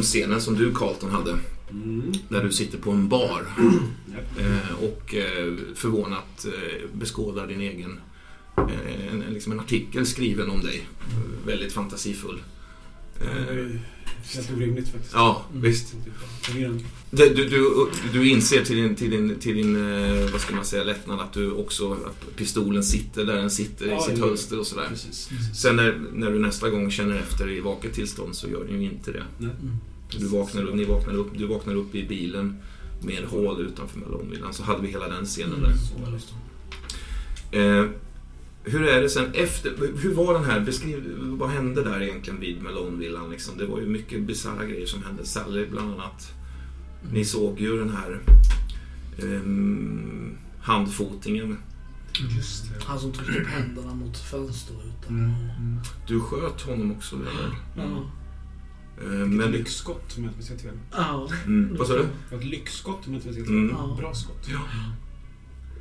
[0.00, 1.38] drömscenen som du Carlton hade.
[1.70, 2.12] Mm.
[2.28, 3.46] Där du sitter på en bar
[4.38, 8.00] eh, och eh, förvånat eh, beskådar din egen
[8.56, 10.86] eh, en, liksom en artikel skriven om dig.
[11.00, 12.42] Eh, Väldigt fantasifull.
[14.34, 15.14] Helt orimligt faktiskt.
[15.14, 15.94] ja, visst.
[17.28, 20.84] Du, du, du, inser till din, till din, till din eh, vad ska man säga,
[20.84, 24.58] lättnad att du också, att pistolen sitter där den sitter i Ja, sitt det- hölster
[24.58, 24.86] och sådär.
[24.88, 25.28] Precis.
[25.54, 28.90] Sen när, när du nästa gång känner efter i vaket tillstånd så gör den ju
[28.90, 29.22] inte det.
[29.38, 29.50] Nej.
[30.18, 32.56] Du vaknar upp, ni vaknar upp, du vaknar upp i bilen
[33.02, 34.52] med hål utanför Melonvillan.
[34.54, 35.72] Så hade vi hela den scenen där.
[36.04, 36.18] Var
[37.50, 37.58] det.
[37.58, 37.84] Eh,
[38.64, 42.62] hur är det sen efter, hur var den här, beskriv, vad hände där egentligen vid
[42.62, 43.58] Melonvillan liksom?
[43.58, 45.26] Det var ju mycket bisarra grejer som hände.
[45.26, 46.32] Sally bland annat.
[47.12, 48.20] Ni såg ju den här
[49.18, 51.58] ehm, handfotingen.
[52.36, 52.84] Just det.
[52.84, 55.08] Han som tryckte upp händerna mot fönsterrutan.
[55.08, 55.30] Mm.
[55.30, 55.78] Mm.
[56.06, 57.56] Du sköt honom också eller?
[57.76, 58.02] Ja.
[59.04, 60.78] Eh, Men lyxskott om jag inte minns helt fel.
[60.92, 61.28] Ja.
[61.46, 62.02] mm, vad sa du?
[62.02, 63.56] Det var ett lyxskott om jag inte minns helt fel.
[63.56, 63.70] Mm.
[63.78, 63.96] Ja.
[63.98, 64.48] Bra skott.
[64.52, 64.60] Ja.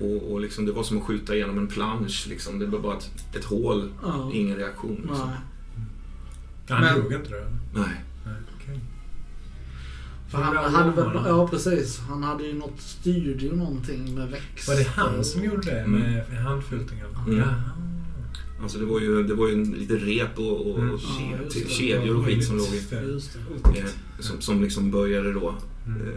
[0.05, 2.25] Och, och liksom, det var som att skjuta igenom en plansch.
[2.29, 2.59] Liksom.
[2.59, 4.31] Det var bara ett, ett hål, Ja.
[4.33, 4.95] ingen reaktion.
[4.95, 5.27] Liksom.
[5.29, 5.37] Nej.
[6.69, 7.51] Han Men- dog inte det?
[7.73, 8.03] Nej.
[10.31, 11.99] För han Bra hade väl, ja precis.
[11.99, 14.73] Han hade ju något, styrde ju någonting med växter.
[14.73, 15.91] Var det han som gjorde det Mm.
[16.01, 16.25] med?
[16.29, 17.37] Mm.
[17.39, 17.61] Jaha.
[18.61, 20.93] Alltså det var ju, det var ju en, lite rep och, och, Mm.
[20.93, 20.99] och
[21.55, 22.83] Ja, kedjor och skit som låg i.
[23.79, 23.85] Eh,
[24.19, 26.01] som, som liksom började då Mm.
[26.01, 26.13] eh,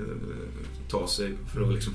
[0.89, 1.93] ta sig för att liksom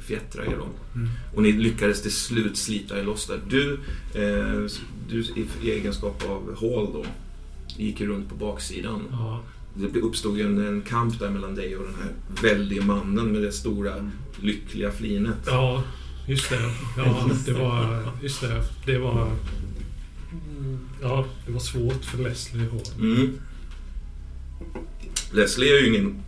[0.00, 0.66] fjättra er då.
[0.98, 1.08] Mm.
[1.34, 3.40] Och ni lyckades till slut slita er loss där.
[3.48, 3.72] Du,
[4.14, 4.70] eh,
[5.08, 7.04] du i, i egenskap av Hall då,
[7.76, 9.00] gick ju runt på baksidan.
[9.10, 9.42] Ja.
[9.78, 13.42] Det uppstod ju en, en kamp där mellan dig och den här väldige mannen med
[13.42, 14.10] det stora
[14.40, 15.38] lyckliga flinet.
[15.46, 15.82] ja,
[16.26, 16.70] just det.
[16.96, 18.02] Ja, det var...
[18.22, 18.62] Just det.
[18.86, 19.32] Det var...
[21.02, 23.00] Ja, det var svårt för Leslie Hall.
[23.00, 23.38] Mm.
[25.32, 26.22] Leslie är ju ingen,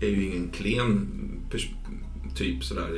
[0.00, 1.08] är ju ingen klen
[2.34, 2.90] typ sådär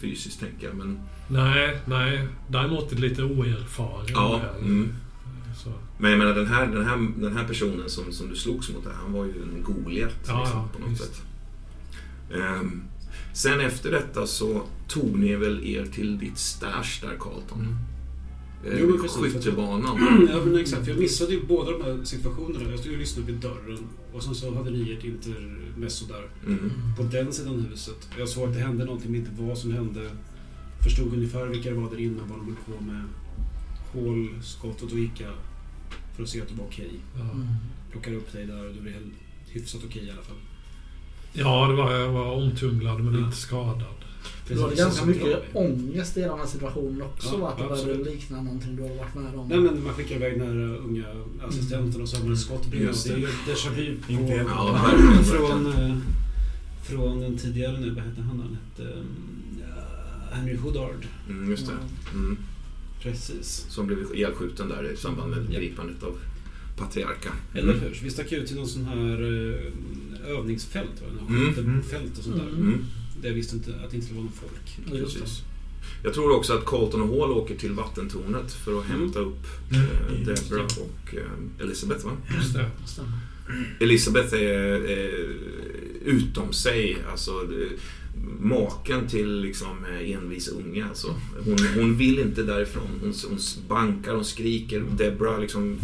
[0.00, 0.76] fysiskt tänker jag.
[0.76, 0.98] Men,
[1.28, 2.26] Nej, nej.
[2.48, 4.06] Däremot lite oerfaren.
[4.08, 4.92] ja, mm.
[5.64, 8.70] Så, men jag menar den här, den här, den här personen som, som du slogs
[8.70, 11.02] mot, där, han var ju en Goliat Ja, liksom, på något visst.
[11.04, 11.22] sätt.
[12.34, 12.82] Ehm,
[13.32, 17.58] sen efter detta så tog ni väl er till ditt stash där Carlton?
[17.60, 17.76] mm.
[18.64, 19.20] Eh, Jo, men precis.
[19.34, 20.28] skyttebanan.
[20.32, 22.70] Ja men exakt, för jag missade ju båda de här situationerna.
[22.70, 23.78] Jag stod och lyssnade vid dörren
[24.12, 26.28] och sen så hade ni ert intermezzo där.
[26.46, 26.70] Mm.
[26.96, 28.08] På den sidan huset.
[28.18, 30.10] Jag såg att det hände någonting men inte vad som hände.
[30.84, 33.04] Förstod ungefär vilka det var där inne, vad de höll på med.
[33.92, 35.32] Hål, skott och då gick jag
[36.20, 36.90] för att se att det var okej.
[37.14, 37.46] Mm.
[37.90, 39.12] Plockade upp dig där och du blev helt
[39.48, 40.36] hyfsat okej i alla fall.
[41.32, 43.26] ja, det var, jag var omtumlad men Ja.
[43.26, 43.84] inte skadad.
[44.48, 47.48] Du hade Precis, ganska mycket ångest i den här situationen också Ja?
[47.48, 49.48] Att det började likna någonting du har varit med om.
[49.48, 51.06] Nej men man skickar iväg den här unga
[51.48, 52.66] assistenten och så har man ett skott.
[52.72, 55.24] Just Det är ju déjà vu på...
[55.24, 55.96] Från, eh,
[56.82, 58.40] från den tidigare nu, vad hette han?
[58.40, 58.92] Han hette
[59.60, 61.06] ja, Henry Hoodard.
[61.28, 61.72] Mm, just det.
[62.14, 62.36] Mm.
[63.02, 63.66] Precis.
[63.68, 66.18] Som blev ihjälskjuten där i samband med gripandet av
[66.76, 67.32] Patriarka.
[67.54, 67.80] Eller Mm.
[67.84, 67.94] hur?
[67.94, 71.54] Så vi stack ut till någon sån här eh, övningsfält, Mm.
[71.54, 72.42] skjutfält och sånt där.
[72.48, 72.60] Mm.
[72.60, 72.84] Mm.
[73.22, 74.88] Där jag visste inte att det inte vara någon folk.
[75.02, 75.42] Precis.
[76.04, 79.00] Jag tror också att Colton och Hall åker till vattentornet för att Mm.
[79.00, 79.82] hämta upp Mm.
[79.86, 82.04] eh, Deborah och eh, Elisabeth.
[82.06, 82.12] Va?
[82.36, 82.70] Just det.
[83.80, 85.30] Elisabeth är eh,
[86.04, 86.96] utom sig.
[87.10, 87.68] Alltså, det-
[88.40, 90.84] maken till liksom, eh, envis unge.
[90.88, 91.14] Alltså.
[91.44, 92.88] Hon, hon vill inte därifrån.
[93.00, 94.84] Hon, hon bankar, hon skriker.
[94.96, 95.76] Deborah liksom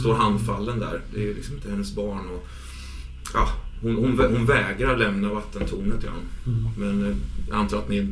[0.00, 1.00] står handfallen där.
[1.14, 2.28] Det är liksom inte hennes barn.
[2.28, 2.46] Och,
[3.34, 3.48] ja,
[3.82, 6.04] hon, hon, hon vägrar lämna vattentornet.
[6.04, 6.12] Ja.
[6.52, 6.68] Mm.
[6.78, 7.16] Men eh,
[7.48, 8.08] jag antar att ni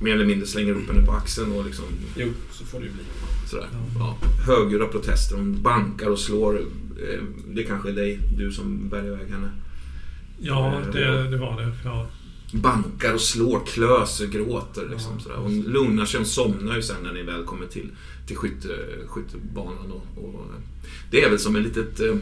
[0.00, 1.84] mer eller mindre slänger upp henne på axeln och liksom
[2.16, 3.02] Jo, så får det ju bli.
[3.46, 3.68] sådär.
[3.98, 4.16] Ja,
[4.46, 5.36] högljudda protester.
[5.36, 6.58] Hon bankar och slår.
[6.58, 7.22] Eh,
[7.54, 9.50] Det kanske är dig, du som bär iväg henne.
[10.40, 11.72] Ja, det, det var det.
[11.84, 12.06] Ja.
[12.52, 14.88] Bankar och slår, klöser, gråter.
[14.90, 15.22] Liksom, Ja.
[15.22, 15.36] sådär.
[15.36, 17.90] Hon lugnar sig, hon somnar ju sen när ni väl kommer till,
[18.26, 18.68] till skytte,
[19.06, 19.92] skyttebanan.
[19.92, 20.44] Och, och,
[21.10, 22.00] det är väl som en litet...
[22.00, 22.16] eh,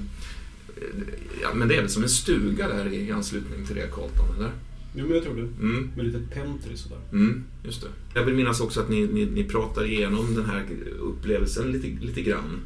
[1.42, 4.50] Ja, men det är väl som en stuga där i anslutning till det, Carlton, eller?
[4.94, 5.42] Jo, men jag tror det.
[5.42, 5.90] Mm.
[5.96, 6.98] Med lite pentry sådär.
[7.12, 7.88] Mm, just det.
[8.14, 10.64] Jag vill minnas också att ni, ni, ni pratar igenom den här
[11.00, 12.60] upplevelsen lite, lite grann.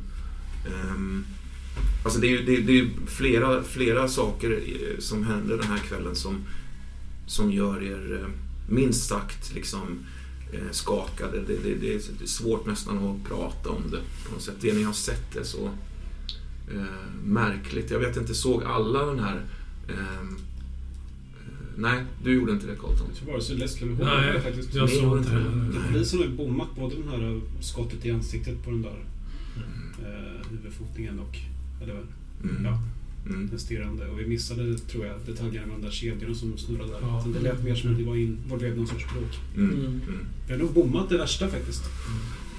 [0.95, 1.25] Um,
[2.05, 5.79] alltså det är ju det, det är flera, flera saker eh, som händer den här
[5.79, 6.45] kvällen som,
[7.31, 8.29] som gör er eh,
[8.69, 9.99] minst sagt liksom
[10.53, 11.41] eh, skakade.
[11.47, 14.55] Det, det, det är svårt nästan att prata om det på något sätt.
[14.61, 15.71] Det ni har sett är så
[16.75, 16.85] eh,
[17.25, 17.91] märkligt.
[17.91, 19.43] Jag vet inte, såg alla den här
[19.88, 20.37] ehm, eh,
[21.77, 23.06] Nej, du gjorde inte det Carlton.
[23.09, 24.75] Jag tror vare sig Leslie eller hon Nej, faktiskt.
[24.75, 25.81] jag såg inte det.
[25.93, 29.05] Polisen har ju bommat både den här skottet i ansiktet på den där
[29.99, 31.37] eh, huvudfotningen och...
[31.82, 32.06] Eller vad?
[32.50, 32.65] Mm.
[32.65, 32.79] Ja.
[33.26, 33.49] Mm.
[33.50, 34.08] Den stirrande.
[34.08, 36.99] Och vi missade, tror jag, detaljerna med de där kedjorna som snurrade där.
[37.00, 37.26] Ja.
[37.34, 39.38] Det lät mer som att vi var involverade i någon sorts bråk.
[39.56, 39.70] Mm.
[39.70, 39.87] Mm.
[39.87, 40.26] Mm.
[40.46, 41.82] Vi har nog bommat det värsta faktiskt.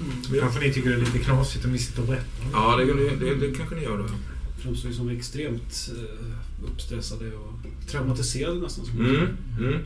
[0.00, 0.40] Mm.
[0.40, 2.46] Kanske ni tycker det är lite knasigt om vi sitter och berättar.
[2.52, 4.06] Ja, det, det, det, det kanske ni gör då.
[4.62, 7.52] Framstår ju som extremt eh, uppstressade och
[7.86, 8.84] traumatiserade nästan.
[8.84, 9.28] Som Mm.
[9.58, 9.78] Mm.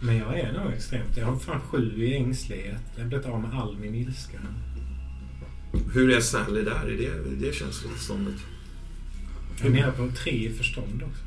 [0.00, 1.16] Men jag är nog extremt.
[1.16, 2.82] Jag har fan sju i ängslighet.
[2.96, 4.38] Jag har blivit av med all min ilska.
[5.92, 8.34] Hur är Sally där i det, det känslotillståndet?
[8.34, 8.57] Jag
[9.66, 11.22] är nere på tre i förstånd också.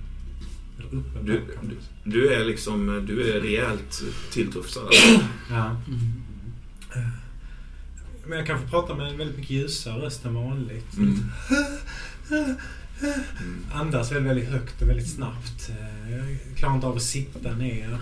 [1.22, 4.88] Du, du, du är liksom, du är rejält tilltufsad.
[5.50, 5.66] Ja.
[5.88, 6.22] Mm.
[8.25, 10.98] Men jag kanske pratar med en väldigt mycket ljusare röst än vanligt.
[10.98, 11.19] Mm.
[13.74, 15.72] Andas väldigt, väldigt högt och väldigt snabbt.
[16.12, 17.98] Jag klarar inte av att sitta ner.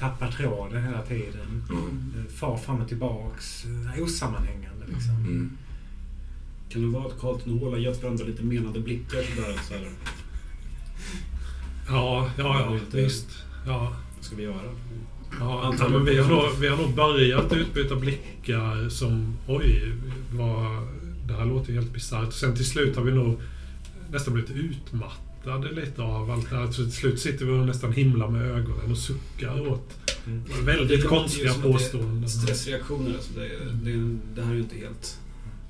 [0.00, 1.64] Tappar tråden hela tiden.
[1.70, 2.12] Mm.
[2.36, 3.64] Far fram och tillbaks.
[4.00, 5.14] Osammanhängande liksom.
[5.14, 5.50] Mm.
[6.68, 9.58] Kan det vara att Carlton Hall har gett varandra lite menande blickar sådär?
[9.68, 9.88] Så här,
[11.88, 13.28] Ja, ja, ja Lite- visst.
[13.66, 13.96] Ja.
[14.16, 14.60] vad ska vi göra?
[15.40, 19.92] Ja, men vi, har nog, vi har nog börjat utbyta blickar som oj,
[20.32, 20.88] vad,
[21.26, 22.32] det här låter ju helt bisarrt.
[22.32, 23.40] Sen till slut har vi nog
[24.10, 26.66] nästan blivit utmattade lite av allt det här.
[26.66, 29.98] Så till slut sitter vi och nästan himlar med ögonen och suckar åt
[30.64, 32.28] väldigt låter ju konstiga påståenden.
[32.28, 33.14] Stressreaktioner.
[33.14, 33.48] Alltså det,
[33.90, 35.18] det, det här är ju inte helt...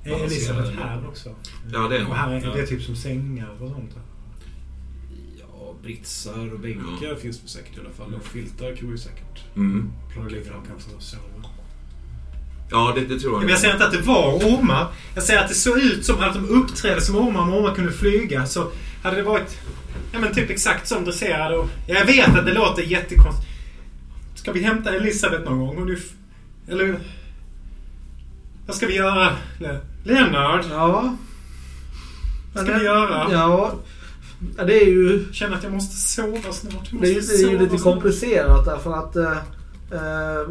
[0.05, 1.29] Är Elisabeth här också?
[1.73, 2.11] Ja, det är hon.
[2.11, 2.53] Och här är Ja.
[2.53, 3.91] det är typ som sängar och sånt.
[5.39, 8.13] Ja, britsar och bänkar finns det säkert i alla fall.
[8.15, 9.91] Och filtar kan man ju säkert Mm.
[10.13, 11.23] Plocka fram kanske och sova.
[12.71, 13.39] Ja, det, det tror jag.
[13.41, 14.87] Men jag säger inte att det var ormar.
[15.15, 17.41] Jag säger att det såg ut som att de uppträdde som ormar.
[17.41, 18.71] Om ormar kunde flyga så
[19.03, 19.57] hade det varit
[20.11, 21.57] ja, men typ exakt som dresserade.
[21.57, 23.47] Och jag vet att det låter jättekonstigt.
[24.35, 25.77] Ska vi hämta Elisabeth någon gång?
[25.77, 26.13] Hon är f-
[26.67, 26.99] Eller...
[28.67, 29.35] Vad ska vi göra?
[29.59, 30.65] Le- Leonard?
[30.71, 31.15] Ja.
[32.53, 33.27] Vad ska vi göra?
[33.31, 33.73] Ja.
[34.57, 36.89] Ja, Det är ju, Känner att jag måste sova snart.
[36.91, 37.81] Jag det är, måste det är ju lite snart.
[37.93, 39.31] komplicerat därför att eh,
[39.91, 40.47] eh,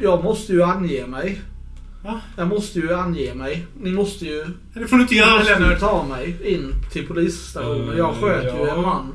[0.00, 1.42] jag måste ju ange mig.
[2.04, 2.20] Va?
[2.36, 3.66] Jag måste ju ange mig.
[3.80, 5.78] Ni måste ju, Det får du inte göra måste ju Leonard.
[5.78, 7.90] ta mig in till polisstationen.
[7.90, 8.74] Eh, Jag sköt ju ja.
[8.76, 9.12] en man.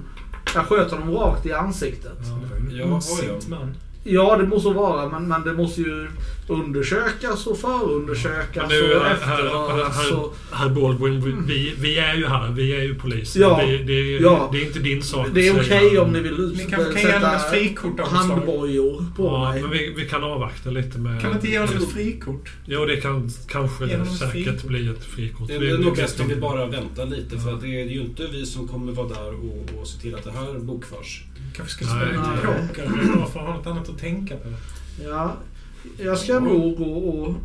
[0.55, 2.17] Jag sköt honom rakt i ansiktet.
[2.19, 3.55] Det var en Ja, osint ja.
[3.55, 3.75] man.
[4.09, 6.07] Ja, det måste vara, men, men det måste ju
[6.49, 9.95] undersökas och förundersökas Men nu, och efterhöras.
[9.97, 12.51] herr, herr Baldwin, vi- vi, vi är ju här.
[12.51, 13.41] Vi är ju polisen.
[13.41, 14.49] Ja, vi, det, är- ja.
[14.51, 16.01] det är inte din sak Det är okej säga.
[16.01, 19.61] om ni vill Ni kanske kan ge honom ett sätta frikort handbojor på Ja, mig.
[19.61, 21.21] men vi, vi kan avvakta lite med...
[21.21, 22.49] Kan man inte ge honom ett frikort?
[22.65, 24.63] Jo, det kan kanske det säkert frikort.
[24.63, 25.47] bli ett frikort.
[25.47, 27.85] Det Vi- är vi nog bäst om vi bara väntar lite för att det är
[27.89, 31.23] ju inte vi som kommer vara där och, och se till att det här bokförs.
[31.57, 32.07] Kanske ska Nej.
[32.07, 34.49] spela lite poker bara för att ha något annat att tänka på.
[35.03, 35.35] Ja,
[35.97, 37.35] jag ska nog gå och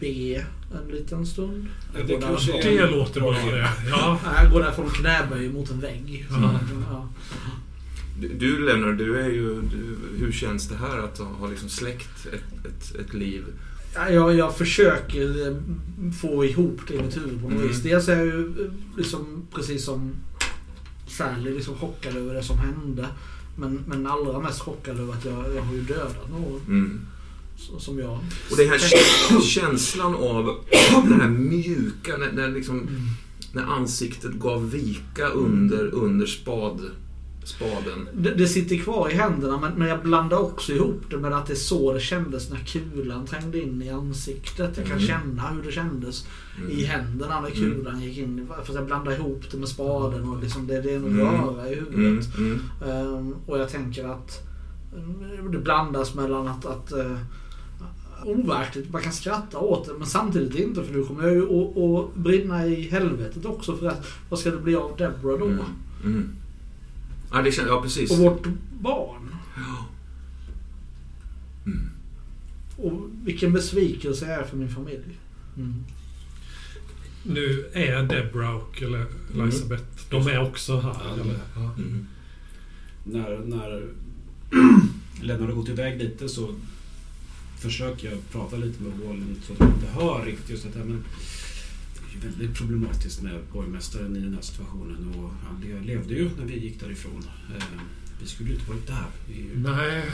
[0.00, 0.34] be
[0.84, 1.66] en liten stund.
[1.94, 3.68] Ja, det går kanske Det låter bra det.
[3.90, 4.20] Ja.
[4.42, 6.26] Jag går därifrån knäböj mot en vägg.
[6.30, 6.34] Så,
[6.90, 7.08] Ja.
[8.20, 9.60] Du, du Lennart, du är ju...
[9.62, 13.44] Du, hur känns det här att ha, liksom släckt ett, ett, ett liv?
[13.94, 15.56] Ja, Jag, jag försöker eh,
[16.20, 17.68] få ihop det i mitt huvud på något Mm.
[17.68, 17.82] vis.
[17.82, 20.12] Dels är jag ju eh, liksom, precis som
[21.08, 23.06] Sally, liksom chockad över det som hände.
[23.56, 26.60] Men, men allra mest chockad över att jag, jag har ju dödat någon.
[26.68, 27.00] Mm.
[27.78, 28.18] Som jag.
[28.50, 30.64] Och den här kä- känslan av
[31.08, 32.90] den här mjuka, när, när, liksom, Mm.
[33.52, 36.80] när ansiktet gav vika under, under spad,
[37.48, 38.08] spaden.
[38.14, 41.46] Det, det sitter kvar i händerna men, men jag blandar också ihop det med att
[41.46, 44.76] det är så det kändes när kulan trängde in i ansiktet.
[44.76, 45.06] Jag kan Mm.
[45.08, 46.26] känna hur det kändes
[46.58, 46.70] Mm.
[46.70, 48.48] i händerna när kulan gick in.
[48.64, 51.20] För jag blandar ihop det med spaden och liksom det, det är en Mm.
[51.20, 52.36] röra i Mm, huvudet.
[52.38, 54.40] mm, Ehm, och jag tänker att
[54.94, 57.16] mm, det blandas mellan att, att uh,
[58.24, 61.76] overkligt, man kan skratta åt det men samtidigt inte för nu kommer jag ju att,
[61.78, 65.46] att brinna i helvetet också för att vad ska det bli av Deborah då?
[65.46, 65.60] mm,
[66.04, 66.28] mm.
[67.36, 68.10] Ja, det känns, ja, precis.
[68.10, 68.46] Och vårt
[68.80, 69.36] barn?
[69.56, 69.86] Ja.
[71.66, 71.90] Mm.
[72.76, 75.18] Och vilken besvikelse jag är för min familj.
[75.56, 75.84] Mm.
[77.22, 80.96] Nu är Deborah och eller Elisabeth, de är också här.
[81.04, 81.38] Ja, eller?
[81.54, 81.74] Ja.
[81.78, 82.06] Mm.
[83.04, 83.88] När, när
[85.22, 86.54] Lennart har gått iväg lite så
[87.58, 90.78] försöker jag prata lite med Wallin så att han inte hör riktigt just att det
[90.78, 91.04] här, men
[92.24, 96.58] väldigt problematiskt med borgmästaren i den här situationen och han le- levde ju när vi
[96.58, 97.24] gick därifrån.
[97.56, 97.64] Eh,
[98.20, 99.04] Vi skulle ju inte varit där.
[99.28, 100.04] Vi, Nej,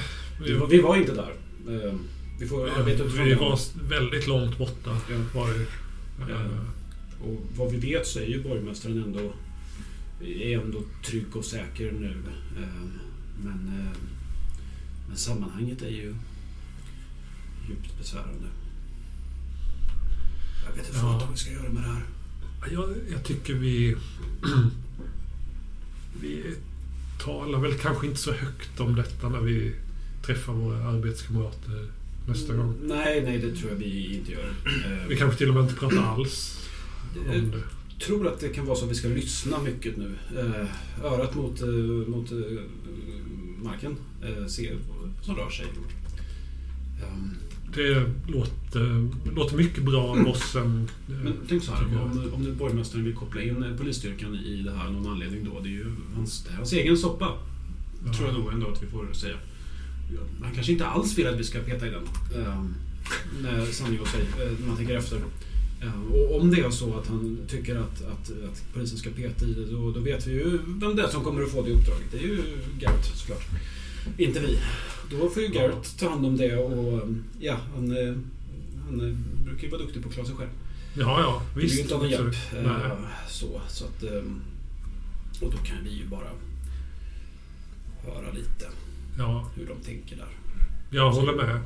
[0.44, 1.32] vi, var, vi var inte där.
[1.68, 1.94] Eh,
[2.40, 4.98] Vi får arbeta utifrån vi var väldigt långt borta.
[5.10, 5.16] Ja.
[5.40, 5.66] Var det.
[6.32, 6.44] Ja.
[7.24, 9.32] Och vad vi vet så är ju borgmästaren ändå,
[10.24, 12.16] är ändå trygg och säker nu.
[12.56, 12.68] Eh,
[13.44, 13.96] Men, eh,
[15.08, 16.14] men sammanhanget är ju
[17.68, 18.46] djupt besvärande.
[20.76, 21.18] Jag vet inte Ja.
[21.20, 22.02] vad vi ska göra med det här.
[22.72, 23.96] Jag, jag tycker vi...
[26.20, 26.44] vi
[27.24, 29.72] talar väl kanske inte så högt om detta när vi
[30.26, 31.88] träffar våra arbetskamrater
[32.28, 32.74] nästa gång.
[32.82, 34.54] Nej, nej, det tror jag vi inte gör.
[34.66, 36.68] Eh, Vi kanske till och med inte pratar alls
[37.26, 38.04] Jag om det.
[38.04, 40.14] tror att det kan vara så att vi ska lyssna mycket nu.
[40.38, 41.68] Eh, Örat mot, eh,
[42.08, 42.38] mot eh,
[43.62, 43.96] marken.
[44.22, 45.66] Eh, Se vad som rör sig.
[47.74, 50.88] Det låter, låter mycket bra, bossen.
[51.06, 54.86] Men tänk så här, om, om nu borgmästaren vill koppla in polisstyrkan i det här
[54.86, 55.60] av någon anledning då.
[55.60, 55.86] Det är ju
[56.16, 57.28] hans, det är hans egen soppa.
[58.06, 58.12] Ja.
[58.12, 59.36] Tror jag nog ändå att vi får säga.
[60.40, 62.08] Man kanske inte alls vill att vi ska peta i den.
[63.72, 65.16] Sanning säga, eh, när man tänker efter.
[65.82, 69.46] Ehm, och om det är så att han tycker att, att, att polisen ska peta
[69.46, 71.70] i det, då, då vet vi ju vem det är som kommer att få det
[71.70, 72.06] uppdraget.
[72.10, 72.42] Det är ju
[72.78, 73.44] Garrett såklart.
[74.18, 74.58] Inte vi.
[75.20, 77.08] Då får ju Garrett ta hand om det och
[77.40, 78.14] ja, han, eh,
[78.84, 80.50] han eh, brukar ju vara duktig på att klara sig själv.
[80.94, 81.42] Ja, ja.
[81.54, 81.80] Det är ju Visst.
[81.80, 82.34] inte av någon hjälp.
[82.56, 82.90] eh.
[83.28, 84.40] Så, så att, ehm,
[85.40, 86.28] och då kan vi ju bara
[88.06, 88.66] höra lite
[89.18, 90.28] Ja, hur de tänker där.
[90.90, 91.60] jag håller med.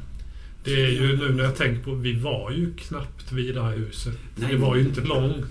[0.65, 3.77] Det är ju nu när jag tänker på, vi var ju knappt vid det här
[3.77, 4.19] huset.
[4.37, 4.53] Nej.
[4.53, 5.45] Det var ju inte lång, lång,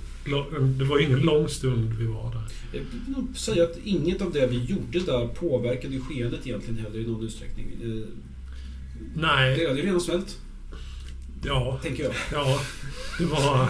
[0.78, 2.44] det var ingen lång stund vi var där.
[2.72, 7.00] Jag vill nog säga att inget av det vi gjorde där påverkade skeendet egentligen heller
[7.00, 7.66] i någon utsträckning.
[7.84, 8.08] Eh, Det
[9.16, 10.38] Nej, är ju redan svält,
[11.44, 12.14] ja, tänker jag.
[12.32, 12.60] ja.
[13.20, 13.70] Det var...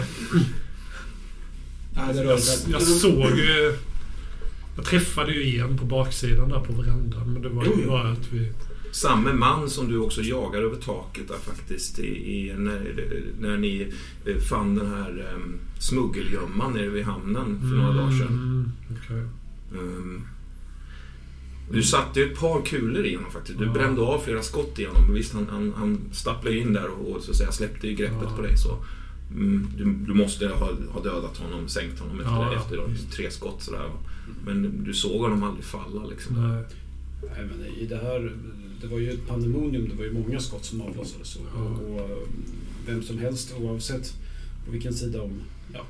[1.94, 3.76] Nej, det Jag, jag såg ju...
[4.76, 7.32] Jag träffade ju en på baksidan där på verandan.
[7.32, 8.52] Men det var ju bara att vi...
[8.96, 11.98] Samme man som du också jagar över taket där faktiskt.
[11.98, 12.94] I, i, när,
[13.40, 13.92] när ni
[14.26, 18.28] eh, fann den här um, smuggelgömman nere vid hamnen för några dagar sedan.
[18.28, 18.72] Mm,
[19.04, 19.22] okej.
[19.80, 20.22] Ehm,
[21.72, 23.58] du satte ju ett par kulor i honom faktiskt.
[23.58, 23.72] Du Ja.
[23.72, 25.02] brände av flera skott i honom.
[25.06, 27.94] Men Visst, han, han, han stapplade in där och, och så att säga, släppte ju
[27.94, 28.36] greppet Ja.
[28.36, 28.56] på dig.
[28.56, 28.78] Så.
[29.34, 32.58] Mm, du, du måste ha, ha dödat honom, sänkt honom efter, Ja, ja.
[32.60, 33.90] efter tre skott sådär.
[34.44, 36.48] Men du såg honom aldrig falla liksom.
[36.48, 36.64] Nej.
[37.22, 38.32] Nej, men i det här,
[38.80, 41.36] det var ju ett pandemonium, det var ju många skott som avlossades.
[41.36, 42.28] Och, och, och
[42.86, 44.14] vem som helst, oavsett
[44.64, 45.42] på vilken sida om...
[45.72, 45.86] Ja,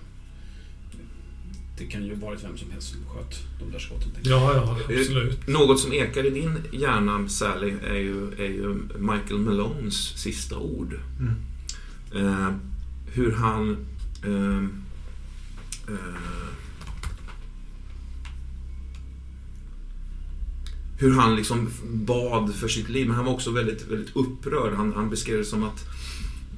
[1.79, 4.11] det kan ju varit vem som helst som sköt de där skotten.
[4.23, 5.47] Ja, ja, absolut.
[5.47, 11.01] Något som ekar i din hjärna, Sally, är ju, är ju Michael Malones sista ord.
[11.21, 11.35] Mm.
[12.15, 12.55] Eh,
[13.13, 13.77] hur han...
[14.25, 14.65] Eh,
[15.95, 16.56] eh,
[20.99, 23.07] hur han liksom bad för sitt liv.
[23.07, 24.73] Men han var också väldigt, väldigt upprörd.
[24.75, 25.85] Han, han beskrev det som att,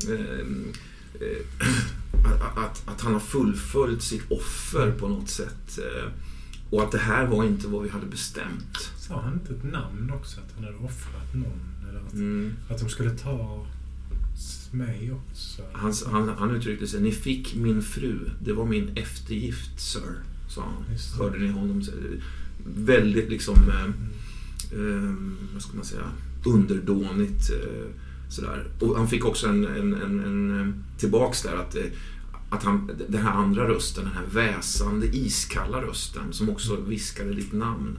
[0.08, 0.40] eh,
[1.20, 1.68] eh,
[2.56, 5.78] att, att han har fullföljt sitt offer på något sätt.
[5.78, 6.08] Eh,
[6.70, 8.90] och att det här var inte vad vi hade bestämt.
[8.98, 10.40] Sa han inte ett namn också?
[10.40, 11.88] Att han hade offrat någon?
[11.88, 12.52] Eller att, Mm.
[12.68, 13.66] att de skulle ta
[14.72, 15.62] mig också?
[15.72, 20.62] Han, han, han uttryckte sig, ni fick min fru, det var min eftergift, sir, sa
[20.62, 20.84] han.
[21.18, 21.82] Hörde ni honom.
[22.76, 23.90] Väldigt liksom, eh, eh,
[25.52, 26.10] vad ska man säga,
[26.44, 27.90] underdånigt eh,
[28.28, 28.66] sådär.
[28.80, 31.82] Och han fick också en, en, en, en eh, tillbaks där att, eh,
[32.50, 37.52] att han, den här andra rösten, den här väsande, iskalla rösten som också viskade ditt
[37.52, 37.98] namn.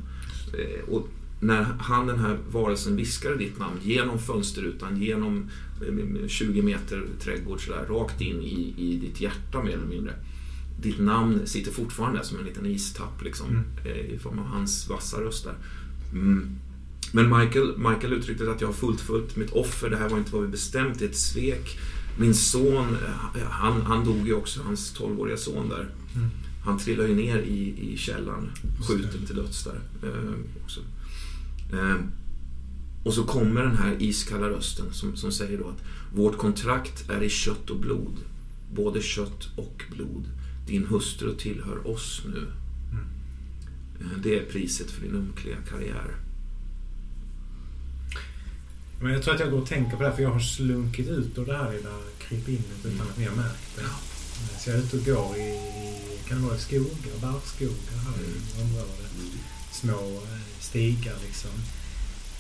[0.54, 1.10] Eh, och
[1.42, 5.50] när han, den här varelsen, viskade ditt namn genom fönsterrutan, genom
[6.22, 10.14] eh, 20 meter trädgård sådär, rakt in i, i ditt hjärta mer eller mindre.
[10.82, 13.66] Ditt namn sitter fortfarande som en liten istapp liksom, Mm.
[14.16, 15.56] i form av hans vassa röst där.
[16.14, 16.60] Mm.
[17.12, 20.42] Men Michael, Michael uttryckte att jag har fullföljt mitt offer, det här var inte vad
[20.42, 21.80] vi bestämt, det är ett svek.
[22.20, 22.98] Min son,
[23.36, 25.90] eh, han, han dog ju också, hans 12-åriga son där.
[26.16, 26.30] Mm.
[26.66, 28.52] Han trillade ju ner i, i källaren,
[28.88, 29.80] skjuten till döds där.
[30.04, 30.80] Eh, också.
[31.74, 31.96] Eh,
[33.04, 35.84] och så kommer den här iskalla rösten som, som säger då att
[36.16, 38.18] vårt kontrakt är i kött och blod.
[38.74, 40.26] Både kött och blod.
[40.68, 42.48] Din hustru tillhör oss nu.
[44.00, 44.12] Mm.
[44.12, 46.16] Eh, det är priset för din ömkliga karriär.
[49.02, 51.08] Men jag tror att jag går och tänker på det här för jag har slunkit
[51.08, 53.84] ut ur det här lilla krypinnet utan att ni har märkt det.
[54.60, 55.60] Så jag är ute och går i,
[56.28, 59.12] kan det vara skogar, barrskogar här i området.
[59.72, 61.52] Små eh, stigar liksom.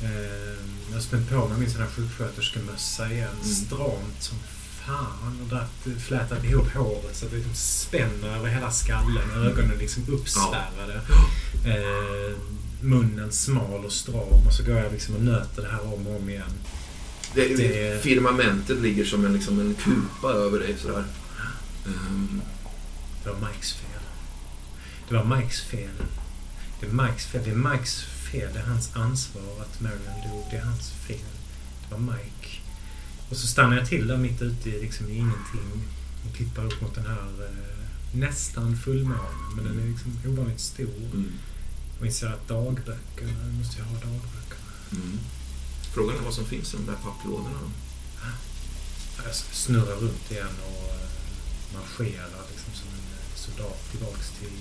[0.02, 3.30] Eh, Jag har spänt på mig min sån här sjuksköterskemössa igen.
[3.34, 3.44] Mm.
[3.44, 4.38] Stramt som
[4.90, 5.40] fan.
[5.44, 9.32] Och dratt, flätat ihop håret så att det liksom spänner över hela skallen.
[9.36, 11.02] Ögonen liksom uppspärrade.
[11.66, 12.38] Eh,
[12.82, 14.46] munnen smal och stram.
[14.48, 16.54] Och så går jag liksom och nöter det här om och om igen.
[17.36, 21.04] Det, Det- Firmamentet ligger som en, liksom en kupa över dig sådär.
[21.88, 22.42] Ehm,
[23.24, 24.02] Det var Mikes fel.
[25.10, 25.90] Det var Mikes fel.
[26.80, 27.42] Det är Mikes fel.
[27.46, 28.50] Det är Mikes fel.
[28.54, 30.46] Det är hans ansvar att Marion dog.
[30.52, 31.18] Det är hans fel.
[31.90, 32.39] Det var Mike.
[33.30, 35.88] Och så stannar jag till där mitt ute i liksom i ingenting
[36.26, 39.20] och tittar upp mot den här eh, nästan fullmåne.
[39.56, 41.06] Men den är liksom ovanligt stor.
[41.14, 41.32] Mm.
[42.00, 44.58] Och inser att dagböcker, nu måste jag ha dagböcker.
[44.92, 45.20] Mm.
[45.94, 47.72] Frågan är vad som finns i de där papplådorna.
[49.26, 51.10] Jag snurrar runt igen och eh,
[51.74, 54.60] marscherar liksom som en soldat tillbaks till,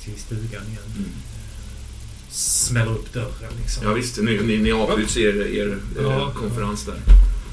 [0.00, 0.92] till stugan igen.
[0.96, 1.12] Mm.
[2.36, 3.84] Smäller upp dörren liksom.
[3.86, 6.12] Ja visst, ni, ni, ni avbryts er, er Ja.
[6.28, 6.94] eh, konferens där.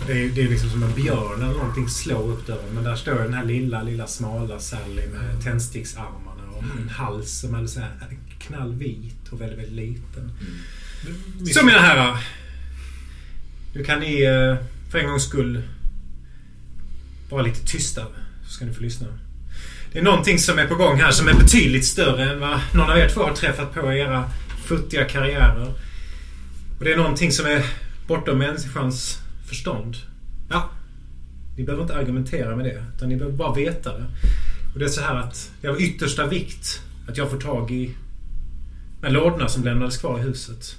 [0.08, 2.74] Det är, det är liksom som en björn eller någonting slår upp dörren.
[2.74, 7.56] Men där står den här lilla, lilla smala Sally med tändsticksarmarna och en hals som
[7.56, 7.90] är så här
[8.40, 10.32] knallvit och väldigt, väldigt liten.
[11.54, 12.18] Så mina herrar.
[13.74, 15.62] Nu kan ni eh, för en gångs skull
[17.30, 18.02] vara lite tysta.
[18.48, 19.08] Så ska ni få lyssna.
[19.94, 22.90] Det är någonting som är på gång här som är betydligt större än vad någon
[22.90, 24.32] av er två har träffat på i era
[24.72, 25.74] futtiga karriärer.
[26.80, 27.66] Och det är någonting som är
[28.08, 29.98] bortom människans förstånd.
[30.50, 30.70] Ja,
[31.58, 32.84] ni behöver inte argumentera med det.
[32.96, 34.06] Utan ni behöver bara veta det.
[34.74, 37.72] Och det är så här att det är av yttersta vikt att jag får tag
[37.72, 37.96] i
[39.00, 40.76] de här lådorna som lämnades kvar i huset.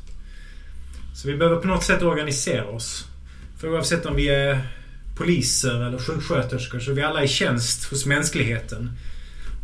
[1.15, 3.07] Så vi behöver på något sätt organisera oss.
[3.59, 4.61] För oavsett om vi är
[5.17, 8.91] poliser eller sjuksköterskor så är vi alla i tjänst hos mänskligheten.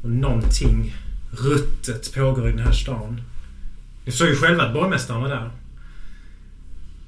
[0.03, 0.95] Och någonting
[1.31, 3.23] ruttet pågår i den här stan.
[4.09, 5.51] Ni såg ju själva att borgmästaren var där.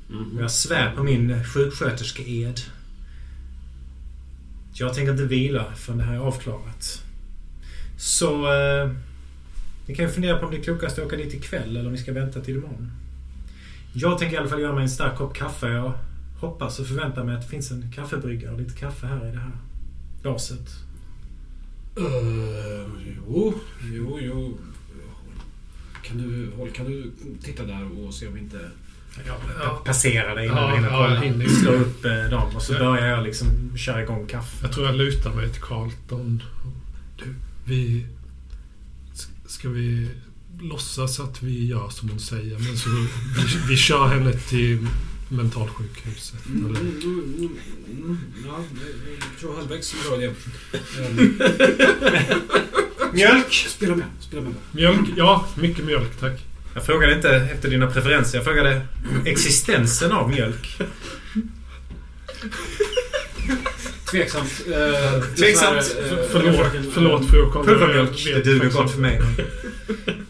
[0.09, 2.61] Och jag svär på min sjuksköterskeed.
[4.73, 7.03] Jag tänker inte vila förrän det här är avklarat.
[7.99, 8.53] Så...
[8.53, 8.91] Eh,
[9.87, 11.93] ni kan ju fundera på om det är klokast att åka dit ikväll eller om
[11.93, 12.93] ni ska vänta till imorgon.
[13.93, 15.69] Jag tänker i alla fall göra mig en stark kopp kaffe.
[15.69, 15.93] Jag
[16.41, 19.41] hoppas och förväntar mig att det finns en kaffebrygga och lite kaffe här i det
[19.41, 19.53] här
[20.23, 20.71] glaset.
[21.99, 23.55] Uh, jo,
[23.93, 24.59] jo, jo.
[26.11, 27.11] Kan du, håll, kan du
[27.43, 28.71] titta där och se om inte...
[29.27, 29.83] Jag Ja.
[29.85, 31.21] passerar dig innan Ja, hinner ja, kolla.
[31.21, 31.49] hinner.
[31.49, 32.79] Slå upp eh, dem och så Ja.
[32.79, 33.47] börjar jag liksom
[33.79, 34.57] köra igång kaffe.
[34.63, 36.43] Jag tror jag lutar mig till Carlton.
[37.19, 38.07] Du, vi...
[39.47, 40.09] Ska vi
[40.61, 43.09] låtsas att vi gör som hon säger men så vi,
[43.69, 44.87] vi kör henne till
[45.29, 46.47] mentalsjukhuset?
[46.47, 46.81] Mm, Eller?
[46.81, 47.01] mm,
[47.39, 47.57] mm,
[48.05, 48.59] mm, ja,
[49.33, 50.35] jag tror halvvägs en bra idé.
[53.13, 53.53] Mjölk!
[53.53, 54.53] spela med, spela med.
[54.73, 55.09] Mjölk?
[55.17, 56.41] Ja, mycket mjölk tack.
[56.75, 58.39] Jag frågade inte efter dina preferenser.
[58.39, 58.81] Jag frågade
[59.27, 60.79] existensen av mjölk.
[64.11, 64.63] Tveksamt.
[64.69, 65.97] Uh, Tveksamt.
[66.33, 67.65] Förlåt, förlåt för jag kommer...
[67.65, 69.21] Pulvermjölk, det duger faktiskt gott för mig.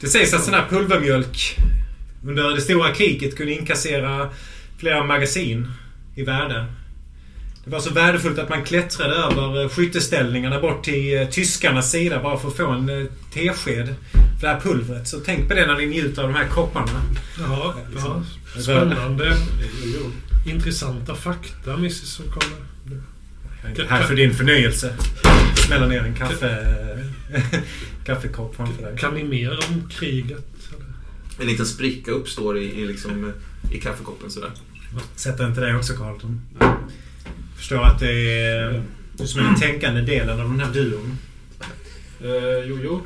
[0.01, 1.57] Det sägs att sån här pulvermjölk
[2.25, 4.31] under det stora kriget kunde inkassera
[4.79, 5.73] flera magasin
[6.15, 6.67] i värde.
[7.71, 12.23] Det var så värdefullt att man klättrade över eh, skytteställningarna bort till eh, tyskarnas sida
[12.23, 15.09] bara för att få en eh, tesked för det här pulvret.
[15.09, 17.03] Så tänk på det när ni njuter av de här kopparna.
[17.39, 18.27] Ja, ja, Liksom.
[18.63, 19.37] spännande.
[20.47, 23.01] Intressanta fakta, Mrs O'Connor.
[23.63, 24.97] Jag är inte här för din förnöjelse.
[25.67, 26.77] Smälla ner en kaffe,
[28.05, 28.99] kaffekopp framför dig.
[28.99, 30.49] Kan ni mer om kriget?
[30.77, 30.87] eller?
[31.41, 33.33] En liten spricka uppstår i, i, liksom,
[33.73, 34.51] i kaffekoppen sådär.
[35.17, 36.41] Sätter inte dig också Carlton?
[37.61, 38.83] Förstår att det är
[39.17, 41.19] du som är den tänkande delen av den här duon.
[42.25, 43.01] Uh, jo, jo.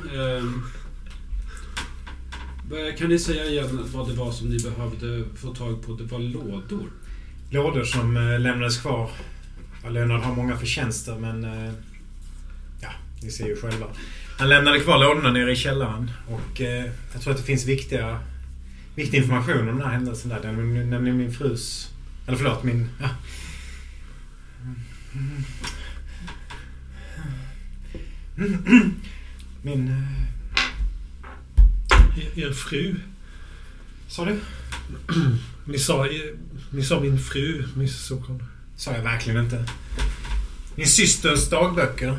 [2.69, 5.93] vad- kan ni säga igen vad det var som ni behövde få tag på?
[5.93, 6.89] Det var lådor.
[7.49, 9.09] Lådor som eh, lämnades kvar.
[9.83, 11.43] Ja, Leonard har många förtjänster men...
[11.43, 11.73] eh,
[12.81, 12.89] Ja,
[13.23, 13.85] ni ser ju själva.
[14.39, 16.61] Han lämnade kvar lådorna nere i källaren och
[17.13, 18.19] jag tror att det finns viktiga,
[18.95, 20.39] viktig information om den här händelsen där.
[20.41, 21.89] Den- Nämligen min frus...
[22.27, 22.89] Eller förlåt, min...
[23.01, 23.09] Ja.
[29.61, 29.87] Min...
[29.87, 30.25] eh,
[32.17, 32.95] Er, er fru?
[34.07, 34.39] Sa du?
[35.65, 36.07] Ni sa,
[36.71, 38.45] ni sa min fru, Mrs O'Connor.
[38.75, 39.65] Sa jag verkligen inte.
[40.75, 42.17] Min systers dagböcker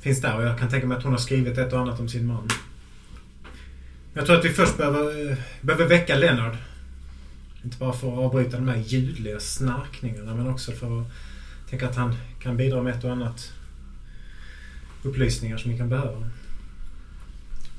[0.00, 2.08] finns där och jag kan tänka mig att hon har skrivit ett och annat om
[2.08, 2.48] sin man.
[4.14, 6.56] Jag tror att vi först behöver, eh, behöver väcka Leonard.
[7.64, 11.06] Inte bara för att avbryta de här ljudliga snarkningarna men också för att
[11.78, 13.52] tänka att han kan bidra med ett och annat
[15.02, 16.18] upplysningar som vi kan behöva.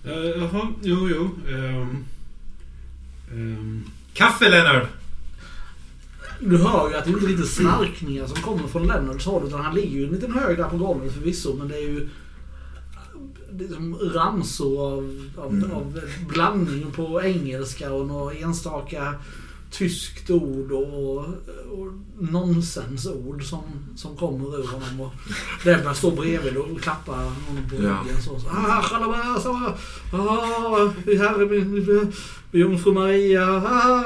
[0.05, 1.29] Uh, jaha, jo, jo.
[1.49, 2.05] ehm,
[3.31, 4.87] ehm, Kaffe Leonard!
[6.39, 9.61] Du hör ju att det inte är lite snarkningar som kommer från Lennarts håll utan
[9.61, 12.09] han ligger ju en liten hög där på golvet förvisso men det är ju
[13.59, 19.15] liksom ramsor av, av, av blandning på engelska och några enstaka
[19.77, 21.17] tyskt ord och,
[21.71, 23.61] och nonsensord som,
[23.95, 25.01] som kommer ur honom.
[25.01, 25.11] Och
[25.63, 27.79] Debra står bredvid och klappar honom på Ja.
[27.81, 28.21] ryggen.
[28.21, 32.11] Så, så, ah, shalabasa, ah, herre min
[32.51, 34.03] jungfru Maria, ah,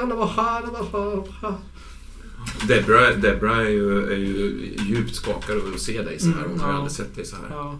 [2.68, 6.34] Debra, Debra är, ju, är ju djupt skakad över att se dig så här.
[6.34, 6.76] Hon har ju Mm, ja.
[6.76, 7.44] aldrig sett dig så här.
[7.56, 7.78] Ja.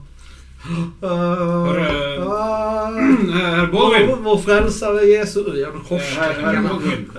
[1.01, 2.87] Hörru, Ah,
[3.33, 4.17] Herr Baldwin!
[4.25, 5.47] Vår frälsare Jesus...
[5.59, 7.11] Ja, Eh, Herr, herr Baldwin.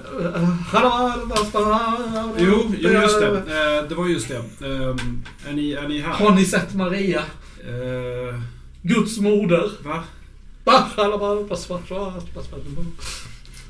[2.40, 3.28] Jo, jo, just det.
[3.28, 4.36] Eh, Det var just det.
[4.36, 6.14] Eh, Är ni, är ni här?
[6.14, 7.20] Har ni sett Maria?
[7.60, 8.40] Eh,
[8.82, 9.72] Guds moder?
[9.84, 10.04] Va?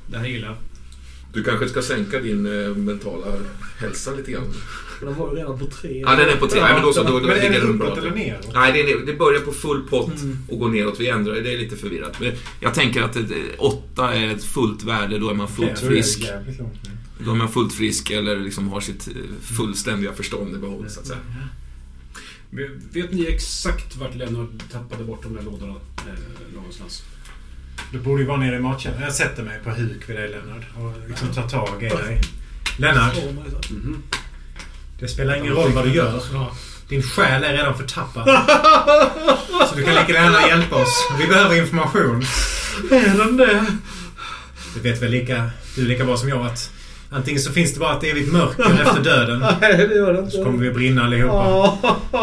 [0.07, 0.57] Det här gillar jag.
[1.34, 3.25] Du kanske ska sänka din eh, mentala
[3.79, 4.53] hälsa lite grann.
[5.01, 5.99] Den var ju redan på tre.
[6.05, 6.61] Ja, den är på tre.
[6.61, 7.03] Nej, men då så.
[7.03, 8.49] Då, då Men är det uppåt eller neråt?
[8.53, 10.37] Nej, det, är, det börjar på full pott Mm.
[10.49, 10.99] och går neråt.
[10.99, 11.41] Vi ändrar det.
[11.41, 12.19] Det är lite förvirrat.
[12.19, 13.23] Men jag tänker att eh,
[13.57, 15.17] åtta är ett fullt värde.
[15.19, 16.19] Då är man fullt det frisk.
[16.21, 16.55] ner.
[17.25, 19.13] Då är man fullt frisk eller liksom har sitt eh,
[19.57, 21.19] fullständiga förstånd i behåll, så att säga.
[22.93, 27.03] Vet ni exakt vart Lennart tappade bort de där lådorna eh, någonstans?
[27.91, 29.03] Du borde ju vara nere i matkällaren.
[29.03, 32.21] Jag sätter mig på huk vid dig Lennart och liksom tar tag i dig.
[32.77, 33.17] Lennart,
[33.71, 34.03] Mhm.
[35.01, 36.19] Det spelar ingen roll vad du gör.
[36.87, 38.27] Din själ är redan förtappad.
[39.69, 41.07] Så du kan lika gärna hjälpa oss.
[41.19, 42.23] Vi behöver information.
[42.91, 43.65] Är den det?
[44.75, 46.71] Du vet väl lika, du lika bra som jag att
[47.09, 49.39] antingen så finns det bara ett evigt mörker efter döden.
[49.61, 50.31] Nej, det gör det inte.
[50.31, 51.77] Så kommer vi brinna allihopa.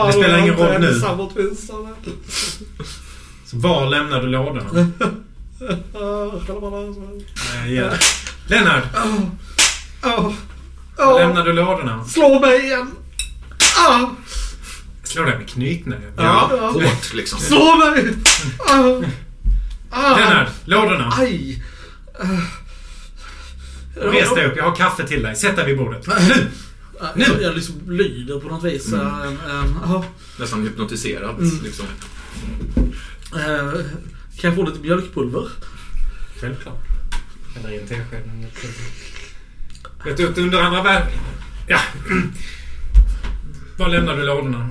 [0.07, 1.01] Det spelar ingen roll nu.
[3.47, 4.65] Så var lämnar du lådorna?
[5.93, 6.33] Ja,
[7.65, 7.91] Nej, ja.
[8.47, 8.85] Lennart!
[10.99, 11.19] Ja.
[11.19, 12.05] lämnar du lådorna?
[12.05, 12.91] Slå mig igen!
[13.89, 14.07] Ah.
[15.05, 16.13] Slå dig med knytnäve.
[16.17, 16.71] Ja, Ja.
[16.71, 17.39] hårt liksom.
[17.41, 18.15] Slå mig!
[18.59, 19.03] Ah.
[19.91, 20.17] Ah.
[20.19, 20.49] Lennart!
[20.65, 21.13] Lådorna!
[21.19, 21.63] Aj!
[23.97, 25.37] Res dig upp, jag har kaffe till dig.
[25.37, 26.07] Sätt dig vid bordet.
[26.07, 26.47] Nu!
[27.15, 27.25] Nu!
[27.29, 28.93] Jag, jag liksom lyder på något vis.
[28.93, 29.07] Mm.
[29.07, 30.05] Uh,
[30.39, 31.39] Nästan hypnotiserad.
[31.39, 31.63] Mm.
[31.63, 31.87] Liksom.
[33.35, 33.73] uh,
[34.41, 35.49] kan jag få lite mjölkpulver?
[36.41, 36.79] Självklart.
[37.55, 38.23] Häller i en tesked.
[40.09, 41.09] Vet du att under andra världen...
[41.67, 41.79] Ja.
[43.79, 44.69] Var lämnar du lådorna?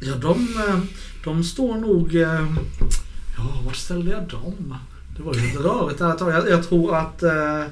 [0.00, 0.30] Ja, de,
[0.68, 0.78] eh,
[1.24, 2.14] de står nog...
[2.16, 2.46] eh,
[3.36, 4.74] Ja, vart ställde jag dem?
[5.16, 6.32] Det var ju lite rörigt där ett tag.
[6.32, 7.22] Jag, jag tror att...
[7.22, 7.64] eh,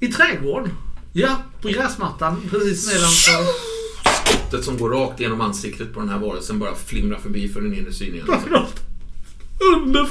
[0.00, 0.70] I trädgården.
[1.12, 2.40] Ja, på gräsmattan.
[2.50, 3.44] Precis nedanför.
[4.24, 7.74] Skottet som går rakt genom ansiktet på den här varelsen bara flimrar förbi för den
[7.74, 8.12] inre synen.
[8.14, 8.66] Liksom.
[9.76, 10.08] Under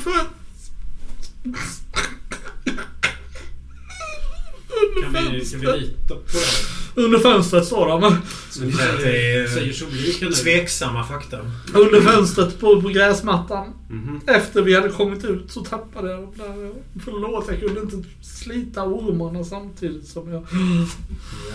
[4.93, 5.01] för...
[5.01, 6.83] Kan vi, kan vi lita på det?
[6.95, 8.17] Under fönstret står de.
[8.49, 10.43] Säger.
[10.43, 11.39] Tveksamma fakta.
[11.73, 13.73] Under fönstret på, på gräsmattan.
[13.89, 14.21] Mhm.
[14.27, 16.71] Efter vi hade kommit ut så tappade jag dem där.
[17.05, 20.45] Förlåt, jag kunde inte slita ormarna samtidigt som jag...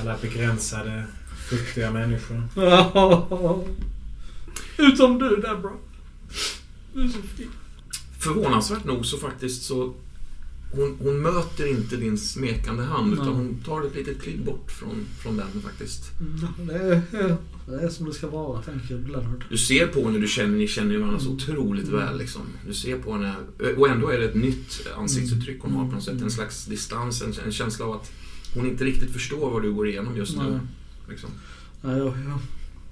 [0.01, 1.05] Alla begränsade,
[1.51, 2.42] futtiga människor.
[4.77, 5.77] Utom du Deborah.
[6.94, 7.51] Du är så fin.
[8.18, 9.94] Förvånansvärt nog så faktiskt så
[10.72, 13.35] hon, hon möter inte din smekande hand utan Nej.
[13.35, 16.02] hon tar ett litet kliv bort från, från den faktiskt.
[16.42, 19.44] Ja, Det är, det är som det ska vara, tänker Leonard.
[19.50, 22.42] Du ser på henne, du känner, ni känner ju varandra så otroligt väl liksom.
[22.66, 23.35] Du ser på henne,
[23.76, 26.22] och ändå är det ett nytt ansiktsuttryck hon har på något sätt.
[26.22, 28.12] En slags distans, en, en känsla av att
[28.54, 30.42] hon inte riktigt förstår vad du går igenom just nu.
[30.50, 30.61] Nej.
[31.09, 31.31] Liksom.
[31.83, 32.38] Ja, jag, jag,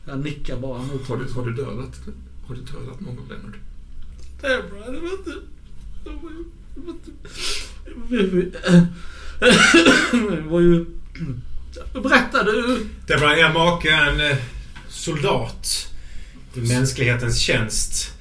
[0.06, 2.00] jag nickar bara mot Har, du, har du dödat,
[2.46, 3.58] har du dödat någon Leonard?
[4.40, 5.32] Deborah, det var inte...
[6.76, 6.96] Var ju...
[8.08, 8.50] Vi, vi,
[11.92, 12.02] det var.
[12.02, 12.86] Berätta du.
[13.08, 14.36] Er make en eh,
[14.88, 15.88] soldat
[16.54, 18.14] i mänsklighetens tjänst.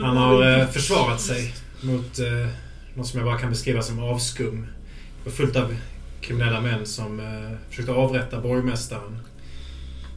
[0.00, 2.48] Han har eh, försvarat sig mot eh,
[2.94, 4.66] något som jag bara kan beskriva som avskum.
[5.24, 5.76] Det var fullt av
[6.20, 7.20] kriminella män som
[7.70, 9.18] försökte avrätta borgmästaren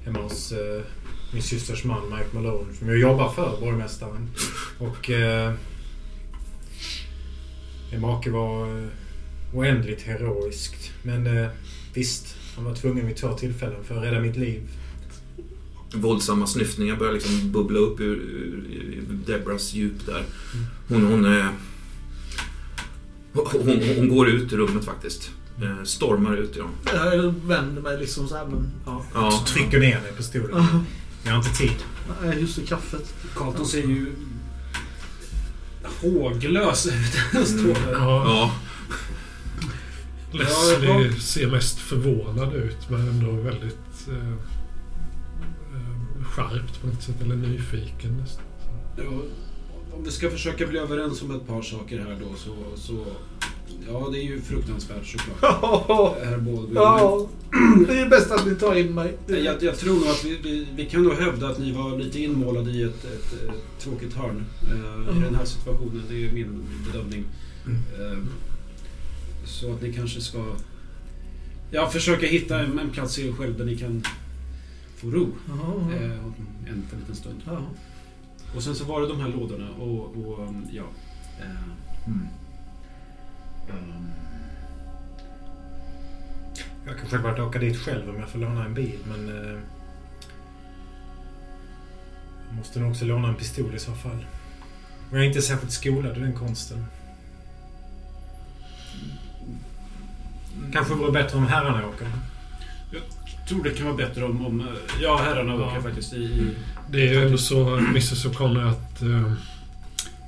[0.06, 0.54] hemma hos
[1.34, 4.30] min systers man Mike Malone som ju jobbar för borgmästaren.
[4.80, 5.54] Och eh,
[7.94, 8.88] min make var eh,
[9.54, 10.92] oändligt heroiskt.
[11.04, 11.48] Men eh,
[11.94, 14.62] visst, han var tvungen vid två tillfällen för att rädda mitt liv.
[15.94, 20.24] Våldsamma snyftningar börjar liksom bubbla upp ur, ur, Debras djup där.
[20.88, 21.46] Hon, hon, eh,
[23.34, 25.32] hon, hon, hon går ut ur rummet faktiskt.
[25.62, 26.94] Eh, stormar ut, ja.
[26.94, 28.72] Jag vänder mig liksom så här, men...
[28.86, 29.06] Ja.
[29.14, 29.44] ja.
[29.48, 30.50] Trycker ner mig på stolen.
[30.52, 30.84] Ja.
[31.26, 31.84] Jag har inte tid.
[32.24, 33.14] Nej, just det, kaffet.
[33.36, 34.06] Carlton ser ju
[36.02, 37.16] håglös ut.
[37.34, 37.92] Han står där.
[37.92, 38.52] Ja, ja.
[40.32, 44.32] Leslie ser mest förvånad ut men ändå väldigt eh,
[45.74, 47.22] eh, skärpt på något sätt.
[47.22, 48.46] Eller nyfiken nästan.
[48.98, 49.04] Ja,
[49.92, 52.56] om vi ska försöka bli överens om ett par saker här då så...
[52.76, 53.06] så
[53.88, 55.42] ja, det är ju fruktansvärt såklart.
[56.24, 56.76] Herr Baldwin.
[56.76, 57.28] ja.
[57.88, 59.18] Det är bäst att ni tar in mig.
[59.28, 62.20] Jag, jag tror nog att vi, vi, vi kan nog hävda att ni var lite
[62.20, 66.04] inmålade i ett, ett, ett tråkigt hörn eh, i den här situationen.
[66.10, 67.26] Det är min bedömning.
[67.68, 68.18] Eh,
[69.46, 70.56] så att ni kanske ska
[71.72, 74.04] ja, försöka hitta en, en plats i er själv där ni kan
[74.98, 75.28] få ro
[75.94, 76.12] eh,
[76.70, 77.42] en för liten stund.
[78.56, 80.84] Och sen så var det de här lådorna och, och ja.
[81.40, 81.48] Eh,
[82.08, 82.28] Mm.
[83.70, 84.12] Um,
[86.86, 89.30] Jag kan självklart åka dit själv om jag får låna en bil, men...
[89.30, 89.60] Eh,
[92.50, 94.26] jag måste nog också låna en pistol i så fall.
[95.10, 96.86] Och jag är inte särskilt skolad i den konsten.
[100.74, 102.08] Kanske vore bättre om herrarna åker.
[102.92, 103.02] jag
[103.48, 104.68] tror det kan vara bättre om, om
[105.02, 105.68] ja, herrarna Ja.
[105.68, 106.18] åker faktiskt i...
[106.18, 106.56] i
[106.90, 109.34] Det är ju ändå så, Mrs O'Connor, att eh,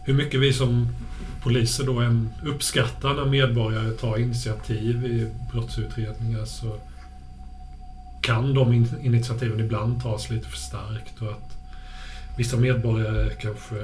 [0.05, 0.87] hur mycket vi som
[1.43, 6.75] poliser då än uppskattar när medborgare tar initiativ i brottsutredningar så
[8.21, 11.57] kan de in initiativen ibland tas lite för starkt och att
[12.37, 13.75] vissa medborgare kanske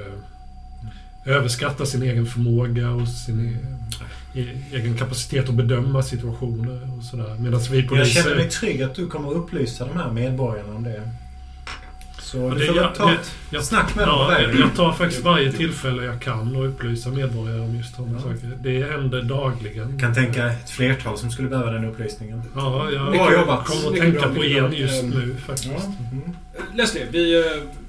[1.24, 3.58] överskattar sin egen förmåga och sin
[4.34, 7.36] e e egen kapacitet att bedöma situationer och sådär.
[7.38, 8.22] Medan vi Jag poliser...
[8.22, 11.08] känner mig trygg att du kommer upplysa de här medborgarna om det.
[12.32, 14.60] Så Ja, du får jag- ta ett jag- snack med dem Ja, vägen.
[14.60, 18.58] jag tar faktiskt varje tillfälle jag kan och upplysa medborgare om just sådana saker.
[18.62, 19.90] Det händer dagligen.
[19.90, 22.42] Jag kan tänka ett flertal som skulle behöva den upplysningen.
[22.54, 23.66] Ja, jag Bra jobbat.
[23.66, 25.68] kommer att tänka bra, på en just Ehm, nu faktiskt.
[25.68, 26.32] Mm.
[26.74, 27.44] Leslie, vi, eh,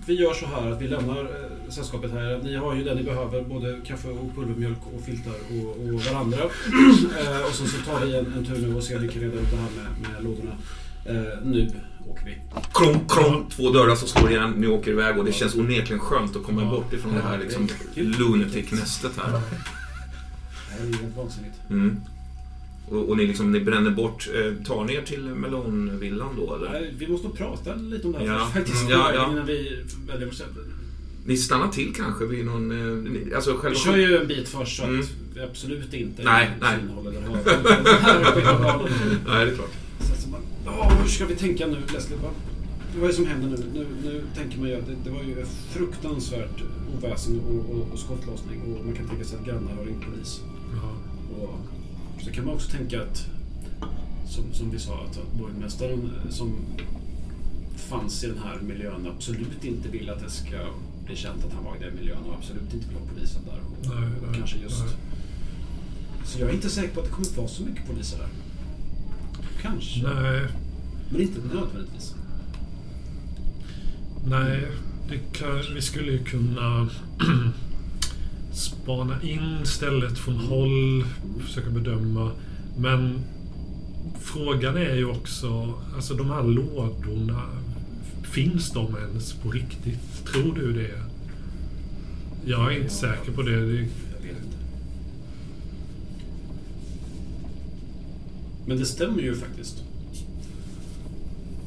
[0.06, 2.40] vi gör så här att vi lämnar eh, sällskapet här.
[2.44, 6.38] Ni har ju det ni behöver, både kaffe och pulvermjölk och filtar och, och varandra.
[7.20, 9.22] Eh, och sen så tar vi en, en tur nu och ser om vi kan
[9.22, 10.52] reda ut det här med, med lådorna.
[11.06, 11.72] Eh, nu
[12.08, 12.38] åker vi.
[12.74, 16.36] Kronk, kronk, två dörrar som slår igen, ni åker iväg och det känns onekligen skönt
[16.36, 19.32] att komma bort ifrån det här liksom, lunatic-nästet här.
[19.32, 19.38] Det
[20.84, 21.56] är ju helt vansinnigt.
[21.70, 21.98] Mm.
[22.90, 26.70] Och, och ni, liksom, ni bränner bort, eh, tar ni er till melonvillan då eller?
[26.72, 28.40] Nej, vi måste prata lite om det här Ja.
[28.40, 28.90] först faktiskt.
[28.90, 29.32] Ja, ja.
[29.32, 30.44] Innan vi att
[31.26, 32.72] Ni stannar till kanske vid någon...
[32.72, 33.70] Eh, ni- alltså själva...
[33.70, 35.06] Vi kör ju en bit först så att Mm.
[35.36, 36.76] vi absolut inte Nej, nej.
[37.00, 37.12] eller.
[39.28, 39.72] Nej, det är klart.
[40.66, 42.18] Ja, hur ska vi tänka nu Leslie?
[42.18, 42.32] Vad,
[42.96, 43.66] vad är det som händer nu?
[43.74, 46.64] Nu, nu tänker man ju att det, det var ju fruktansvärt
[46.98, 50.42] oväsen och, och, och skottlossning och man kan tänka sig att grannar har ringt polis.
[50.74, 50.90] Ja.
[51.38, 51.60] Och
[52.24, 53.26] så kan man också tänka att,
[54.30, 56.56] som, som vi sa, att, att borgmästaren eh, som
[57.76, 60.58] fanns i den här miljön absolut inte vill att det ska
[61.06, 63.60] bli känt att han var i den miljön och absolut inte vill ha polisen där.
[63.66, 64.80] Och, Nej, nej, kanske just...
[64.80, 64.96] nej.
[66.26, 68.30] Så jag är inte säker på att det kommer att vara så mycket poliser där.
[69.64, 70.04] Kanske.
[70.04, 70.42] Nej,
[71.10, 72.16] Men inte nödvändigtvis.
[74.26, 74.68] nej.
[75.10, 76.90] Det kan, vi skulle ju kunna
[78.54, 81.06] spana in stället från håll,
[81.46, 82.32] försöka bedöma.
[82.78, 83.20] Men
[84.20, 87.42] frågan är ju också, alltså de här lådorna,
[88.24, 90.26] finns de ens på riktigt?
[90.26, 91.04] Tror du det?
[92.46, 93.52] Jag är inte säker på det.
[93.52, 94.58] det Jag vet inte.
[98.66, 99.84] Men det stämmer ju faktiskt.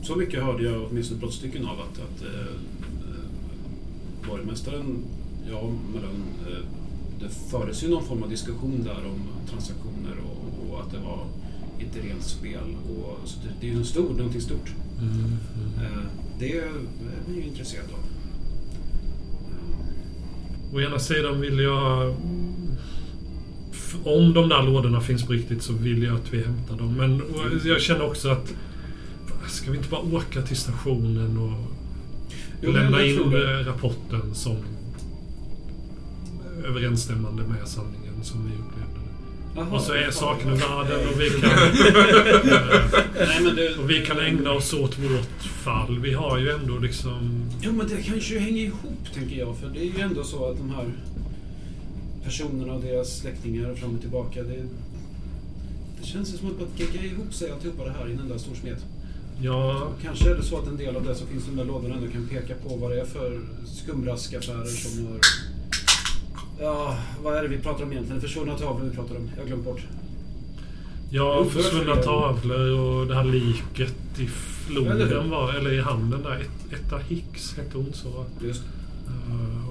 [0.03, 5.05] Så mycket hörde jag åtminstone brottstycken av att, att eh, eh, borgmästaren,
[5.51, 6.65] ja, Malone, eh,
[7.21, 11.25] det fördes ju någon form av diskussion där om transaktioner och, och att det var
[11.81, 12.77] inte rent spel.
[12.89, 14.75] Och, så det, det är ju en stor, någonting stort.
[15.01, 15.39] Mm, mm.
[15.83, 16.03] Eh,
[16.39, 16.57] det är
[17.27, 18.01] jag ju intresserad av.
[20.75, 22.17] Å ena sidan vill jag...
[24.05, 26.95] Om de där lådorna finns på riktigt så vill jag att vi hämtar dem.
[26.95, 27.23] Men
[27.65, 28.55] jag känner också att...
[29.49, 31.77] Ska vi inte bara åka till stationen och
[32.63, 34.57] Jo, lämna in eh, rapporten som
[36.65, 38.97] överensstämmande med sanningen som vi upplevde.
[39.57, 41.51] Jaha, Och så är saken ur världen och vi kan...
[43.27, 45.99] Nej, men det, och vi kan ägna oss åt vårt fall.
[45.99, 47.51] Vi har ju ändå liksom...
[47.61, 49.57] Jo, men det kanske hänger ihop, tänker jag.
[49.57, 50.85] För det är ju ändå så att de här
[52.27, 54.43] personerna och deras släktingar fram och tillbaka.
[54.43, 54.63] Det,
[56.01, 58.39] det känns ju som att man geggar ihop sig alltihopa det här i en enda
[58.39, 58.85] stor smet.
[59.41, 61.65] Ja, Kanske är det så att en del av det som finns i de där
[61.65, 65.19] lådorna ändå kan peka på vad det är för skumraskaffärer som har...
[66.61, 68.21] Ja, vad är det vi pratar om egentligen?
[68.21, 69.31] Försvunna tavlor vi pratar om.
[69.35, 69.81] Jag har glömt bort.
[71.11, 74.31] Ja, försvunna för- tavlor och det här liket i Eller
[75.07, 76.41] floden var, eller i hamnen där.
[76.41, 78.25] Et- Etta Hicks hette hon så.
[78.47, 78.63] Just
[79.09, 79.66] Uh,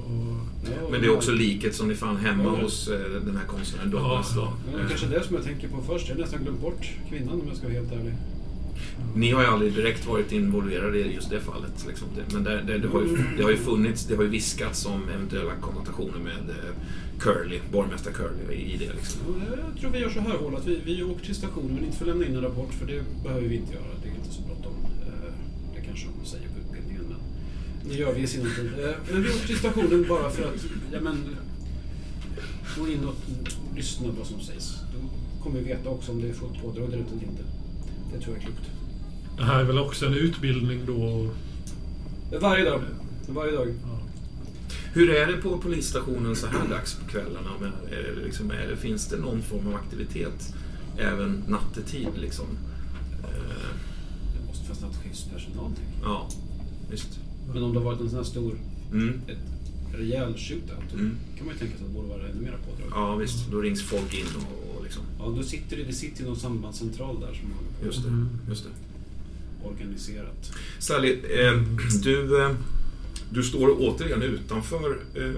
[0.92, 2.50] Men det är också liket som ni fann hemma Ja.
[2.64, 4.42] hos eh, den här konstnären Douglas då.
[4.42, 4.54] ja.
[4.72, 6.08] Ja, det är kanske det som jag tänker på först.
[6.10, 8.14] Jag har nästan glömt bort kvinnan om jag ska vara helt ärlig.
[9.16, 11.86] Ni har ju aldrig direkt varit involverade i just det fallet.
[11.88, 12.08] Liksom.
[12.16, 14.86] Det, men det, det, det, har ju, det har ju funnits, det har ju viskats
[14.86, 16.72] om eventuella konnotationer med eh,
[17.20, 18.94] Curly, borgmästare Curly i det.
[18.94, 19.22] Liksom.
[19.28, 21.86] Ja, Jag tror vi gör så här Hål, att vi, vi åker till stationen men
[21.86, 23.84] inte får lämna in en rapport för det behöver vi inte göra.
[24.04, 24.74] Det är inte så bråttom.
[25.02, 25.34] Eh,
[25.76, 27.18] Det kanske de säger på utbildningen men
[27.90, 28.72] det gör vi i sinom tid.
[28.86, 31.36] Eh, Men vi åker till stationen bara för att ja, men,
[32.78, 33.16] gå in och
[33.76, 34.74] lyssna på vad som sägs.
[34.94, 37.44] Då kommer vi veta också om det är fullt pådrag där ute eller inte.
[38.14, 38.70] Det tror jag är klokt.
[39.38, 41.30] det här är väl också en utbildning då.
[42.42, 42.82] Varje dag.
[43.28, 43.68] Varje dag.
[43.68, 44.00] Ja.
[44.94, 47.50] Hur är det på polisstationen så här dags på kvällarna?
[47.62, 50.54] Men, är det liksom, är det, finns det någon form av aktivitet
[50.98, 52.08] även nattetid?
[52.22, 52.46] Liksom?
[53.24, 53.68] Eh,
[54.40, 56.30] Det måste finnas nattskiftspersonal, tänker ja,
[56.92, 57.20] visst.
[57.56, 58.54] Men om det har varit en sån här stor,
[58.94, 59.22] Mm.
[59.28, 59.38] ett
[59.94, 61.16] rejäl shootout, då Mm.
[61.38, 62.90] kan man ju tänka sig att det borde vara ännu mer pådrag.
[62.92, 63.52] Ja, visst.
[63.52, 65.04] Då rings folk in och, och liksom...
[65.20, 68.08] Ja, då sitter det, det sitter ju någon sambandscentral där som håller på Just det.
[68.10, 68.30] Mm.
[68.50, 68.70] Just det.
[69.68, 70.52] organiserat.
[70.80, 71.62] Sally, eh,
[72.04, 72.52] du, eh,
[73.30, 75.32] du står återigen utanför eh,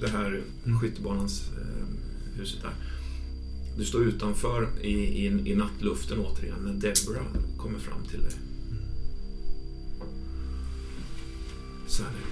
[0.00, 0.40] det här
[0.80, 1.86] skyttebanans eh,
[2.38, 2.72] huset där.
[3.78, 7.26] Du står utanför i, i, i nattluften återigen när Deborah
[7.56, 8.32] kommer fram till dig.
[11.92, 12.24] Sally,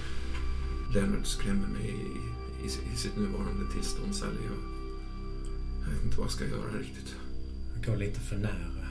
[0.93, 4.37] Leonard skrämmer mig i, i, i sitt nuvarande tillstånd, Sally.
[4.45, 4.57] Jag,
[5.83, 7.15] jag vet inte vad jag ska göra riktigt.
[7.75, 8.87] Jag går lite för nära henne.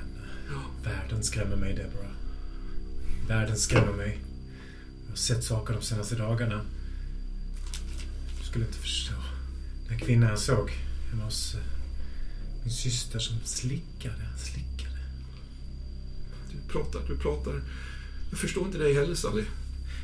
[0.51, 0.91] Ja.
[0.91, 2.13] Världen skrämmer mig, Deborah.
[3.29, 4.19] Världen skrämmer mig.
[5.05, 6.65] Jag har sett saker de senaste dagarna.
[8.39, 9.15] Du skulle inte förstå.
[9.89, 10.71] Den här kvinnan jag såg
[11.11, 11.61] hemma hos eh,
[12.63, 14.99] min syster som slickade, slickade.
[16.51, 17.63] Du pratar, du pratar.
[18.31, 19.45] Jag förstår inte dig heller, Sally.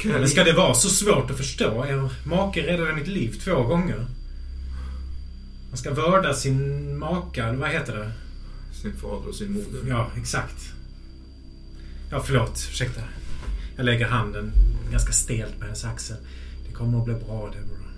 [0.04, 1.84] Men ska det vara så svårt att förstå?
[1.84, 4.06] Er make räddade mitt liv två gånger.
[5.68, 8.12] Man ska vörda sin maka, eller vad heter det?
[8.76, 9.82] sin fader och sin moder.
[9.88, 10.72] Ja, exakt.
[12.10, 12.68] Ja, förlåt.
[12.70, 13.00] Ursäkta.
[13.76, 14.52] Jag lägger handen
[14.90, 16.16] ganska stelt på hennes axel.
[16.66, 17.92] Det kommer att bli bra, Deborah.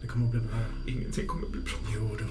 [0.00, 0.58] Det kommer att bli bra.
[0.86, 1.74] Ingenting kommer bli bra.
[1.94, 2.24] Jo då.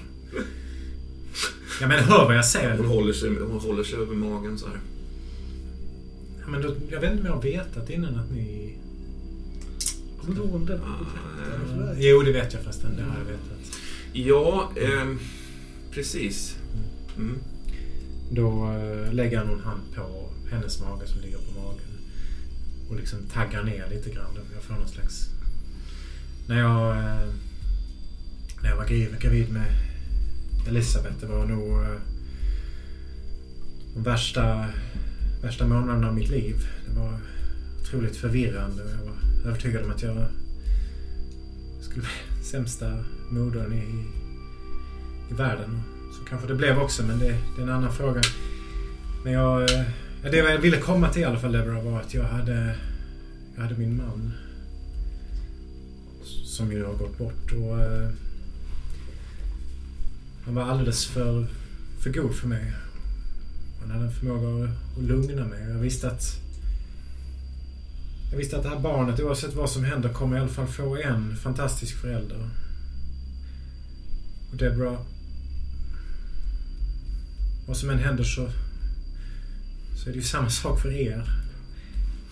[1.80, 2.76] Ja, men hör vad jag säger.
[2.76, 4.80] Hon håller sig, hon håller sig över magen så här.
[6.40, 8.76] Ja, men då, jag vet inte om jag har vetat innan att ni...
[10.34, 10.80] Du ihåg om den?
[10.82, 12.96] Ah, Jo, det vet jag förresten.
[12.96, 13.78] Det har jag vetat.
[14.12, 15.18] Ja, ehm,
[15.90, 16.56] precis.
[17.16, 17.38] Mm.
[18.30, 21.80] Då eh, lägger han någon hand på hennes mage som ligger på magen.
[22.90, 24.38] Och liksom taggar ner lite grann.
[24.54, 25.28] Jag får någon slags...
[26.48, 27.28] När jag, eh,
[28.62, 28.86] när jag var
[29.20, 29.72] gravid, med
[30.68, 32.00] Elisabeth, det var nog eh,
[33.94, 34.66] de värsta,
[35.42, 36.56] värsta månaderna av mitt liv.
[36.86, 37.18] Det var
[37.80, 40.26] otroligt förvirrande och jag var övertygad om att jag
[41.80, 44.04] skulle bli sämsta modern i,
[45.30, 45.82] i världen.
[46.18, 48.20] Så kanske det blev också, men det, det är en annan fråga.
[49.24, 49.62] Men jag...
[49.62, 49.84] Eh,
[50.22, 52.74] det jag ville komma till i alla fall, Deborah, var att jag hade...
[53.54, 54.32] Jag hade min man.
[56.44, 57.80] Som ju har gått bort och...
[57.80, 58.08] eh,
[60.44, 61.46] Han var alldeles för,
[62.02, 62.72] för god för mig.
[63.80, 65.62] Han hade en förmåga att, att lugna mig.
[65.68, 66.47] Jag visste att...
[68.30, 70.96] Jag visste att det här barnet, oavsett vad som händer, kommer i alla fall få
[70.96, 72.50] en fantastisk förälder.
[74.50, 75.00] Och Deborah...
[77.66, 78.50] Vad som än händer så...
[79.96, 81.30] Så är det ju samma sak för er.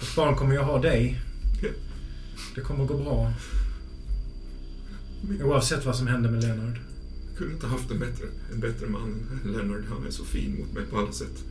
[0.03, 1.21] Ett barn kommer ju ha dig.
[2.55, 3.33] Det kommer gå bra.
[5.45, 6.79] Oavsett vad som händer med Leonard.
[7.29, 9.85] Jag kunde inte haft en bättre, en bättre man än Leonard.
[9.89, 11.45] Han är så fin mot mig på alla sätt.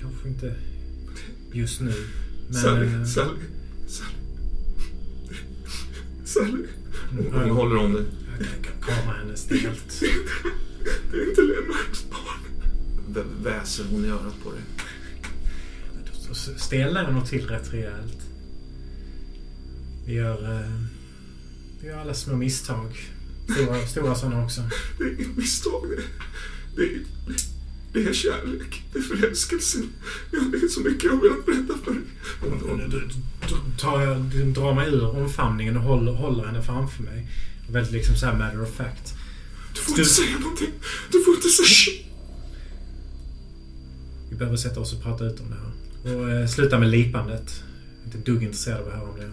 [0.00, 0.54] Kanske inte
[1.52, 1.94] just nu.
[2.46, 2.54] Men...
[2.54, 3.38] Sally, eh, Sally,
[3.88, 4.14] Sally.
[6.24, 6.64] Sally.
[7.32, 8.04] Hon, håller om dig.
[8.38, 10.00] Jag kan krama henne stelt.
[11.10, 12.40] Det är inte Leonards barn.
[13.08, 14.60] Vä- Väser hon i örat på dig.
[16.56, 18.18] Stelnar jag nog till rätt rejält.
[20.06, 20.60] Vi gör...
[20.60, 20.70] eh,
[21.80, 22.98] Vi gör alla små misstag.
[23.54, 24.60] Stora, stora sådana också.
[24.98, 25.84] Det är inget misstag.
[25.88, 26.02] Det,
[26.76, 27.00] det, är,
[27.92, 28.82] det är kärlek.
[28.92, 29.88] Det är förälskelsen.
[30.30, 32.02] Ja, det är så mycket jag har velat berätta för dig.
[33.48, 34.20] Då tar jag,
[34.54, 37.28] drar mig ur omfamningen och håller, håller henne framför mig.
[37.70, 39.14] Väldigt liksom så här matter of fact.
[39.74, 40.70] du får inte säga någonting.
[41.12, 42.04] Du får inte säga...
[44.30, 46.16] Vi behöver sätta oss och prata ut om det här.
[46.16, 47.62] Och eh, sluta med lipandet.
[48.04, 49.30] Jag är inte dugg intresserad av att höra om det.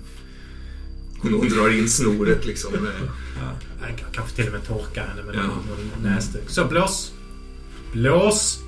[1.19, 2.73] Hon, drar in snoret liksom.
[2.73, 2.81] med-
[3.41, 3.51] Ja,
[3.87, 5.41] jag kan- kanske till och med torka henne med Ja.
[5.43, 6.43] någon näsduk.
[6.47, 7.11] Så blås!
[7.95, 8.59] Blås!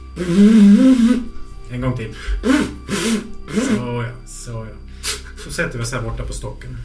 [1.69, 2.15] En gång till.
[3.47, 4.75] Så ja, så ja.
[5.43, 6.77] Så sätter vi oss här borta på stocken.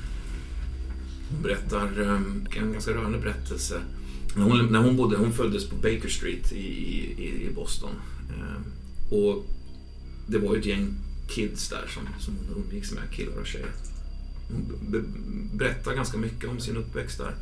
[1.30, 3.80] Hon berättar um, en ganska rörande berättelse.
[4.36, 7.90] När hon, när hon bodde, hon föddes på Baker Street i, i, i Boston.
[8.28, 9.46] Eh, och
[10.26, 10.94] det var ju ett gäng
[11.28, 13.72] kids där som, som hon umgicks med, killar och tjejer.
[14.48, 15.02] Hon be,
[15.54, 17.34] berättar ganska mycket om sin uppväxt där.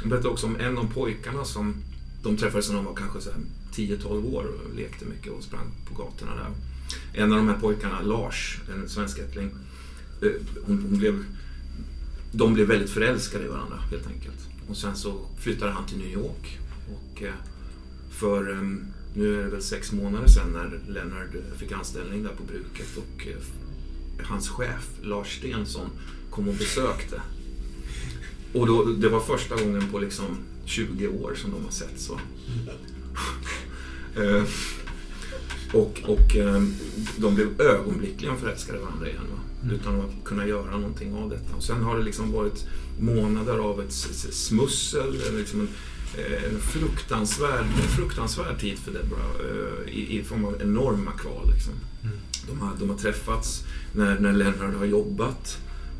[0.00, 1.74] Hon berättar också om en av pojkarna som
[2.22, 3.40] de träffades när de var kanske så här
[3.74, 6.50] 10-12 år och lekte mycket och sprang på gatorna där.
[7.22, 9.50] En av de här pojkarna, Lars, en svenskättling,
[10.22, 10.30] eh,
[10.66, 11.24] hon, hon blev
[12.32, 14.48] de blev väldigt förälskade i varandra helt enkelt.
[14.68, 16.58] Och sen så flyttade han till New York.
[16.88, 17.32] Och eh,
[18.10, 22.30] för, ehm, nu är det väl sex månader sedan när Leonard eh, fick anställning där
[22.30, 23.26] på bruket och
[24.24, 25.90] hans chef Lars Stensson
[26.30, 27.22] kom och besökte.
[28.52, 32.20] Och då, det var första gången på liksom 20 år som de har sett så.
[34.16, 34.44] Eh,
[35.72, 36.62] och och eh,
[37.16, 39.22] de blev ögonblickligen förälskade i varandra igen.
[39.30, 39.38] Va?
[39.62, 39.74] Mm.
[39.74, 41.56] Utan att kunna göra någonting av detta.
[41.56, 42.66] Och sen har det liksom varit
[43.00, 43.92] månader av ett
[44.32, 45.68] smussel, liksom en,
[46.18, 51.50] eh, en fruktansvärd, en fruktansvärd tid för Deborah eh, i, i form av enorma kval.
[51.54, 51.72] Liksom.
[52.02, 52.16] Mm.
[52.48, 55.58] De, har, de har träffats när, när Lennart har jobbat.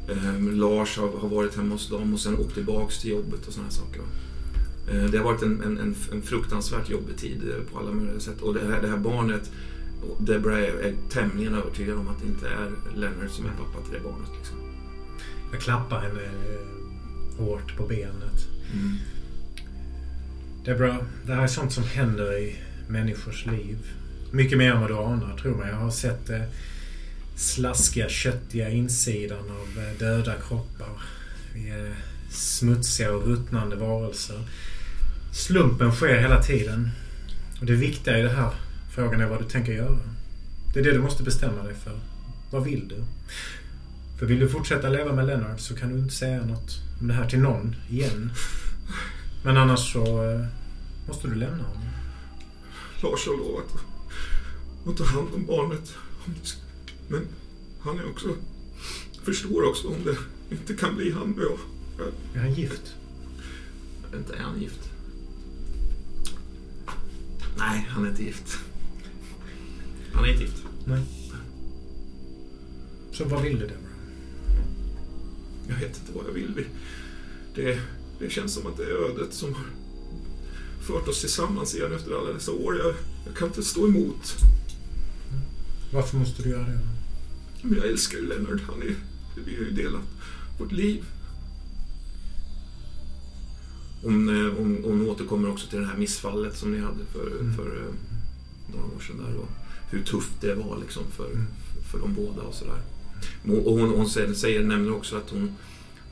[0.08, 3.52] Eh, Lars har, har varit hemma hos dem och sen åkt tillbaks till jobbet och
[3.52, 4.02] sådana saker.
[4.90, 8.40] Eh, det har varit en, en, en, fruktansvärt jobbig tid eh, på alla möjliga sätt.
[8.40, 9.50] Och det här, det här barnet,
[10.18, 13.92] Deborah är, är tämligen övertygad om att det inte är Leonard som är pappa till
[13.92, 14.28] det barnet.
[14.38, 14.56] Liksom.
[15.52, 18.48] Jag klappar henne eh, hårt på benet.
[20.64, 22.56] Deborah, det här är sånt som händer i
[22.88, 23.78] människors liv.
[24.32, 25.68] Mycket mer än vad du anar, tror mig.
[25.70, 26.48] Jag har sett det
[27.36, 31.02] slaskiga, köttiga insidan av döda kroppar.
[31.54, 31.94] Vi är
[32.30, 34.40] smutsiga och ruttnande varelser.
[35.32, 36.90] Slumpen sker hela tiden.
[37.60, 38.50] Och det viktiga i det här
[38.94, 39.98] frågan är vad du tänker göra.
[40.74, 42.00] Det är det du måste bestämma dig för.
[42.50, 43.04] Vad vill du?
[44.18, 47.14] För vill du fortsätta leva med Leonard så kan du inte säga något om det
[47.14, 48.32] här till någon igen.
[49.44, 50.46] Men annars så eh,
[51.08, 51.88] måste du lämna honom.
[53.02, 53.74] Lars har lovat
[54.86, 55.94] att ta hand om barnet.
[57.08, 57.26] Men
[57.80, 58.28] han är också,
[59.24, 60.16] förstår också om det
[60.54, 61.58] inte kan bli han och jag.
[62.34, 62.94] Är han gift?
[64.14, 64.87] Inte är han gift?
[67.58, 68.58] Nej, han är inte gift.
[70.12, 70.62] Han är inte gift.
[70.86, 71.02] Nej.
[73.12, 73.82] Så vad vill du Deborah?
[75.68, 76.52] Jag vet inte vad jag vill.
[76.56, 76.66] Vi-
[77.54, 77.80] Det,
[78.18, 79.64] det känns som att det är ödet som har
[80.80, 82.76] fört oss tillsammans igen efter alla dessa år.
[82.78, 82.94] Jag,
[83.26, 84.36] jag kan inte stå emot.
[85.92, 86.78] Varför måste du göra det?
[87.62, 88.60] Men jag älskar ju Leonard.
[88.70, 88.94] Han är,
[89.46, 90.02] vi har ju delat
[90.58, 91.04] vårt liv.
[94.02, 97.56] Hon, eh, hon, hon återkommer också till det här missfallet som ni hade för, Mm.
[97.56, 97.94] för eh,
[98.72, 99.16] några år sedan.
[99.18, 99.48] Där, och
[99.90, 101.46] hur tufft det var liksom för, Mm.
[101.90, 102.80] för de båda och sådär.
[103.64, 105.52] Och hon, hon säger, säger, nämner också att hon,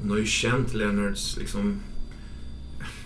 [0.00, 1.80] hon har ju känt Leonards liksom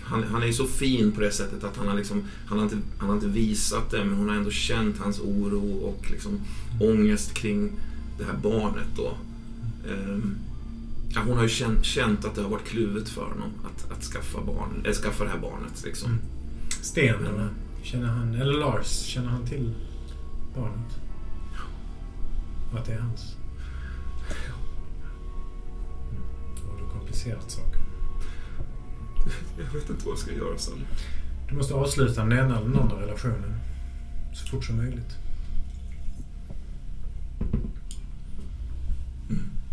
[0.03, 2.65] han, han är ju så fin på det sättet att han har, liksom, han, har
[2.65, 6.39] inte, han har inte visat det men hon har ändå känt hans oro och liksom
[6.79, 7.71] ångest kring
[8.17, 9.17] det här barnet då.
[9.89, 10.35] Ehm,
[11.15, 14.03] ja, hon har ju känt, känt att det har varit kluvet för honom att, att
[14.03, 15.83] skaffa, barn, äh, skaffa det här barnet.
[15.85, 16.11] Liksom.
[16.11, 16.23] Mm.
[16.81, 17.49] Sten Men?
[17.83, 19.73] Känner han, eller Lars, känner han till
[20.55, 20.99] barnet?
[22.71, 23.35] Och att det är hans?
[26.09, 26.23] Mm.
[26.61, 27.81] Då har du komplicerat saken.
[29.57, 30.87] Jag vet inte vad jag ska göra sen.
[31.49, 33.55] Du måste avsluta den ena eller den andra relationen.
[34.33, 35.17] Så fort som möjligt.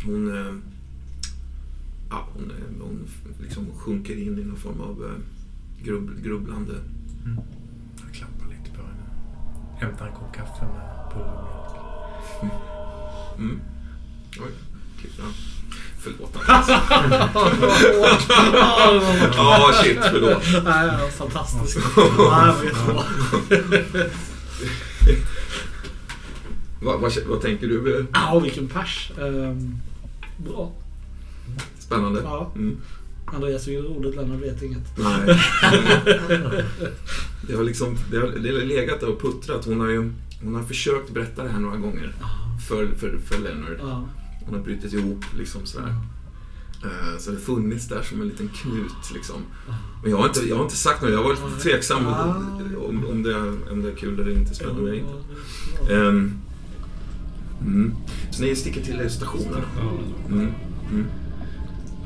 [0.05, 0.55] Hon, eh,
[2.11, 3.09] ja, hon, hon
[3.41, 6.75] liksom sjunker in i någon form av eh, grubb, grubblande.
[7.25, 7.39] Mm.
[8.05, 9.05] Jag klappar lite på henne.
[9.81, 11.79] Hämtar en kopp kaffe med pulvermjölk.
[13.39, 13.61] Mm.
[14.41, 14.51] Oj,
[15.01, 15.33] klippte han.
[15.99, 16.35] Förlåt.
[19.37, 20.43] Ja, shit, förlåt.
[20.65, 21.79] Nej, det var fantastiskt.
[21.97, 22.73] Nej,
[26.81, 27.01] vad.
[27.01, 28.07] Vad, vad, tänker du?
[28.13, 29.13] Ja, vilken pers.
[29.19, 29.79] Ehm,
[30.37, 30.73] bra.
[31.89, 32.21] Spännande.
[32.25, 32.53] Ja.
[32.55, 32.77] Mm.
[33.27, 34.99] Andreas vill ordet, Lennart vet inget.
[34.99, 35.21] Nej.
[37.49, 39.65] Det har liksom det har, det har legat där och puttrat.
[39.65, 40.13] Hon har ju
[40.43, 42.13] hon har försökt berätta det här några gånger
[42.69, 43.77] för, för, för Leonard.
[43.81, 44.09] Ja.
[44.45, 45.95] Hon har brutit ihop liksom sådär.
[46.85, 49.37] Eh, Så det har funnits där som en liten knut liksom.
[50.03, 51.11] Men jag har inte, jag har inte sagt något.
[51.11, 53.37] Jag har varit lite tveksam om, om, det,
[53.71, 54.55] om det är kul eller inte.
[54.55, 55.95] Spännande eller inte.
[55.95, 56.33] Ehm,
[57.61, 57.95] mm.
[58.31, 59.63] Så ni sticker till stationen?
[60.29, 60.53] Mm.
[60.91, 61.05] Mm.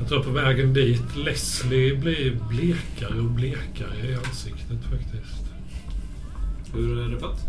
[0.03, 5.43] Jag tror på vägen dit Leslie blir blekare och blekare i ansiktet faktiskt.
[6.73, 7.45] Hur är det fatt?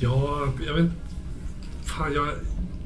[0.00, 0.90] Ja, jag vet
[1.84, 2.28] Fan, jag,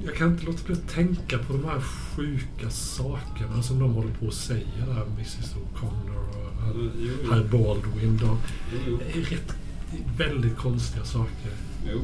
[0.06, 4.12] jag kan inte låta bli att tänka på de här sjuka sakerna som de håller
[4.14, 5.02] på att säga där.
[5.06, 7.32] Mrs O'Connor och herr- Jo, jo.
[7.32, 8.16] herr Baldwin.
[8.16, 8.38] De,
[8.86, 9.54] Jo, det är rätt,
[10.18, 11.52] väldigt konstiga saker.
[11.92, 12.00] jo.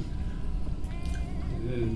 [1.75, 1.89] Eh,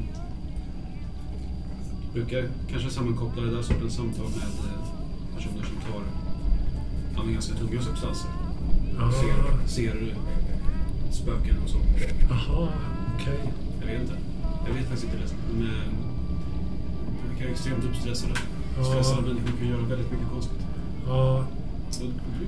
[2.14, 6.02] brukar kanske sammankoppla det där sortens samtal med eh, personer som tar
[7.16, 8.30] ja, men ganska tunga substanser.
[8.98, 9.12] Ja.
[9.12, 10.16] Ser, ser
[11.10, 11.78] spöken och så.
[12.28, 12.68] Jaha,
[13.14, 13.52] okej.
[13.80, 14.14] Jag vet inte.
[14.66, 15.34] Jag vet faktiskt inte det.
[15.50, 15.84] De är,
[17.06, 18.34] de verkar extremt uppstressade.
[18.76, 18.84] Ja.
[18.84, 20.60] Stressade människor kan göra väldigt mycket konstigt.
[21.06, 21.46] Ja.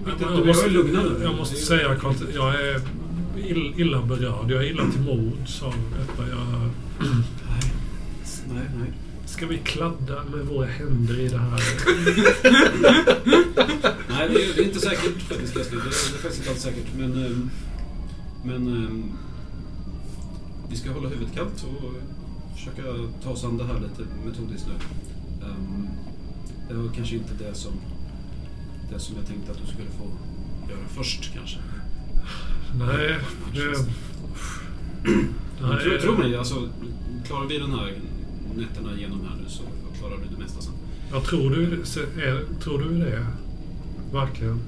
[0.04, 1.20] Jag, jag, jag, måste, nu.
[1.22, 2.80] jag måste säga att jag är
[3.36, 4.50] ill, illa berörd.
[4.50, 6.28] Jag är illa till mods av detta.
[6.28, 7.72] Jag, Nej,
[8.48, 8.92] nej, nej.
[9.26, 11.50] Ska vi kladda med våra händer i det här?
[14.08, 15.54] Nej, det är, det är inte säkert faktiskt.
[15.54, 16.86] Det är, det är faktiskt inte alls säkert.
[16.98, 17.50] Men, ehm,
[18.44, 19.12] men ehm,
[20.70, 21.92] vi ska hålla huvudet kallt och
[22.56, 22.82] försöka
[23.22, 24.74] ta oss an det här lite metodiskt nu.
[25.46, 25.88] Ehm,
[26.68, 27.72] det var kanske inte det som,
[28.92, 30.04] det som jag tänkte att du skulle få
[30.70, 31.58] göra först kanske.
[32.78, 33.16] Nej,
[33.54, 33.86] det...
[35.60, 36.68] Men tro, tro mig, alltså,
[37.26, 37.98] klarar vi den här
[38.56, 39.62] nätterna igenom här nu så
[39.98, 40.72] klarar du det mesta sen.
[41.12, 41.62] Jag tror du,
[42.22, 43.26] är, tror du det?
[44.12, 44.60] Verkligen?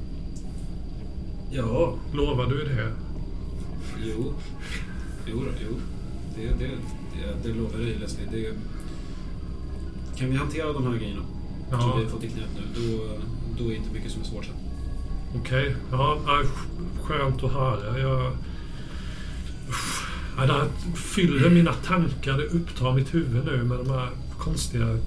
[1.51, 2.93] Ja, Lovar du det?
[4.05, 4.33] Jo.
[5.27, 5.75] Jo, då, jo.
[6.37, 6.71] Det, det,
[7.15, 8.29] det, det lovar jag dig Leslie.
[8.33, 8.55] Det,
[10.19, 11.23] kan vi hantera de här grejerna
[11.71, 13.09] som Ja, vi har fått i knät nu, då,
[13.65, 14.55] då är inte mycket som är svårt sen.
[15.41, 15.77] okej.
[15.91, 16.43] Ja, ja,
[17.03, 17.99] skönt att höra.
[17.99, 18.33] Jag...
[20.39, 22.39] Ja, det här fyller mina tankar.
[22.39, 24.09] Det upptar mitt huvud nu med de här
[24.39, 24.99] konstiga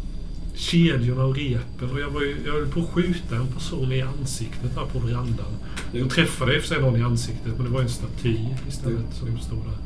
[0.55, 1.89] kedjorna och repen.
[1.91, 4.99] Och jag, var ju, jag höll på att skjuta en person i ansiktet här på
[4.99, 5.53] verandan.
[5.91, 9.13] Jag träffade i och för sig någon i ansiktet, men det var en staty istället
[9.13, 9.77] som stod där.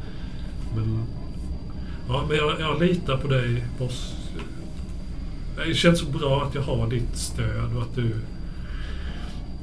[0.75, 1.03] Men,
[2.07, 4.15] ja, men jag, jag litar på dig, boss.
[5.67, 8.15] Det känns så bra att jag har ditt stöd och att du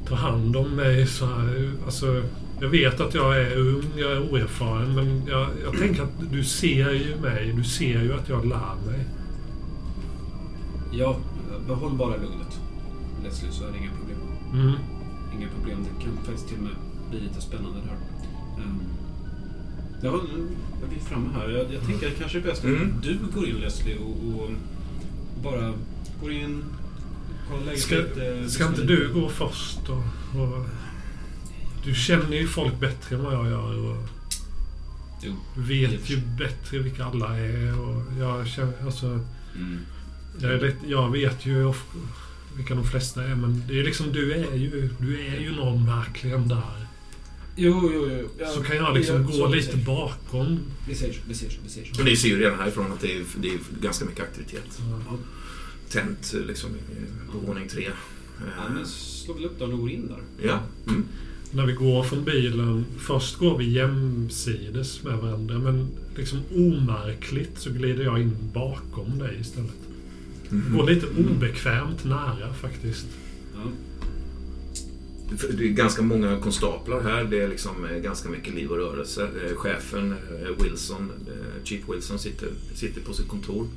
[0.07, 1.71] tar hand om mig så här.
[1.85, 2.23] Alltså,
[2.59, 6.43] jag vet att jag är ung, jag är oerfaren, men jag, jag tänker att du
[6.43, 7.53] ser ju mig.
[7.57, 9.05] Du ser ju att jag lär mig.
[10.91, 11.17] Ja,
[11.67, 12.59] behåll bara lugnet.
[13.23, 14.17] Leslie, så är det inga problem.
[14.53, 14.73] Mm.
[15.37, 15.77] Inga problem.
[15.83, 16.73] Det kan faktiskt till och med
[17.09, 17.97] bli lite spännande det här.
[18.65, 18.79] Um,
[20.01, 20.43] ja, nu
[20.85, 21.49] är vi framme här.
[21.49, 22.93] Jag, jag tänker att kanske det är bäst Mm.
[22.97, 24.49] att du går in Leslie och, och
[25.43, 25.73] bara
[26.21, 26.63] går in,
[27.49, 28.49] kollar läget Ska, lite.
[28.49, 29.93] ska inte du gå först då?
[30.41, 30.65] Och,
[31.85, 33.97] du känner ju folk bättre än vad jag gör och
[35.21, 35.35] Jo.
[35.55, 37.79] vet ju bättre vilka alla är.
[37.79, 39.19] Och jag, känner, alltså,
[39.55, 39.79] Mm.
[40.39, 41.73] jag, är lite, jag vet ju
[42.55, 45.85] vilka de flesta är, men det är liksom, du är ju, du är ju någon
[45.85, 46.87] verkligen där.
[47.55, 48.29] Jo, jo, jo.
[48.39, 49.85] Ja, Så kan jag liksom ja, gå lite säger.
[49.85, 50.59] bakom.
[50.87, 51.79] Vi så, vi så, vi så.
[51.97, 54.79] Men ni ser ju redan härifrån att det är, det är ganska mycket aktivitet.
[55.09, 55.17] Ja,
[55.89, 57.83] Tänt liksom i- på våning tre.
[58.39, 60.47] ja, Eh, men slå väl upp dörren och gå in där.
[60.47, 60.59] Ja.
[60.87, 61.05] Mm.
[61.55, 67.69] När vi går från bilen, först går vi jämsides med varandra, men liksom omärkligt så
[67.69, 69.71] glider jag in bakom dig istället.
[70.51, 70.73] Mm.
[70.73, 73.05] Går lite obekvämt nära faktiskt.
[73.55, 73.71] Ja.
[75.57, 77.23] Det är ganska många konstaplar här.
[77.23, 79.29] Det är liksom eh, ganska mycket liv och rörelse.
[79.45, 81.11] Eh, Chefen eh, Wilson,
[81.63, 83.67] Chief Wilson, sitter, sitter på sitt kontor.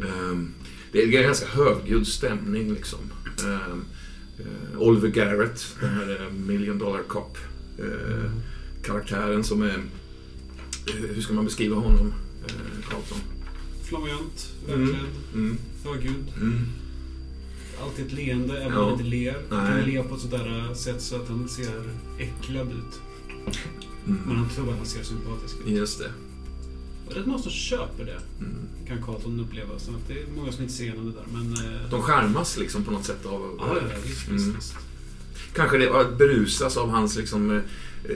[0.00, 0.54] Ehm,
[0.92, 2.98] Det är en ganska högljudd stämning liksom.
[4.40, 7.38] Eh, Oliver Garrett, den här eh, Million Dollar Cop.
[7.78, 8.30] eh,
[8.82, 9.68] Karaktären som är...
[10.88, 12.12] eh, Hur ska man beskriva honom?
[12.46, 13.18] eh, Carlton?
[13.84, 14.80] Flamboyant, Mm.
[14.80, 15.56] välklädd, Mm.
[15.84, 16.32] högljudd.
[16.40, 16.66] Mm.
[17.82, 18.78] Alltid ett leende, även Ja.
[18.78, 19.36] om han inte ler.
[19.50, 21.82] Han kan le på ett sådär sätt så att han ser
[22.18, 23.00] äcklad ut.
[24.04, 24.36] Men Mm.
[24.36, 25.72] han tror att han ser sympatisk ut.
[25.72, 26.10] Just det.
[27.10, 28.54] Och rätt många som köper det, Mm.
[28.88, 29.78] kan Carlton uppleva.
[29.78, 31.26] Så att det är många som inte ser igenom det där.
[31.42, 31.52] Men...
[31.74, 33.56] eh, De skärmas liksom på något sätt av...
[33.58, 34.54] Ja, ja, visst, Mm.
[34.54, 34.74] visst.
[35.54, 37.62] Kanske det berusas av hans liksom, eh,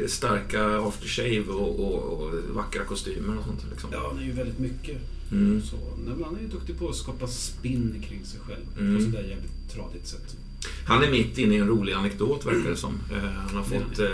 [0.07, 3.61] starka aftershave och, och, och vackra kostymer och sånt.
[3.71, 3.91] Liksom.
[3.93, 4.97] Ja, han är ju väldigt mycket
[5.33, 5.63] Mm.
[5.63, 5.77] så.
[6.07, 8.65] Nej, han är ju duktig på att skapa spinn kring sig själv.
[8.81, 8.97] Mm.
[8.97, 10.37] På sådär jävligt tradigt sätt.
[10.87, 12.95] Han är mitt inne i en rolig anekdot verkar det som.
[13.13, 14.11] Eh, han har Det är fått eh,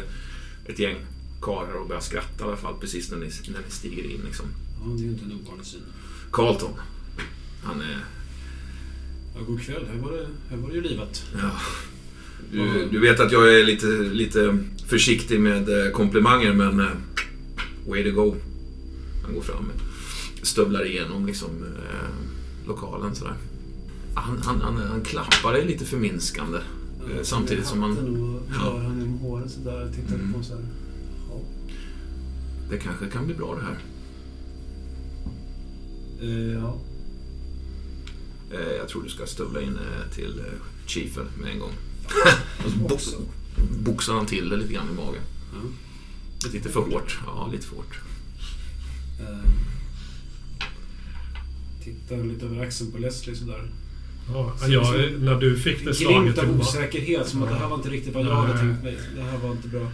[0.67, 0.97] ett gäng
[1.41, 4.21] karlar att börja skratta i alla fall precis när ni, när ni stiger in.
[4.27, 4.47] Liksom.
[4.81, 5.81] Ja, det är inte en ovanlig syn.
[6.33, 6.71] Carlton.
[7.63, 8.05] Han är...
[9.35, 9.87] Ja, god kväll.
[9.93, 11.23] Här var det, här var det ju livat.
[11.43, 11.51] Ja.
[12.53, 16.81] Du, du vet att jag är lite, lite försiktig med eh, komplimanger men...
[16.81, 16.87] Eh,
[17.89, 18.37] way to go.
[19.25, 19.71] Han går fram.
[20.43, 23.35] Stövlar igenom liksom, eh, lokalen sådär.
[24.15, 26.59] Han, han, han, han klappar dig lite förminskande.
[26.59, 27.91] Eh, samtidigt som man...
[27.99, 28.79] Och Ja.
[28.83, 30.33] han genom håret sådär och tittar Mm.
[30.33, 30.63] på så här.
[31.31, 31.41] Ja.
[32.71, 33.79] Det kanske kan bli bra det här.
[36.23, 36.77] Eh, ja.
[38.53, 40.43] Eh, jag tror du ska stövla in eh, till
[40.87, 41.73] Chiefen med en gång.
[42.65, 43.15] Och så box,
[43.85, 45.23] boxar han till det lite grann i magen.
[45.53, 46.49] Ja.
[46.53, 47.19] Lite för hårt.
[47.27, 47.99] Ja, lite för hårt.
[51.85, 53.71] Tittar lite över axeln på Leslie sådär.
[54.35, 57.69] Ja, Så- så- när du fick det slaget Glimt av osäkerhet, som att det här
[57.69, 58.99] var inte riktigt vad jag hade tänkt mig.
[59.17, 59.93] Det här var inte bra.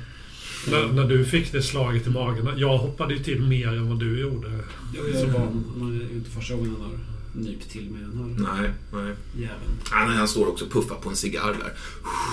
[0.71, 2.49] När, när du fick det slaget i magen.
[2.57, 4.65] Jag hoppade ju till mer än vad du gjorde.
[4.95, 5.65] Jag är så van.
[5.79, 6.99] Han är inte första gången han har
[7.33, 9.15] nypt till med den här Nej, nej.
[9.37, 9.79] jäveln.
[9.91, 11.73] Han, han står också och puffar på en cigarr där.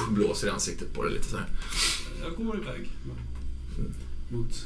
[0.09, 1.47] Blåser i ansiktet på det lite så här.
[2.21, 2.89] Jag går iväg
[4.29, 4.65] mot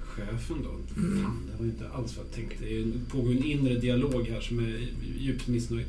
[0.00, 1.00] chefen då.
[1.00, 1.22] Mm.
[1.22, 2.64] Fan, det var ju inte alls vad jag tänkte.
[2.64, 4.88] Det pågår en inre dialog här som är
[5.18, 5.88] djupt missnöjd.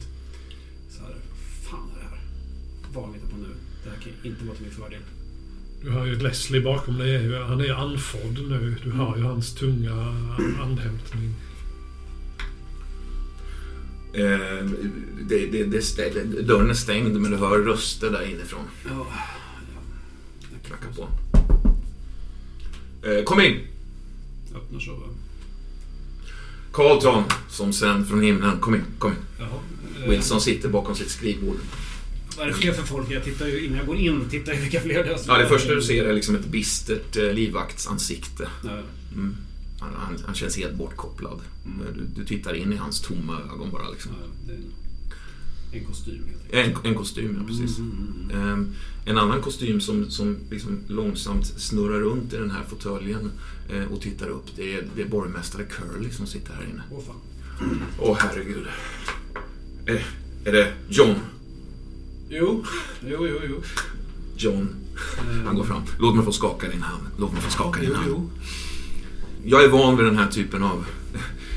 [0.89, 1.15] Så här,
[1.69, 2.19] fan är det här?
[2.93, 3.47] Vad har på nu?
[3.83, 5.01] Det här kan inte vara till min fördel.
[5.83, 7.15] Du har ju Leslie bakom dig.
[7.15, 8.75] är ju- Han är andfådd nu.
[8.83, 9.93] Du hör ju hans tunga
[10.61, 11.33] andhämtning.
[14.13, 14.65] Eh,
[15.21, 18.63] det, det, det, stä- dörren är stängd men du hör röster där inifrån.
[18.89, 19.07] Ja.
[20.67, 21.07] Knacka på.
[23.07, 23.59] Eh, kom in!
[24.55, 24.99] Öppnar så?
[26.73, 28.59] Carlton, som sänd från himlen.
[28.59, 29.17] Kom in, kom in.
[29.39, 29.49] Jaha.
[30.03, 31.57] Eh, Wilson sitter bakom sitt skrivbord.
[32.39, 33.11] Vad är det fler för folk?
[33.11, 34.29] Jag tittar ju innan jag går in.
[34.29, 35.19] Tittar ju vilka fler det är.
[35.27, 38.49] Ja, det första du ser är liksom ett bistert eh, livvaktsansikte.
[39.13, 39.35] Mm.
[39.79, 41.39] Han, han, han känns helt bortkopplad.
[41.65, 41.87] Mm.
[41.97, 43.89] Du, du tittar in i hans tomma ögon bara.
[43.89, 44.11] Liksom.
[44.47, 44.53] Ja,
[45.73, 46.85] en, kostym helt enkelt.
[46.85, 47.77] En, en kostym, ja, precis.
[47.77, 48.53] Mm, mm, mm.
[48.53, 48.75] Ehm,
[49.05, 53.31] en annan kostym som, som liksom långsamt snurrar runt i den här fåtöljen
[53.69, 54.45] eh, och tittar upp.
[54.55, 56.83] Det är, det är borgmästare Curly som sitter här inne.
[56.91, 57.81] Åh fan.
[57.99, 58.65] Åh herregud.
[59.85, 60.01] Eh,
[60.45, 61.15] är det John?
[62.29, 62.63] Jo,
[63.07, 63.61] jo, jo, jo.
[64.37, 64.75] John.
[65.17, 65.81] Eh, Han går fram.
[65.99, 67.03] Låt mig få skaka din hand.
[67.17, 68.29] Låt mig få skaka din hand.
[69.45, 70.85] Jag är van vid den här typen av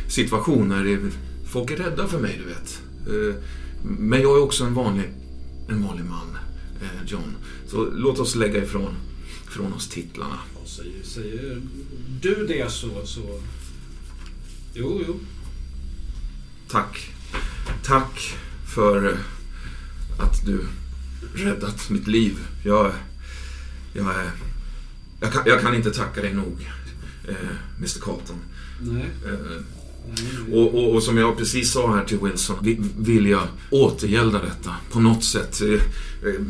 [0.08, 1.10] situationer.
[1.52, 2.82] Folk är rädda för mig, du vet.
[3.06, 3.42] Eh,
[3.84, 5.10] Men jag är också en vanlig,
[5.68, 6.36] en vanlig man,
[6.82, 7.36] eh, John.
[7.66, 8.94] Så låt oss lägga ifrån,
[9.48, 10.38] ifrån oss titlarna.
[10.64, 11.60] Säger, säger
[12.20, 13.40] du det så, så...
[14.74, 15.14] Jo, jo.
[16.68, 17.10] Tack.
[17.82, 18.34] Tack
[18.74, 19.16] för
[20.22, 20.64] att du
[21.34, 22.38] räddat mitt liv.
[22.64, 22.92] Jag,
[23.92, 24.06] jag,
[25.20, 26.68] jag, kan, jag kan inte tacka dig nog,
[27.28, 27.34] eh,
[27.78, 28.36] Mr Carlton.
[28.80, 29.10] Nej.
[29.26, 30.54] Eh.
[30.54, 34.76] Och, och, och som jag precis sa här till Wilson, vi- vill jag återgälda detta
[34.92, 35.60] på något sätt.
[35.62, 35.68] Eh,
[36.28, 36.40] eh,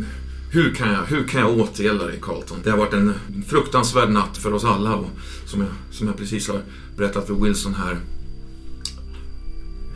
[0.50, 2.58] Hur kan, jag, hur kan jag återgälda dig Carlton?
[2.64, 3.14] Det har varit en
[3.48, 5.10] fruktansvärd natt för oss alla och
[5.46, 6.62] som jag, som jag precis har
[6.96, 7.98] berättat för Wilson här.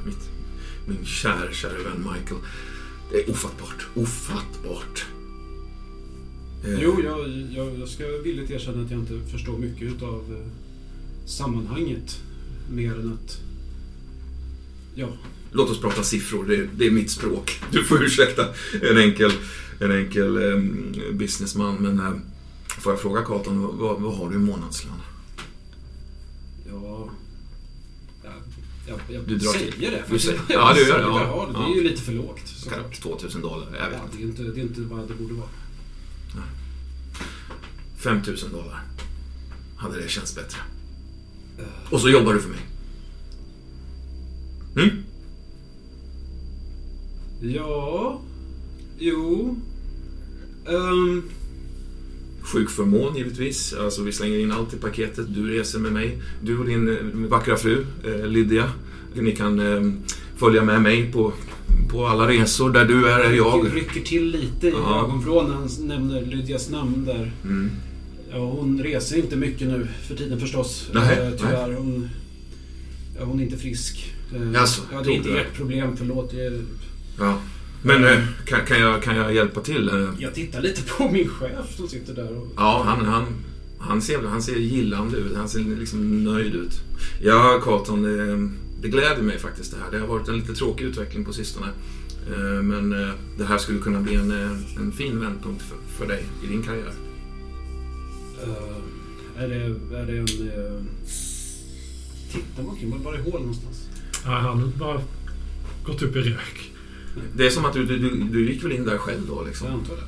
[0.07, 0.29] Mitt,
[0.87, 2.41] min kär, kära vän Michael.
[3.11, 3.87] Det är ofattbart.
[3.95, 5.07] Ofattbart.
[6.65, 10.47] Eh, Jo, jag, jag, jag ska villigt erkänna att jag inte förstår mycket utav eh,
[11.27, 12.21] sammanhanget.
[12.71, 13.41] Mer än att...
[14.95, 15.09] Ja,
[15.53, 17.61] Låt oss prata siffror, det, det är mitt språk.
[17.71, 18.47] Du får ursäkta
[18.91, 19.33] en enkel,
[19.81, 20.61] en enkel eh,
[21.13, 21.77] businessman.
[21.77, 22.13] Men eh,
[22.81, 24.93] får jag fråga Carlton, vad, vad har du i månadslön?
[26.71, 27.11] ja...
[28.87, 29.81] Jag, Du drar säger till.
[29.81, 30.03] det.
[30.11, 31.49] Du säger- ja, du gör det, ja.
[31.53, 31.75] Det är Ja.
[31.75, 32.41] ju lite för lågt.
[32.49, 32.81] såklart.
[32.83, 35.35] Kanske 2000 dollar, jag vet Ja, det, är inte, det är inte vad det borde
[35.35, 35.49] vara.
[37.97, 38.83] 5000 dollar.
[39.77, 40.59] Hade det känts bättre.
[41.59, 42.59] Eh, Och så jobbar du för mig.
[44.77, 45.05] Mm?
[47.55, 48.21] Ja...
[48.99, 49.57] Jo...
[50.67, 51.23] Ehm,
[52.53, 53.73] Sjukförmån givetvis.
[53.75, 55.27] Alltså vi slänger in allt i paketet.
[55.35, 56.19] Du reser med mig.
[56.43, 58.71] Du och din eh, vackra fru eh, Lydia.
[59.15, 59.93] Ni kan eh,
[60.37, 61.33] följa med mig på,
[61.91, 62.71] på alla resor.
[62.71, 63.77] Där du är, är jag.
[63.77, 65.05] rycker till lite i Ja.
[65.05, 67.33] ögonvrån när han nämner Lydias namn där.
[67.45, 67.71] Mm.
[68.31, 70.89] Ja, hon reser inte mycket nu för tiden förstås.
[70.95, 71.73] Nej, Tyvärr.
[71.73, 72.09] Hon,
[73.19, 74.13] ja, hon är inte frisk.
[74.55, 76.33] Jaså, ja, det är inte ert problem, förlåt.
[76.33, 76.53] Jag,
[77.19, 77.39] Ja.
[77.87, 79.89] Men eh, kan, kan, jag, kan jag hjälpa till?
[79.89, 82.49] Eh, jag tittar lite på min chef som sitter där och...
[82.57, 83.25] Ja, han, han,
[83.79, 85.37] han, ser, han ser gillande ut.
[85.37, 86.81] Han ser liksom nöjd ut.
[87.23, 88.49] Ja, Carlton, det,
[88.83, 89.91] det gläder mig faktiskt det här.
[89.91, 91.67] Det har varit en lite tråkig utveckling på sistone.
[92.33, 92.91] Eh, Men
[93.39, 94.31] det här skulle kunna bli en,
[94.77, 96.93] en fin vändpunkt för, för dig i din karriär.
[98.43, 99.55] eh, är, det,
[99.97, 100.49] är det en...
[100.49, 100.83] Uh,
[102.33, 103.03] tittar man omkring?
[103.05, 103.89] Var är hål någonstans?
[104.25, 105.01] Ja, han har bara
[105.85, 106.66] gått upp i rök.
[107.37, 109.67] Det är som att du, du, du, gick väl in där själv då Jag liksom?
[109.67, 110.03] antar det.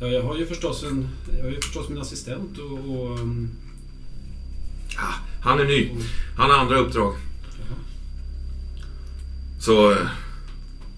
[0.00, 2.72] Ja, jag har ju förstås, en, jag har ju förstås min assistent och...
[3.12, 3.18] och
[4.96, 5.90] Ja, han är ny.
[6.36, 7.14] Han har andra uppdrag.
[7.58, 7.76] jaha.
[9.60, 9.96] Så eh,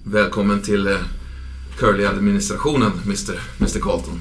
[0.05, 0.97] välkommen till eh,
[1.78, 3.40] Curly-administrationen, Mr.
[3.61, 3.80] Mr.
[3.80, 4.20] Carlton.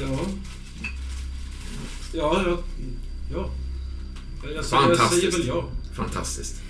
[0.00, 0.18] Ja.
[2.12, 2.58] Ja, ja.
[3.32, 3.50] Ja.
[4.42, 5.68] Jag, jag, säger- jag säger väl ja.
[5.94, 6.62] Fantastiskt.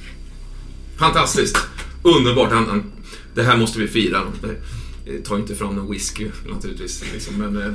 [1.01, 1.59] Fantastiskt.
[2.03, 2.53] Underbart.
[2.53, 2.93] Han, han,
[3.35, 4.23] det här måste vi fira.
[4.43, 7.05] Eh, Ta inte fram någon whisky naturligtvis.
[7.13, 7.73] Liksom, men, eh,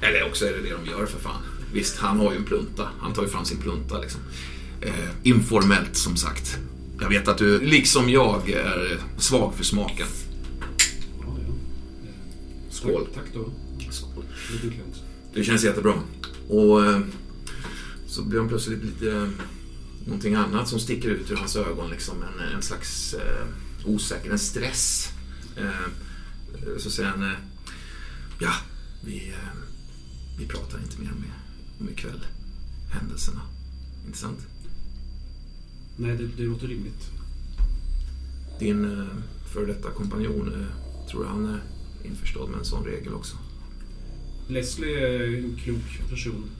[0.00, 1.42] eller också är det det de gör för fan.
[1.72, 2.88] Visst, han har ju en plunta.
[3.00, 4.20] Han tar ju fram sin plunta liksom.
[4.80, 6.58] Eh, informellt som sagt.
[7.00, 10.06] Jag vet att du, liksom jag, är svag för smaken.
[12.70, 13.06] Skål.
[13.14, 13.50] Tack, tack då.
[13.90, 14.24] Skål.
[15.34, 15.94] Det känns jättebra.
[16.48, 17.00] Och eh,
[18.06, 19.28] så blir han plötsligt lite eh,
[20.04, 21.90] någonting annat som sticker ut ur hans ögon.
[21.90, 23.46] Liksom en, en slags eh,
[23.84, 25.12] osäker, en stress.
[25.56, 25.88] Eh,
[26.78, 27.36] så säger han, eh,
[28.40, 28.52] ja,
[29.04, 29.58] vi, eh,
[30.38, 31.24] vi pratar inte mer om,
[31.80, 32.26] om ikväll.
[32.90, 33.40] Händelserna.
[34.06, 34.38] Inte sant?
[35.96, 37.10] Nej, det, det låter rimligt.
[38.58, 39.06] Din eh,
[39.52, 41.60] före detta kompanjon, eh, tror han är
[42.04, 43.36] införstådd med en sån regel också?
[44.48, 46.50] Leslie är en klok person.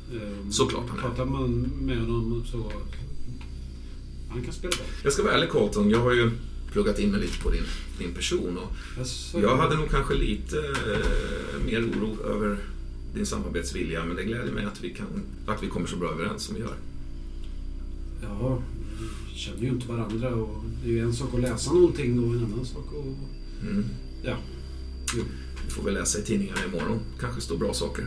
[0.51, 1.03] Såklart han är.
[1.03, 2.73] Pratar man med honom så...
[4.33, 4.85] Han kan spela bra.
[5.03, 6.31] Jag ska vara ärlig Carlton, jag har ju
[6.73, 7.65] pluggat in mig lite på din,
[7.99, 8.73] din person och
[9.43, 12.59] jag hade nog kanske lite eh, mer oro över
[13.15, 15.07] din samarbetsvilja men det gläder mig att vi, kan,
[15.47, 16.77] att vi kommer så bra överens som vi gör.
[18.23, 18.63] Ja,
[19.33, 22.35] vi känner ju inte varandra och det är ju en sak att läsa någonting och
[22.35, 23.69] en annan sak att...
[23.69, 23.85] Mm.
[24.25, 24.37] Ja,
[25.17, 25.25] jo.
[25.65, 26.99] Vi får väl läsa i tidningarna imorgon.
[27.21, 28.07] Kanske står bra saker.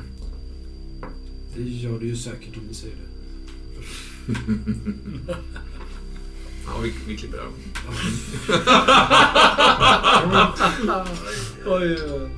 [1.56, 3.06] Det gör det ju säkert om ni säger det.
[6.68, 7.48] Ja, vi, vi klipper där.
[11.66, 12.30] Oj, oj.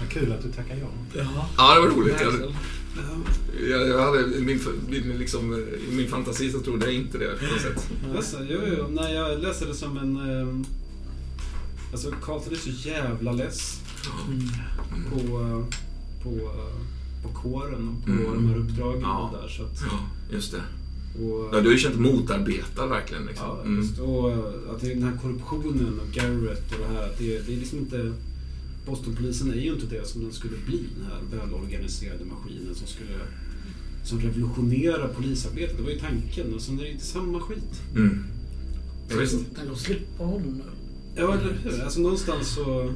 [0.00, 0.86] Vad kul att du tackar ja.
[1.14, 1.48] Ja.
[1.56, 2.16] Ja, det var roligt.
[2.20, 2.32] Jag,
[3.70, 7.44] jag, jag hade min, min, liksom, I min fantasi så trodde jag inte det på
[7.52, 7.88] något sätt.
[8.16, 10.16] Alltså, jo, jo, nej, jag läser det som en...
[10.16, 10.64] ehm,
[11.92, 13.80] Alltså, Carlton är så jävla less
[14.28, 14.48] Mm.
[15.10, 15.64] på, eh,
[16.22, 18.24] på, eh, på kåren och på Mm.
[18.34, 19.30] de här uppdragen Ja.
[19.32, 19.48] och där.
[19.48, 19.98] Så att, Ja,
[20.34, 20.62] just det.
[21.22, 23.26] Och, Ja, du har ju känt motarbetad verkligen.
[23.26, 23.46] Liksom.
[23.46, 23.76] Ja, Mm.
[23.80, 24.32] just, och
[24.74, 27.06] att det är den här korruptionen och Garrett och det här.
[27.06, 28.12] Att det, det är liksom inte...
[28.86, 30.82] Bostonpolisen är ju inte det som den skulle bli.
[30.96, 33.10] Den här välorganiserade maskinen som skulle
[34.04, 35.76] som revolutionera polisarbetet.
[35.76, 36.54] Det var ju tanken.
[36.54, 37.82] Och sen är det inte samma skit.
[37.96, 38.24] Mm.
[39.10, 39.36] Ja, visst.
[39.56, 40.62] Tänk att slippa honom nu.
[41.16, 41.82] Ja, eller hur?
[41.82, 42.92] Alltså någonstans så...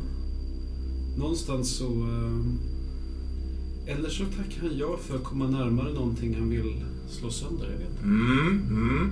[1.18, 1.86] Någonstans så...
[1.86, 6.74] eh, Eller så tackar han ja för att komma närmare någonting han vill
[7.12, 7.70] slå sönder.
[7.70, 8.02] Jag vet inte.
[8.04, 9.10] Mm, mm.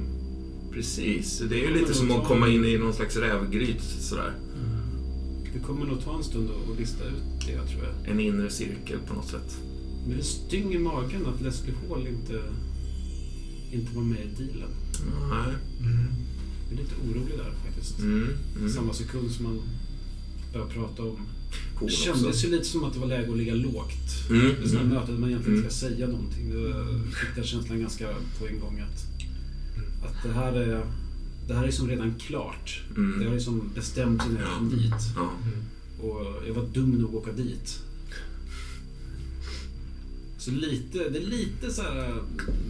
[0.72, 1.42] Precis.
[1.48, 4.32] Det är ju lite som att komma in i någon slags rävgryt sådär.
[5.53, 8.12] Det kommer nog ta en stund att- lista ut det, tror jag.
[8.12, 9.59] En inre cirkel på något sätt.
[10.09, 12.42] Men det styng i magen att Leslie Hall inte,
[13.72, 14.70] inte var med i dealen.
[15.30, 15.55] Nej.
[16.70, 17.98] Jag är lite orolig där faktiskt.
[17.98, 18.28] Mm,
[18.59, 18.68] mm.
[18.70, 19.61] Samma sekund som man
[20.53, 21.16] börjar prata om...
[21.78, 22.05] Cool Det också.
[22.05, 24.28] kändes ju lite som att det var läge att ligga lågt.
[24.30, 24.88] Mm, Det mm.
[25.07, 25.96] där man egentligen inte ska Mm.
[25.98, 26.51] säga någonting.
[26.51, 29.05] Jag fick den känslan ganska på en gång att,
[30.07, 30.84] att det här är
[31.48, 32.80] det här är som redan klart.
[32.96, 33.18] Mm.
[33.20, 34.94] Det har liksom bestämt när jag kom dit.
[35.16, 35.30] Ja.
[36.03, 37.78] Och jag var dum nog att åka dit.
[40.38, 42.22] Så lite, det är lite så här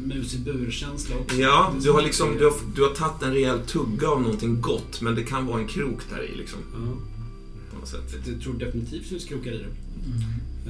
[0.07, 1.37] mus i bur-känsla också.
[1.37, 4.61] Ja, du har som- liksom du har, du har tagit en rejäl tugga av någonting
[4.61, 6.59] gott, men det kan vara en krok där i liksom.
[6.73, 6.97] Ja,
[7.71, 8.15] På något sätt.
[8.27, 9.69] jag tror definitivt finns krokar i det.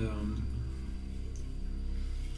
[0.00, 0.36] Ehm,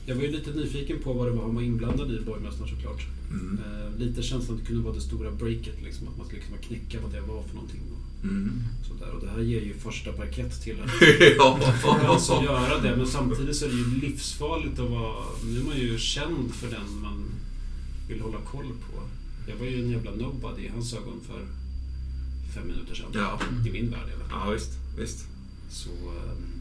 [0.06, 3.06] jag var ju lite nyfiken på vad det var han var inblandad i, borgmästaren såklart.
[3.30, 3.58] Mm.
[3.64, 6.58] Ehm, lite känslan att det kunde vara det stora breaket, liksom, att man skulle kunna
[6.58, 7.80] knäcka vad det var för någonting.
[7.92, 8.62] Och Mm.
[8.88, 9.10] sådär.
[9.10, 10.90] Och det här ger ju första parkett till att
[11.36, 11.58] ja.
[12.06, 12.96] alltså göra det.
[12.96, 15.24] Men samtidigt så är det ju livsfarligt att vara...
[15.44, 17.24] Nu är man ju känd för den man
[18.08, 19.02] vill hålla koll på.
[19.50, 21.40] Jag var ju en jävla nobody i hans ögon för
[22.55, 23.07] fem minuter sedan.
[23.14, 23.40] Ja.
[23.66, 24.40] I min värld i alla fall.
[24.48, 24.70] ja, visst.
[24.98, 25.26] visst.
[25.70, 25.90] Så...
[25.90, 26.53] ehm,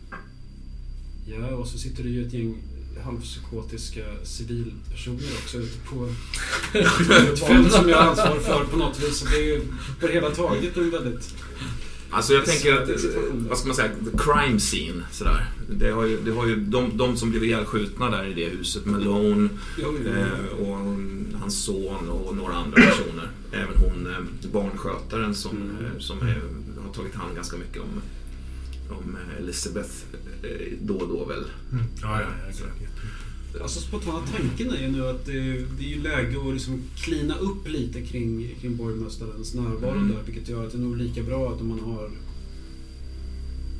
[1.25, 2.57] Ja, och så sitter det ju ett gäng
[3.03, 6.07] halvpsykotiska civilpersoner också ute på
[7.47, 9.17] fält som jag har ansvar för på något vis.
[9.19, 9.61] Så det är ju
[9.99, 11.35] på det hela taget en väldigt...
[12.11, 12.89] Alltså jag tänker att,
[13.49, 15.49] vad ska man säga, the crime scene sådär.
[15.69, 18.85] Det har ju, det har ju de, de som blev ihjälskjutna där i det huset,
[18.85, 19.49] Malone
[20.07, 20.77] eh, och
[21.39, 23.29] hans son och några andra personer.
[23.51, 25.85] Även hon eh, barnskötaren som, Mm.
[25.85, 26.41] eh, som är,
[26.85, 28.01] har tagit hand ganska mycket om,
[28.97, 29.91] om Elizabeth
[30.43, 30.49] eh,
[30.81, 31.43] då och då väl.
[31.71, 31.83] Mm.
[32.01, 32.65] Ja, ja, ja.
[33.53, 33.63] Så.
[33.63, 35.33] Alltså spontana tanken är ju nu att det,
[35.77, 40.07] det är ju läge att liksom klina upp lite kring, kring borgmästarens närvaro Mm.
[40.07, 40.23] där.
[40.25, 42.09] Vilket gör att det är nog lika bra att om man har...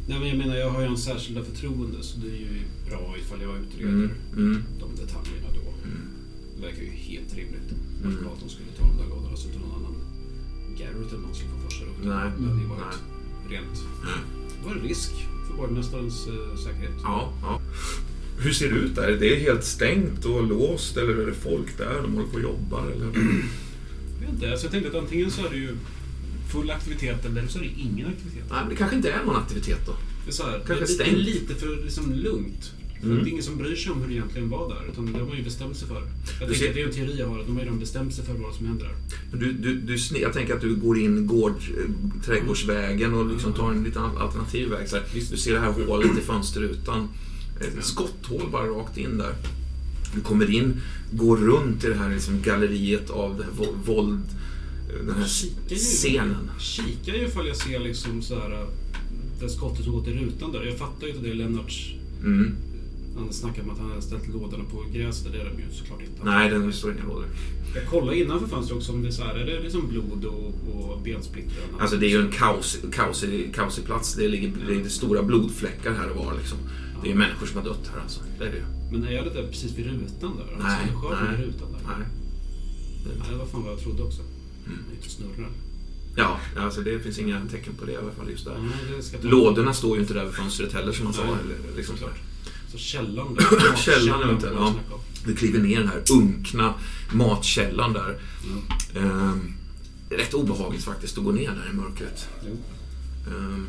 [0.07, 3.15] Nej men jag menar, jag har ju en särskilda förtroende så det är ju bra
[3.19, 4.11] ifall jag utreder Mm.
[4.37, 4.63] Mm.
[4.79, 5.73] de detaljerna då.
[5.87, 5.97] Mm.
[6.55, 7.69] Det verkar ju helt rimligt
[7.99, 8.17] att Mm.
[8.23, 9.95] Carlton skulle ta de där lådorna så inte någon annan
[10.77, 11.97] Garrett eller någon skulle få för sig upp.
[12.03, 12.31] Nej.
[12.39, 12.95] Det hade ju varit
[13.49, 13.75] rent...
[14.59, 15.11] Det var en risk
[15.47, 16.97] för borgmästarens eh, säkerhet.
[17.03, 17.61] Ja, ja.
[18.41, 19.11] Hur ser det ut där?
[19.11, 22.01] Det är helt stängt och låst eller är det folk där?
[22.01, 23.05] De håller på och jobbar eller?
[23.05, 25.75] Jag vet inte, alltså jag tänkte att antingen så är det ju
[26.51, 28.43] full aktivitet eller så är det ingen aktivitet.
[28.49, 29.91] Nej, men det kanske inte är någon aktivitet då.
[30.25, 31.17] Det är, så här, Kanske det, det är stängt.
[31.17, 32.71] lite för liksom, lugnt.
[32.99, 33.17] För Mm.
[33.17, 34.81] att det är ingen som bryr sig om hur det egentligen var där.
[34.91, 35.95] Utan det har man ju bestämt sig för.
[35.95, 37.39] Jag Du tänker ser- att det är en teori jag har.
[37.39, 38.95] Att de har ju redan bestämt sig för vad som händer där.
[39.31, 41.91] Men Du, du, du, jag tänker att du går in gård, eh,
[42.25, 44.89] trädgårdsvägen och liksom tar en liten alternativ väg.
[44.89, 45.05] Så här.
[45.31, 47.09] Du ser det här hålet i fönsterrutan.
[47.67, 49.35] Ett skotthål bara rakt in där.
[50.15, 50.81] Du kommer in,
[51.11, 54.21] går runt i det här liksom galleriet av det här våld,
[55.05, 56.49] den här Kikar ju- scenen.
[56.59, 58.65] Kikar ju ifall jag ser liksom så här,
[59.39, 60.63] det skottet som gått i rutan där.
[60.65, 61.93] Jag fattar ju att det är Lennarts
[62.23, 62.55] Mm.
[63.15, 65.31] Han snackade om att han hade ställt lådorna på gräset.
[65.31, 66.23] Det är de ju såklart inte.
[66.23, 67.25] Nej, den står inga lådor.
[67.75, 70.53] Jag kollade innanför fönstret också om det är så här, är det liksom blod och,
[70.73, 71.53] och bensplitter?
[71.79, 74.15] Alltså det är ju en kaos, kaosig, kaosig plats.
[74.15, 76.57] Det ligger det är stora blodfläckar här och var liksom.
[77.03, 78.21] Det är människor som har dött här alltså.
[78.39, 78.63] Det är det ju.
[78.91, 80.57] Men är det där precis vid rutan där?
[80.59, 81.79] Nej, alltså, skörden nej, rutan där?
[81.97, 82.07] Nej.
[83.05, 84.21] Nej, det var fan vad jag trodde också.
[84.65, 84.77] Mm.
[85.03, 85.49] Det snurrar.
[86.15, 88.57] Ja, alltså det finns inga tecken på det i alla fall just där.
[89.11, 91.23] Det ta- Lådorna står ju inte där vid fönstret heller som man sa.
[91.77, 92.17] Liksom såklart.
[92.71, 93.75] Så källan där.
[93.77, 94.73] Källan man ja.
[95.25, 96.73] Vi kliver ner den här unkna
[97.13, 98.21] matkällan där.
[98.93, 98.99] Ja.
[99.01, 99.53] Ehm,
[100.09, 102.29] rätt obehagligt faktiskt att gå ner där i mörkret.
[103.27, 103.67] Ehm,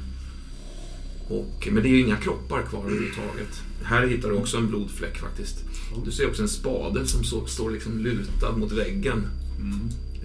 [1.28, 3.62] och, men det är ju inga kroppar kvar överhuvudtaget.
[3.82, 5.64] Här hittar du också en blodfläck faktiskt.
[6.04, 9.26] Du ser också en spade som så, står liksom lutad mot väggen.
[9.60, 9.80] Mm.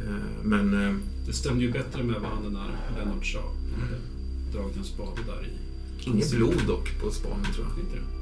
[0.07, 3.39] Ehm, men ehm, Det stämde ju bättre med vad han den där Lennart sa.
[3.39, 6.09] Hade dragit en spade där i.
[6.09, 8.16] inget blod dock på spaden tror är inte det.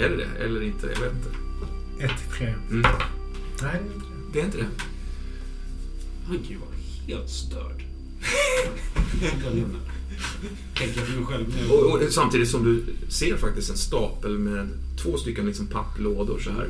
[0.00, 0.44] Är det det?
[0.44, 0.86] Eller inte?
[0.86, 1.28] Jag vet inte.
[2.04, 2.54] Ett till tre.
[2.70, 2.82] Mm.
[3.62, 3.80] Nej,
[4.32, 4.64] det är inte det.
[4.66, 4.84] Det är inte det.
[6.26, 6.70] Han kan ju vara
[7.06, 7.84] helt störd.
[10.74, 11.46] Tänker jag för mig själv.
[11.68, 14.68] jag- Och, och, samtidigt som du ser faktiskt en stapel med
[15.02, 16.68] två stycken liksom papplådor så här.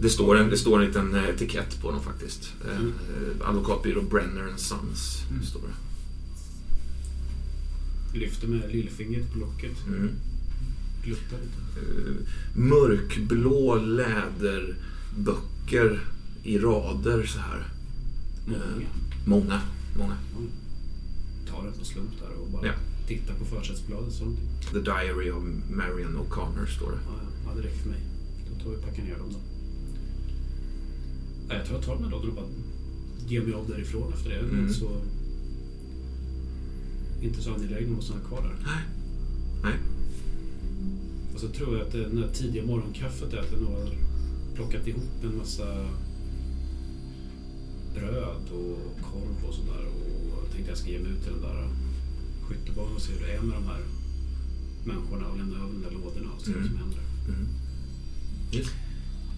[0.00, 2.52] Det står en, det står en liten eh, etikett på dem faktiskt.
[2.70, 2.92] Eh, Mm.
[3.40, 5.42] eh, Advokatbyrå Brenner Sons Mm.
[5.44, 5.74] står det.
[8.18, 9.86] Lyfter med lillfingret på locket.
[9.86, 10.10] Mm.
[11.04, 11.34] Lite.
[11.34, 12.14] Eh,
[12.54, 16.00] mörkblå läderböcker
[16.42, 17.66] i rader så här.
[18.46, 18.60] Många.
[19.26, 19.60] Många,
[19.98, 20.16] många.
[21.50, 22.72] Tar en slump där och bara Ja.
[23.08, 24.12] tittar på försättsbladet.
[24.12, 24.48] Så någonting.
[24.72, 26.98] The Diary of Marion O'Connor står det.
[27.06, 27.12] Ja,
[27.46, 28.00] ja, det räcker för mig.
[28.50, 29.38] Då tar vi och packar ner dem då.
[31.48, 32.46] Nej, jag tror jag tar här lådorna och bara
[33.28, 34.38] ger mig av därifrån efter det.
[34.38, 34.72] Mm.
[34.72, 34.90] så...
[37.22, 38.56] Inte så angelägen om att stanna kvar där.
[38.66, 38.82] Nej.
[39.62, 39.74] Nej.
[41.34, 43.90] Och så tror jag att det när tidiga morgonkaffet är att jag nog har
[44.54, 45.86] plockat ihop en massa
[47.94, 49.86] bröd och korv och sådär.
[50.32, 51.68] Och tänkte jag ska ge mig ut till den där
[52.42, 53.80] skyttebanan och se hur det är med de här
[54.84, 56.62] människorna och lämna över de där lådorna och se Mm.
[56.62, 57.00] vad som händer.
[57.28, 57.48] Mm.
[58.52, 58.66] Yes.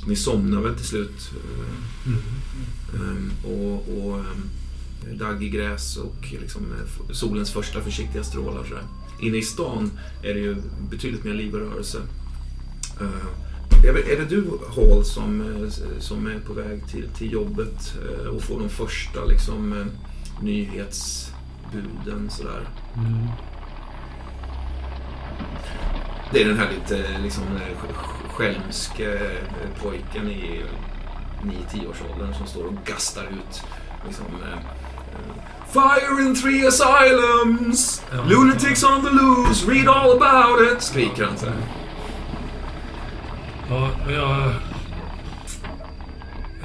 [0.07, 1.31] Ni somnar väl till slut.
[1.33, 1.75] eh,
[2.07, 2.21] Mm.
[3.17, 4.51] Ehm, och och um,
[5.19, 8.65] daggig gräs och liksom, eh, solens första försiktiga strålar.
[8.65, 8.83] Sådär.
[9.27, 9.91] Inne i stan
[10.23, 10.57] är det ju
[10.91, 11.99] betydligt mer liv och rörelse.
[13.01, 13.09] Uh,
[13.89, 14.45] är, det- är det du,
[14.77, 15.69] Hall, som, eh,
[15.99, 19.87] som är på väg till, till jobbet eh, och får de första liksom, eh,
[20.45, 22.31] nyhetsbuden?
[22.31, 22.69] Sådär?
[22.97, 23.27] Mm.
[26.33, 30.63] Det är den här lite liksom, eh, sk- sk- skälmske eh, pojken i
[31.43, 33.63] 9-10-årsåldern som står och gastar ut
[34.07, 35.43] liksom, eh, eh,
[35.75, 38.03] Fire in three asylums!
[38.29, 39.65] Lunatics on the loose!
[39.67, 40.83] Read all about it!
[40.83, 41.55] Skriker han så här.
[43.71, 44.41] Ja, jag...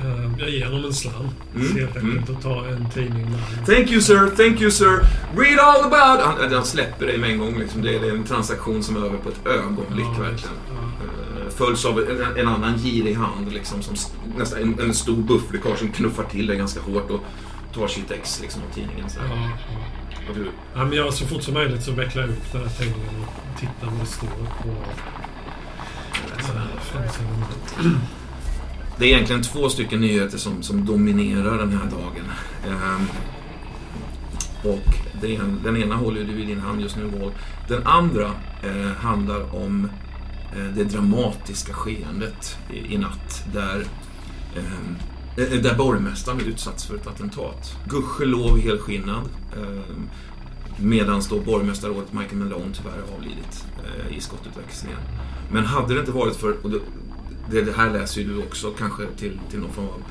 [0.05, 1.34] eh, Jag ger honom en slant.
[1.55, 3.76] Mm, Helt enkelt och tar en tidning där.
[3.76, 4.99] Thank you sir, thank you sir.
[5.38, 6.26] Read all about...
[6.26, 7.60] Han, han släpper dig med en gång.
[7.60, 7.82] Liksom.
[7.82, 10.55] Det, är, en transaktion som är över på ett ögonblick Ja, verkligen.
[10.70, 11.05] ja.
[11.43, 13.95] Eh, Följs av en, en annan girig hand, liksom, som
[14.38, 17.24] nästan en, en stor bufflikar som knuffar till dig ganska hårt och
[17.74, 19.09] tar sitt ex liksom, av tidningen.
[19.09, 19.20] Så.
[19.20, 20.30] Ja, ja.
[20.30, 22.70] Och du, Ja, men jag, så fort som möjligt så vecklar jag upp den här
[22.70, 24.28] tidningen och tittar vad det står
[24.63, 24.70] på
[27.80, 27.91] eh,
[28.99, 32.32] det är egentligen två stycken nyheter som, som dominerar den här dagen.
[32.67, 33.07] Ehm,
[34.63, 37.32] och den, den ena håller du i din hand just nu, Wall.
[37.67, 38.32] Den andra
[38.63, 39.89] eh, handlar om
[40.55, 43.86] eh, det dramatiska skeendet i, i natt där,
[44.55, 44.63] eh,
[45.46, 47.76] där borgmästaren utsatts för ett attentat.
[47.88, 49.30] Gudskelov helskinnad.
[49.58, 50.10] ehm,
[50.82, 55.00] Medan då borgmästarrådet Michael Malone tyvärr har avlidit eh, i skottutväxlingen.
[55.52, 56.70] Men hade det inte varit för, och
[57.52, 60.02] det, det, här läser ju du också kanske till, till någon form av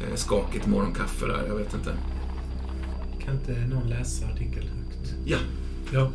[0.00, 1.92] eh, skakigt morgonkaffe där, jag vet inte.
[3.24, 5.14] Kan inte någon läsa artikeln högt?
[5.24, 5.38] Ja,
[5.92, 6.10] Ja.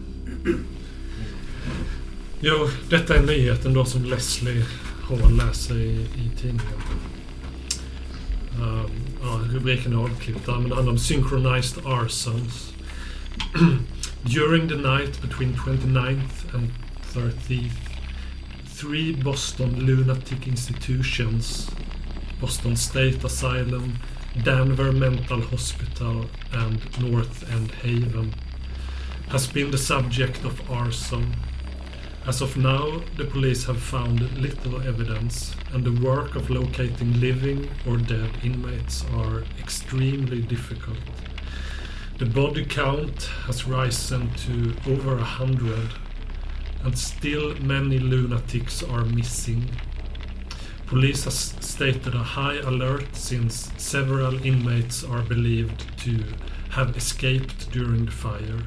[2.39, 4.65] Jo, detta är nyheten då som Leslie
[5.01, 6.81] Hall läser i, i tidningen.
[8.59, 8.91] Um,
[9.21, 9.93] ja, rubriken
[10.97, 12.73] synchronized arsons.
[14.23, 16.71] During the night between 29th and
[17.13, 17.71] 30th,
[18.65, 21.69] three Boston lunatic institutions,
[22.39, 23.99] Boston State Asylum,
[24.43, 28.33] Denver Mental Hospital, and North End Haven,
[29.29, 31.35] has been the subject of arson.
[32.27, 37.69] As of now, the police have found little evidence, and the work of locating living
[37.87, 40.97] or dead inmates are extremely difficult.
[42.17, 45.89] The body count has risen to over a hundred,
[46.83, 49.69] and still many lunatics are missing.
[50.87, 56.23] Police has stated a high alert since several inmates are believed to
[56.71, 58.63] have escaped during the fire.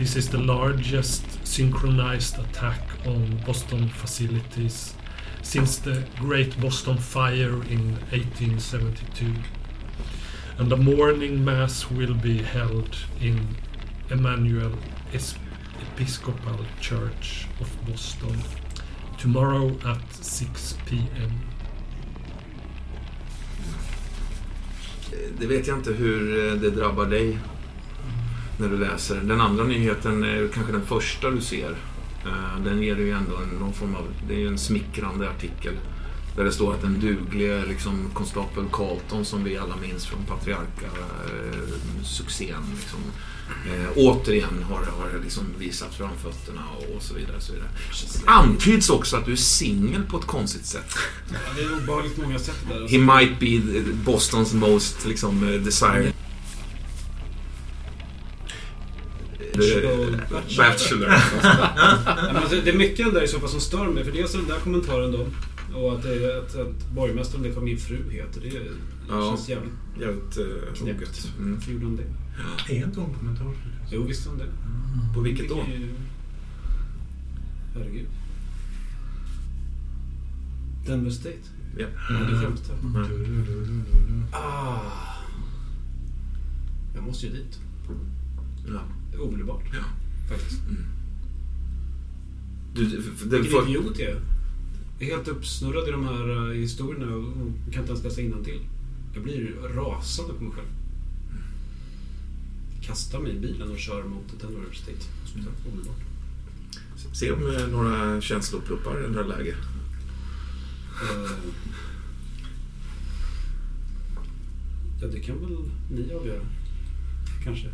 [0.00, 4.94] This is the largest synchronized attack on Boston facilities
[5.42, 9.34] since the Great Boston Fire in 1872.
[10.56, 13.56] And a morning mass will be held in
[14.08, 14.72] Emmanuel
[15.12, 18.42] Episcopal Church of Boston
[19.18, 21.40] tomorrow at 6 p.m.
[25.38, 27.38] Det vet jag inte hur eh, det drabbar dig
[28.60, 29.16] när du läser.
[29.16, 31.70] Den andra nyheten är kanske den första du ser.
[32.24, 34.04] Eh, Den ger ju ändå någon form av...
[34.28, 35.72] Det är ju en smickrande artikel.
[36.36, 42.62] Där det står att den duglige liksom, konstapel Carlton som vi alla minns från Patriarka-succén
[42.80, 42.98] liksom,
[43.66, 47.40] eh, återigen har, har liksom visat framfötterna och, och så vidare.
[47.40, 47.68] Så vidare.
[48.26, 50.94] Antyds också att du är singel på ett konstigt sätt.
[51.32, 52.88] Ja, det är obehagligt många sätt där.
[52.88, 53.60] He might be
[54.04, 56.12] Bostons most liksom, eh, desired...
[59.60, 60.26] Bachelor.
[60.56, 61.08] Bachelor.
[62.36, 64.04] Alltså, det är mycket där i så fall som stör mig.
[64.04, 65.26] För dels den där kommentaren då.
[65.78, 68.40] Och att, det att, att borgmästaren vet vad min fru heter.
[68.40, 68.64] Det, det
[69.08, 69.28] Ja.
[69.36, 70.44] känns jävligt Jävligt uh,
[70.74, 70.80] knäppt.
[70.80, 71.28] moget.
[71.38, 71.54] Mm.
[71.54, 72.72] Varför gjorde han det?
[72.74, 73.54] Är inte hon kommentator?
[73.90, 74.46] Jo, visst är han det.
[75.14, 75.62] På vilket då?
[77.74, 78.06] Herregud.
[80.86, 81.36] Denver State.
[81.78, 81.86] Ja.
[81.96, 82.72] Hade glömt det.
[82.72, 84.24] Mm.
[84.32, 84.80] Ah.
[86.94, 87.58] Jag måste ju dit.
[88.66, 88.80] Ja.
[89.18, 89.64] Omedelbart.
[89.72, 89.84] Ja.
[90.28, 90.60] Faktiskt.
[92.74, 94.20] Du, det, Vilken idiot jag är.
[94.98, 97.34] Jag är helt uppsnurrad i de här eh, historierna och
[97.72, 98.60] kan inte ens läsa innantill.
[99.14, 100.68] Jag blir rasande på mig själv.
[102.82, 106.00] Kastar mig i bilen och kör mot ett State Hospital omedelbart.
[107.12, 109.54] se om eh, några känslopluppar ändrar läge.
[111.02, 111.30] Eh,
[115.02, 115.56] Ja, det kan väl
[115.90, 116.42] ni avgöra.
[117.44, 117.66] Kanske.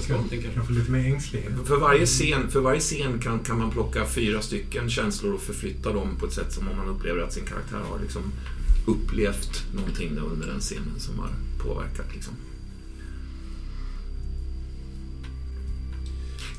[0.00, 0.54] Ska någonting kanske?
[0.54, 1.52] Kanske lite mer ängslighet.
[1.64, 5.92] För varje scen, för varje scen kan, kan man plocka fyra stycken känslor och förflytta
[5.92, 8.22] dem på ett sätt som om man upplever att sin karaktär har liksom
[8.86, 12.06] upplevt någonting under den scenen som har påverkat.
[12.14, 12.34] Liksom.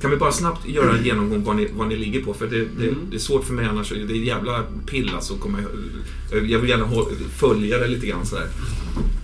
[0.01, 2.33] Kan vi bara snabbt göra en genomgång vad ni, vad ni ligger på?
[2.33, 2.99] För det, det, Mm.
[3.09, 3.89] det är svårt för mig annars.
[3.89, 5.37] Det är jävla pill alltså.
[6.31, 6.87] Jag vill gärna
[7.29, 8.47] följa det lite grann sådär.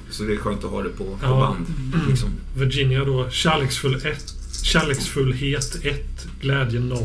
[0.10, 1.40] Så det är skönt att ha det på, på Ja.
[1.40, 2.08] band.
[2.10, 2.30] Liksom.
[2.58, 4.34] Virginia då, kärleksfull ett,
[4.64, 7.00] kärleksfullhet 1, glädje 0,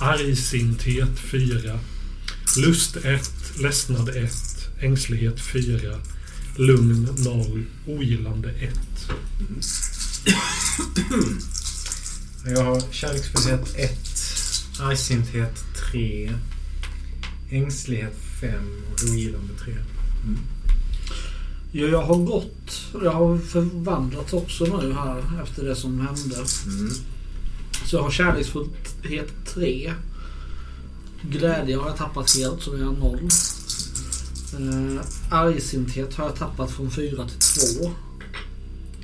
[0.00, 1.78] argsinthet 4,
[2.66, 3.30] lust 1,
[3.62, 4.32] ledsnad 1,
[4.80, 5.98] ängslighet 4,
[6.56, 8.78] lugn 0, ogillande 1.
[12.46, 13.98] Jag har kärleksfullhet 1,
[14.80, 16.32] argsinthet 3,
[17.50, 18.52] ängslighet 5
[18.92, 19.74] och ogillande 3.
[21.80, 22.94] Ja, jag har gått.
[23.02, 26.36] Jag har förvandlats också nu här efter det som hände.
[26.36, 26.90] Mm.
[27.86, 29.92] Så jag har kärleksfullhet 3.
[31.22, 33.28] Glädje har jag tappat helt, så det är noll.
[34.58, 37.90] Eh, argsinthet har jag tappat från 4 till 2.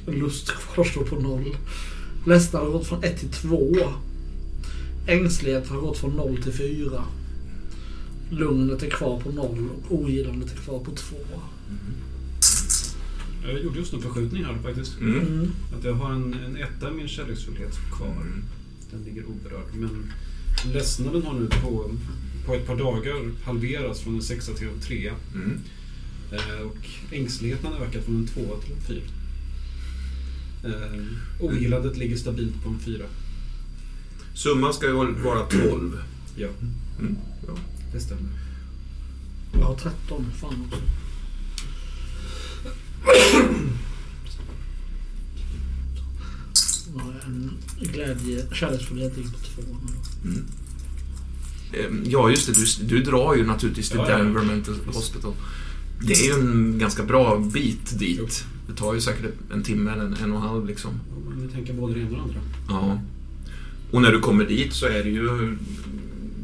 [0.06, 1.56] Lust kvarstår på 0.
[2.26, 3.74] Ledsnad har gått från 1 till 2.
[5.06, 7.04] Ängslighet har gått från 0 till 4.
[8.30, 11.16] Lugnet är kvar på 0 och ogillandet är kvar på 2.
[13.44, 15.00] Jag gjorde just en förskjutning här faktiskt.
[15.00, 15.52] Mm.
[15.78, 18.10] Att jag har en, en etta i min kärleksfullhet kvar.
[18.20, 18.44] Mm.
[18.90, 19.74] Den ligger oberörd.
[19.74, 20.12] Men
[20.72, 21.90] ledsnaden har nu på,
[22.46, 25.14] på ett par dagar halverats från en sexa till en trea.
[25.34, 25.58] Mm.
[26.32, 26.76] Eh, och
[27.12, 29.02] ängsligheten har ökat från en tvåa till en fyra.
[30.64, 31.00] Eh,
[31.40, 33.04] ogillandet ligger stabilt på en fyra.
[34.34, 35.98] Summan ska ju vara 12.
[36.36, 36.48] Ja,
[36.98, 37.16] Mm.
[37.46, 37.54] Ja.
[37.92, 38.30] det stämmer.
[39.52, 40.26] Jag har 13.
[40.40, 40.80] Fan också.
[46.94, 47.13] Jag har En
[47.80, 49.62] glädje, kärleksfullhet ligger på 2
[50.22, 50.30] nu.
[50.30, 50.44] Mm.
[51.72, 52.52] Ehm, Ja, just det.
[52.52, 54.18] Du, du drar ju naturligtvis till Ja, ja.
[54.18, 55.34] Denver Mental Hospital.
[56.06, 58.44] Det är ju en ganska bra bit dit.
[58.68, 60.90] Det tar ju säkert en timme, en, en och en halv liksom.
[61.26, 62.40] Om ni tänker både det ena och det andra.
[62.68, 63.00] Ja.
[63.90, 65.56] Och när du kommer dit så är det ju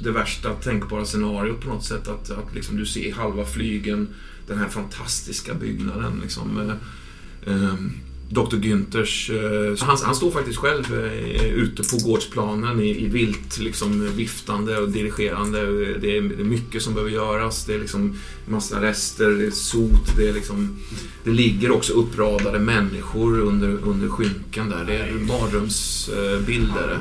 [0.02, 2.08] det värsta tänkbara scenariot på något sätt.
[2.08, 4.08] Att, att liksom du ser halva flygen,
[4.46, 6.20] den här fantastiska byggnaden.
[6.22, 7.92] Liksom, eh, ehm,
[8.30, 8.56] Dr.
[8.56, 9.30] Günthers...
[9.30, 14.78] Eh, han, han står faktiskt själv eh, ute på gårdsplanen i, i vilt liksom, viftande
[14.78, 15.60] och dirigerande.
[15.98, 17.64] Det är, det är mycket som behöver göras.
[17.64, 18.16] Det är liksom
[18.46, 20.76] massa rester, det är sot, det är liksom...
[21.24, 24.84] Det ligger också uppradade människor under, under skynken där.
[24.84, 26.98] Det är mardrömsbilder.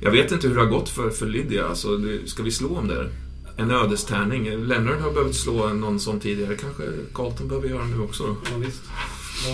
[0.00, 1.66] Jag vet inte hur det har gått för, för Lydia.
[1.66, 3.10] Alltså, det, ska vi slå om det?
[3.58, 4.44] En ödestärning.
[4.66, 6.56] Leonard har behövt slå någon sån tidigare.
[6.56, 6.82] Kanske
[7.14, 8.26] Carlton behöver göra nu också.
[8.26, 8.36] Då.
[8.52, 8.82] Ja, visst.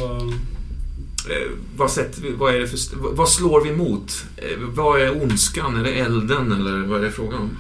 [0.01, 0.33] Vad-
[1.31, 4.25] Eh, vad, sätter vi, vad, är det för, vad slår vi mot?
[4.37, 5.77] Eh, vad är ondskan?
[5.77, 7.51] Är det elden eller vad är det frågan om?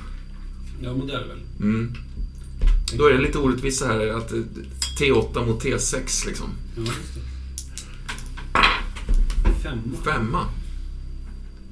[0.82, 1.40] Ja, men det är det väl.
[1.60, 1.94] Mm.
[2.98, 4.38] Då är det lite orättvist så här att eh,
[5.00, 6.46] T8 mot T6 liksom.
[6.76, 7.20] Ja, just det.
[9.62, 9.82] Femma.
[10.04, 10.44] Femma.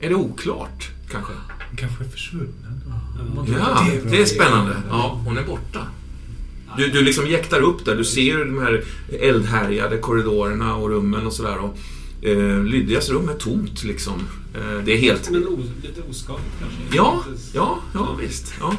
[0.01, 1.33] Är det oklart kanske?
[1.77, 2.72] Kanske försvunnen.
[3.37, 3.55] Ja.
[3.59, 4.77] Ja, det är spännande.
[4.91, 5.87] Ja, hon är borta.
[6.77, 7.97] Du, du liksom jäktar upp där.
[7.97, 8.85] Du ser de här
[9.21, 11.59] eldhärjade korridorerna och rummen och sådär.
[12.23, 14.15] Eh, Lydias rum är tomt liksom.
[14.55, 15.31] Eh, det är helt...
[15.31, 16.97] Men o, lite oskadligt kanske?
[16.97, 18.55] Ja, ja, ja visst.
[18.61, 18.77] Ja.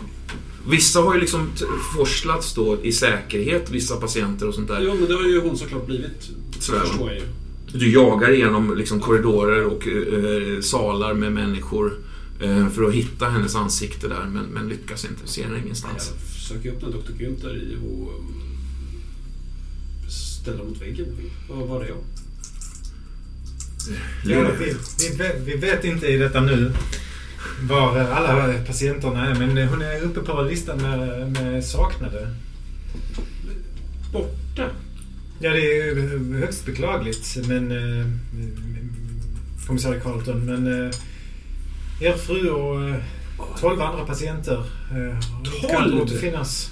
[0.70, 1.50] Vissa har ju liksom
[1.96, 4.82] forslats då i säkerhet, vissa patienter och sånt där.
[4.82, 6.30] Jo, men det har ju hon såklart blivit.
[6.60, 7.26] Sådär, förstår jag ju.
[7.74, 11.98] Du jagar igenom liksom korridorer och eh, salar med människor eh,
[12.74, 15.28] för att hitta hennes ansikte där, men, men lyckas inte.
[15.28, 16.12] Ser henne ingenstans.
[16.12, 17.24] Jag försöker upp den Dr.
[17.24, 18.44] Günther i och um,
[20.10, 21.06] ställa mot väggen.
[21.50, 21.98] Vad var det jag?
[24.26, 26.72] Ja, vi, vi, vet- vi vet inte i detta nu
[27.62, 32.36] var alla patienterna är, men hon är uppe på listan med, med saknade.
[34.14, 34.70] Borta?
[35.40, 37.72] Ja, det är ju högst beklagligt, men...
[37.72, 38.08] Eh,
[39.68, 40.92] kommissarie Carlton, men...
[42.04, 42.96] Er fru och eh,
[43.60, 45.20] 12 andra patienter eh,
[45.70, 46.02] Tolv?
[46.02, 46.70] återfinnas.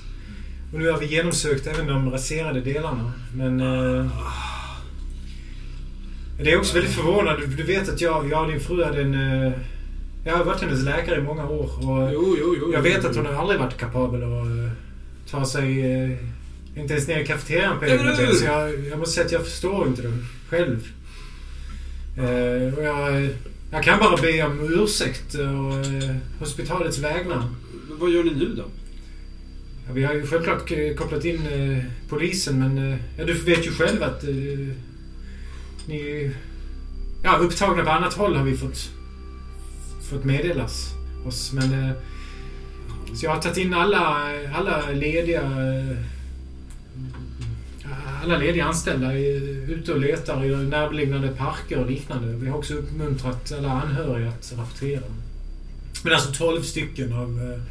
[0.73, 3.59] Och nu har vi genomsökt även de raserade delarna, men...
[3.59, 4.05] Eh,
[6.43, 7.45] det är också väldigt förvånande.
[7.45, 9.13] Du, vet att jag, jag och din fru hade en...
[9.13, 9.53] Eh,
[10.25, 11.89] jag har varit hennes läkare i många år.
[11.89, 12.73] Och Jo, jo, jo.
[12.73, 15.79] jag vet att hon har aldrig varit kapabel att ta sig...
[16.75, 18.35] Inte ens ner i kafeterian på egna ben.
[18.35, 20.13] Så jag, jag måste säga att jag förstår inte det
[20.49, 20.87] själv.
[22.17, 23.29] Eh, och jag,
[23.71, 27.43] jag kan bara be om ursäkt och eh, hospitalets vägnar.
[27.99, 28.63] Vad gör ni nu då?
[29.87, 33.67] Ja, vi har ju självklart eh, kopplat in eh, polisen men eh, ja, du vet
[33.67, 34.75] ju själv att eh,
[35.87, 36.31] ni...
[37.23, 38.89] Ja, upptagna på annat håll har vi fått,
[40.09, 40.93] fått meddelas
[41.25, 41.53] oss.
[41.53, 41.95] Men, eh,
[43.15, 45.41] så jag har tagit in alla, alla lediga...
[48.23, 52.27] Alla lediga anställda är ute och letar i närliggande parker och liknande.
[52.27, 55.01] Vi har också uppmuntrat alla anhöriga att rapportera.
[56.03, 57.61] Men alltså 12 stycken av eh,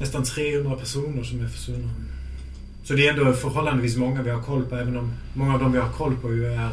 [0.00, 1.90] nästan 300 personer som är försvunna.
[2.84, 5.72] Så det är ändå förhållandevis många vi har koll på, även om många av dem
[5.72, 6.68] vi har koll på ju är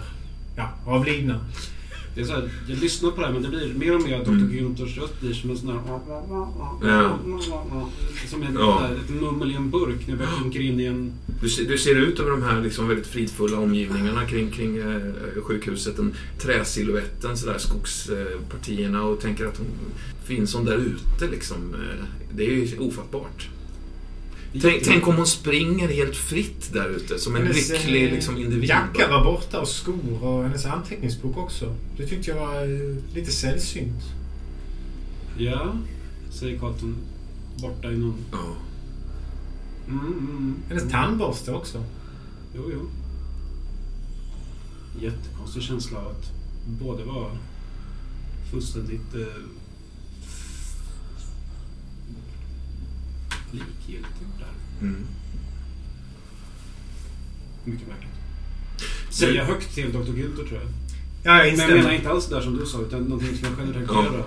[0.56, 1.40] ja, avlidna.
[2.16, 4.20] Det är så här, jag lyssnar på det här men det blir mer och mer
[4.20, 4.32] att Dr.
[4.32, 4.50] Mm.
[4.52, 5.80] Günthers röst blir som en sån här...
[6.84, 7.20] Ja.
[8.30, 8.88] Som ett, Ja.
[9.04, 11.14] ett mummel i en burk när vi sjunker in i en...
[11.42, 15.02] Du, ser- du ser ut över de här liksom väldigt fridfulla omgivningarna kring, kring eh,
[15.44, 15.96] sjukhuset.
[15.98, 19.68] Den träsiluetten, sådär, skogspartierna och tänker att hon
[20.26, 21.58] finns hon där ute liksom.
[21.74, 22.06] Eh,
[22.36, 23.50] det är ju ofattbart.
[24.52, 28.38] Tänk, tänk om hon springer helt fritt där ute som en Hennes, lycklig eh, liksom,
[28.38, 28.69] individ.
[28.69, 31.76] Jacka var borta och skor och hennes anteckningsbok också.
[31.98, 34.03] Det tyckte jag var eh, lite sällsynt.
[35.38, 35.76] Ja,
[36.32, 36.95] säger Carlton.
[37.61, 38.18] Borta i någon...
[38.32, 38.56] Ja.
[39.88, 40.94] Mm, mm, Hennes mm.
[40.94, 41.84] tandborste också.
[42.56, 42.90] Jo, jo.
[45.02, 46.32] Jättekonstig känsla av att
[46.65, 47.38] både vara
[48.52, 49.44] fullständigt eh,
[53.52, 54.28] likgiltig.
[54.82, 54.95] Mm.
[57.64, 58.10] Mycket märkligt.
[59.10, 59.98] Säga högt till Dr.
[59.99, 60.64] Günther tror jag.
[60.64, 60.72] Ja,
[61.24, 61.76] jag Men jag instämmer.
[61.76, 64.03] menar inte alls där som du sa, utan någonting som jag själv Ja.
[64.06, 64.24] göra.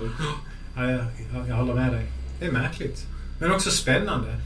[0.75, 2.05] Ja, jag, jag, jag håller med dig.
[2.39, 3.05] Det är märkligt.
[3.39, 4.39] Men också spännande.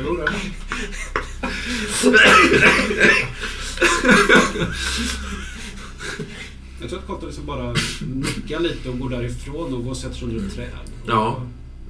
[0.00, 0.24] Jo.
[6.80, 7.74] Jag tror att Carlton liksom bara
[8.14, 10.68] nickar lite och går därifrån och går och sätter sig under ett träd.
[11.06, 11.40] Ja.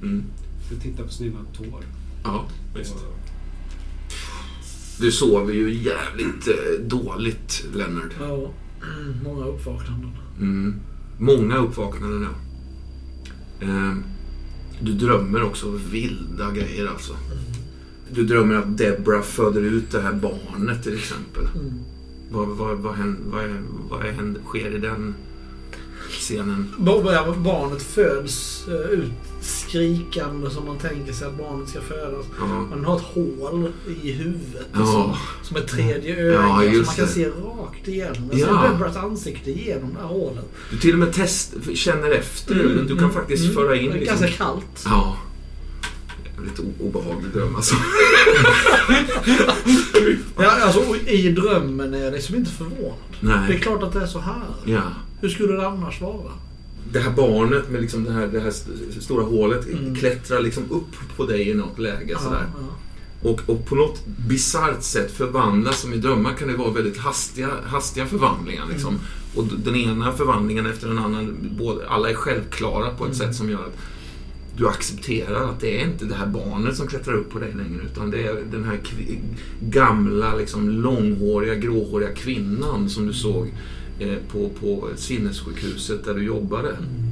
[0.01, 0.23] Mm.
[0.67, 1.83] Ska titta på sina tår.
[2.23, 2.45] Ja,
[2.75, 2.95] visst.
[4.99, 8.13] Du sover ju jävligt eh, dåligt, Leonard.
[8.19, 8.51] Ja,
[9.23, 10.11] många uppvaknanden.
[10.39, 10.75] Mm.
[11.17, 12.29] Många uppvaknanden, ja.
[13.67, 14.03] Ehm,
[14.79, 17.13] du drömmer också vilda grejer, alltså.
[18.11, 21.43] Du drömmer att Debra föder ut det här barnet, till exempel.
[21.55, 21.73] Mm.
[22.31, 25.15] Vad, vad, vad, händer, vad, är, vad händer, sker i den
[26.09, 26.73] scenen?
[26.77, 29.11] Barnet föds eh, ut
[29.41, 32.25] skrikande som man tänker sig att barnet ska födas.
[32.39, 33.71] Ja, Man har ett hål
[34.03, 34.85] i huvudet Ja.
[34.85, 37.11] som, som ett tredje öga Ja, som man kan det.
[37.11, 38.27] se rakt igenom.
[38.27, 38.47] Man Ja.
[38.63, 40.45] ser Debras ansikte genom det här hålet.
[40.71, 42.55] du till och med test, känner efter.
[42.55, 43.55] du kan Mm, faktiskt mm.
[43.55, 43.91] föra in...
[43.91, 44.83] Det är Liksom, ganska kallt.
[44.85, 45.17] Ja.
[46.35, 47.75] Jävligt o- obehaglig dröm, alltså.
[50.37, 52.93] Ja, alltså, I drömmen är jag liksom inte förvånad.
[53.21, 53.59] Det är Nej.
[53.59, 54.43] klart att det är så här.
[54.65, 54.81] Ja.
[55.21, 56.31] Hur skulle det annars vara?
[56.91, 59.95] Det här barnet med liksom det, här, det här st- stora hålet Mm.
[59.95, 62.11] klättrar liksom upp på dig i något läge.
[62.11, 62.45] Ja, Sådär.
[62.53, 63.29] ja.
[63.29, 67.49] Och, och på något bisarrt sätt förvandlas, som i drömmar kan det vara väldigt hastiga,
[67.65, 68.63] hastiga förvandlingar.
[68.71, 68.89] Liksom.
[68.89, 69.01] Mm.
[69.35, 73.27] Och den ena förvandlingen efter den andra, både, alla är självklara på ett Mm.
[73.27, 73.77] sätt som gör att
[74.57, 77.81] du accepterar att det är inte det här barnet som klättrar upp på dig längre
[77.93, 78.79] utan det är den här
[79.61, 83.53] gamla, liksom, långhåriga, gråhåriga kvinnan som du såg eh,
[84.31, 86.69] på, på sinnessjukhuset där du jobbade.
[86.69, 87.07] Mm.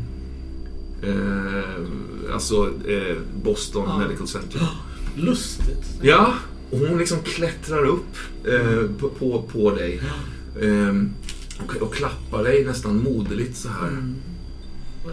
[1.01, 3.97] Eh, alltså eh, Boston Ja.
[3.97, 4.67] Medical Center.
[5.15, 5.85] Lustigt.
[6.01, 6.33] Ja,
[6.71, 10.01] och hon liksom klättrar upp eh, på, på, på dig.
[10.61, 10.95] Eh,
[11.65, 13.87] och, och klappar dig nästan moderligt så här.
[13.87, 14.15] Mm.
[15.05, 15.11] Ja,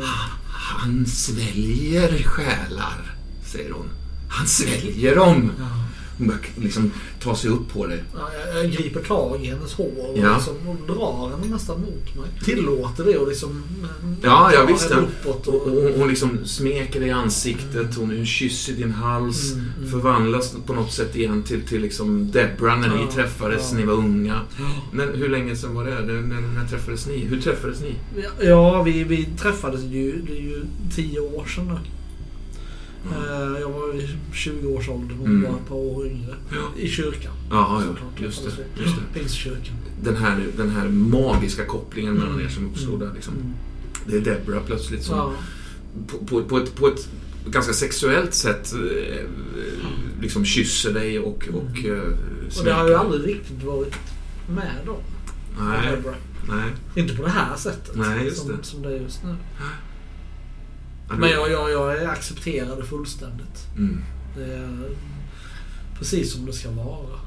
[0.00, 0.06] ja.
[0.46, 3.16] Han sväljer själar,
[3.52, 3.86] säger hon.
[4.28, 5.50] Han sväljer dem.
[6.18, 8.02] Hon börjar liksom ta sig upp på dig.
[8.18, 10.34] Ja, jag, jag griper tag i hennes hår och, Ja.
[10.34, 12.30] liksom, och drar henne nästan mot mig.
[12.44, 13.50] Tillåter det och liksom...
[13.50, 14.90] mm, Ja, ja drar visst.
[14.90, 15.28] henne ja.
[15.30, 19.52] Uppåt Och, och, och hon, hon liksom smeker dig i ansiktet, hon kysser din hals.
[19.52, 19.90] Mm, mm.
[19.90, 23.74] Förvandlas på något sätt igen till, till liksom Debra när ni Ja, träffades ja.
[23.74, 24.40] när ni var unga.
[24.58, 24.70] Ja.
[24.92, 25.90] Men hur länge sedan var det?
[26.00, 27.18] När, när, när träffades ni?
[27.18, 27.94] Hur träffades ni?
[28.40, 30.64] Ja, vi, vi träffades ju, det är ju
[30.94, 31.78] tio år sedan nu.
[33.12, 35.42] Eh, Jag var i 20-årsåldern och Mm.
[35.52, 36.34] var ett par år yngre.
[36.50, 36.80] Ja.
[36.82, 37.32] I kyrkan.
[37.50, 37.86] Jaha, ja.
[37.88, 38.82] Såklart, Just det.
[38.82, 39.18] Just det.
[39.18, 39.74] Pingstkyrkan.
[40.02, 42.46] Den, här, den här magiska kopplingen mellan Mm.
[42.46, 43.10] er som uppstod där.
[43.14, 43.34] Liksom.
[43.34, 43.46] Mm.
[44.06, 45.32] Det är Debra plötsligt som Ja.
[46.06, 47.08] på, på, på, ett, på ett
[47.50, 49.26] ganska sexuellt sätt eh,
[50.22, 52.08] liksom kysser dig och, och eh, Och
[52.46, 53.94] det smeker har ju aldrig riktigt varit
[54.48, 54.96] med då.
[55.60, 55.96] Nej,
[56.48, 56.70] nej.
[56.94, 57.96] Inte på det här sättet.
[57.96, 58.62] Nej, som, det.
[58.62, 59.34] som det är just nu.
[61.08, 63.66] Men jag, jag, jag accepterar det fullständigt.
[63.76, 64.00] Mm.
[64.36, 64.88] Det är
[65.98, 67.18] precis som det ska vara.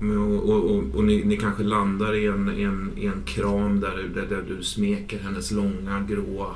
[0.00, 4.26] Och, och, och, och ni, ni kanske landar i en, en, en kram där, där,
[4.26, 6.54] där du smeker hennes långa gråa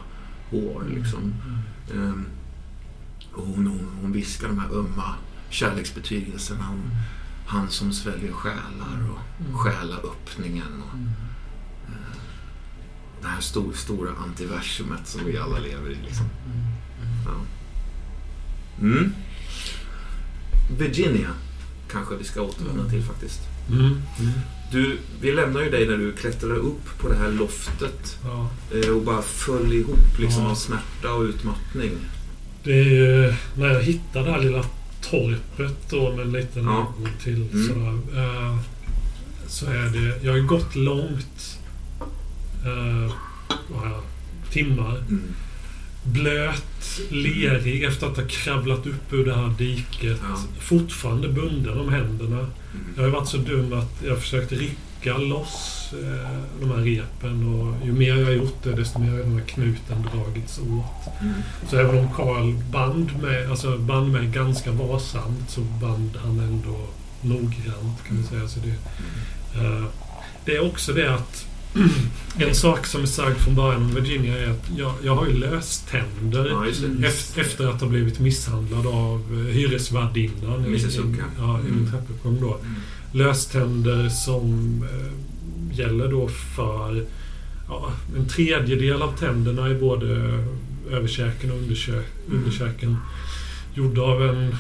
[0.51, 0.85] hår.
[0.95, 1.35] Liksom.
[1.95, 2.25] Ehm,
[3.33, 5.15] och hon, hon, hon viskar de här ömma
[5.51, 6.91] kärleksbetygelserna om
[7.47, 9.59] han som sväljer själar och Mm.
[9.59, 10.83] själaöppningen.
[10.89, 11.09] Och, Mm.
[13.23, 15.97] Det här stor, stora antiversumet som vi alla lever i.
[16.07, 16.27] Liksom.
[17.27, 17.33] Ja.
[18.81, 19.13] Mm.
[20.79, 21.31] Virginia
[21.93, 23.41] kanske vi ska återvända till faktiskt.
[23.71, 23.85] Mm.
[23.85, 24.33] Mm.
[24.73, 28.49] Du, vi lämnar ju dig när du klättrade upp på det här loftet Ja.
[28.75, 30.51] eh, och bara föll ihop liksom Ja.
[30.51, 31.91] av smärta och utmattning.
[32.65, 34.65] Det är ju när jag hittade det här lilla
[35.03, 36.95] torpet då med en liten Ja.
[37.23, 37.69] till Mm.
[37.69, 38.23] sådär.
[38.25, 38.59] Eh,
[39.47, 40.25] så är det...
[40.25, 41.59] Jag har ju gått långt.
[42.65, 43.13] Eh,
[44.51, 44.97] timmar.
[44.97, 45.23] Mm.
[46.03, 50.21] Blöt, lerig efter att ha kravlat upp ur det här diket.
[50.23, 50.39] Ja.
[50.61, 52.39] Fortfarande bunden om händerna.
[52.39, 52.87] Mm.
[52.97, 57.87] Jag har varit så dum att jag försökte rycka loss eh, de här repen och
[57.87, 61.21] ju mer jag har gjort det desto mer har den här knuten dragits åt.
[61.21, 61.35] Mm.
[61.69, 66.77] Så även om Karl band mig, alltså band mig ganska varsamt så band han ändå
[67.21, 68.49] noggrant kan man säga.
[68.49, 68.75] Så det,
[69.61, 69.85] eh,
[70.45, 71.47] det är också det att
[72.39, 75.33] en sak som är sagt från början om Virginia är att jag, jag har ju
[75.33, 76.49] löständer.
[76.49, 76.65] Ja,
[77.01, 77.07] det.
[77.07, 80.79] Efter, efter att ha blivit misshandlad av eh, hyresvärdinnan i,
[81.39, 81.91] ja, i min Mm.
[81.91, 82.55] trappuppgång då.
[82.55, 82.75] Mm.
[83.13, 84.45] Löständer som
[84.93, 87.05] eh, gäller då för
[87.69, 90.07] ja, en tredjedel av tänderna i både
[90.91, 92.05] överkäken och underkö Mm.
[92.39, 92.97] underkäken.
[93.75, 94.57] Gjorda av en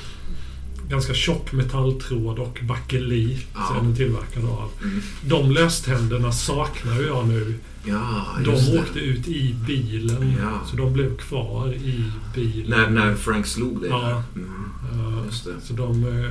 [0.91, 3.77] ganska tjock metalltråd och bakelit Ja.
[3.77, 4.71] är den tillverkad av.
[4.83, 5.01] Mm.
[5.25, 7.55] De löständerna saknar jag nu.
[7.85, 8.79] Ja, De just det.
[8.81, 10.35] åkte ut i bilen.
[10.43, 10.61] Ja.
[10.71, 12.05] Så de blev kvar i
[12.35, 12.71] bilen.
[12.81, 14.23] När, när Frank slog dig Ja.
[14.35, 14.51] Mm.
[14.93, 15.67] Eh, det.
[15.67, 16.05] Så de...
[16.25, 16.31] eh,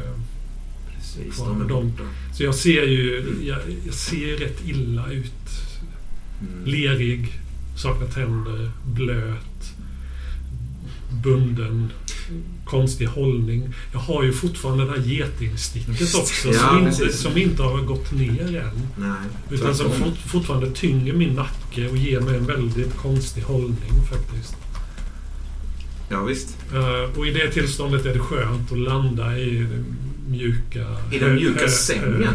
[0.97, 1.47] Precis, Kvar.
[1.47, 2.03] de är De- borta.
[2.33, 3.25] Så jag ser ju...
[3.43, 5.31] Jag, jag ser rätt illa ut.
[6.41, 6.65] Mm.
[6.65, 7.27] Lerig,
[7.77, 9.73] saknar tänder, blöt,
[11.23, 11.89] bunden,
[12.65, 13.73] konstig hållning.
[13.93, 18.11] Jag har ju fortfarande det här getingsticket också ja, som, inte, som inte har gått
[18.11, 18.87] ner än.
[18.97, 23.91] Nej, Utan som fort, fortfarande tynger min nacke och ger mig en väldigt konstig hållning
[24.09, 24.55] faktiskt.
[26.09, 26.57] Ja, visst.
[26.73, 29.85] Eh, och i det tillståndet är det skönt att landa i den
[30.27, 30.85] mjuka...
[31.11, 32.33] I den mjuka hö- sängen.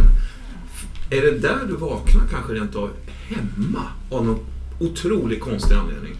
[1.11, 2.91] Är det där du vaknar kanske rent av
[3.29, 3.83] hemma?
[4.11, 4.39] Av någon
[4.79, 6.15] otroligt konstig anledning.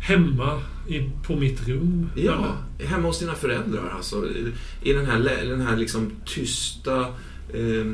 [0.00, 2.10] Hemma i, på mitt rum.
[2.16, 4.24] Ja, hemma hos dina föräldrar alltså.
[4.82, 7.00] I- den här, den här liksom tysta,
[7.54, 7.86] eh,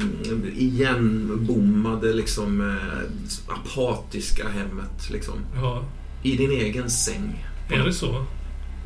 [0.57, 5.11] igenbommade, liksom, eh, apatiska hemmet.
[5.11, 5.35] Liksom.
[5.55, 5.85] ja.
[6.23, 7.47] I din egen säng.
[7.71, 8.25] Är det så?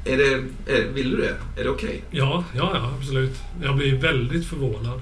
[0.05, 0.43] Är det,
[0.73, 1.61] är, vill du det?
[1.61, 2.05] Är det okej?
[2.11, 3.39] Ja, ja, ja, absolut.
[3.63, 5.01] Jag blir väldigt förvånad.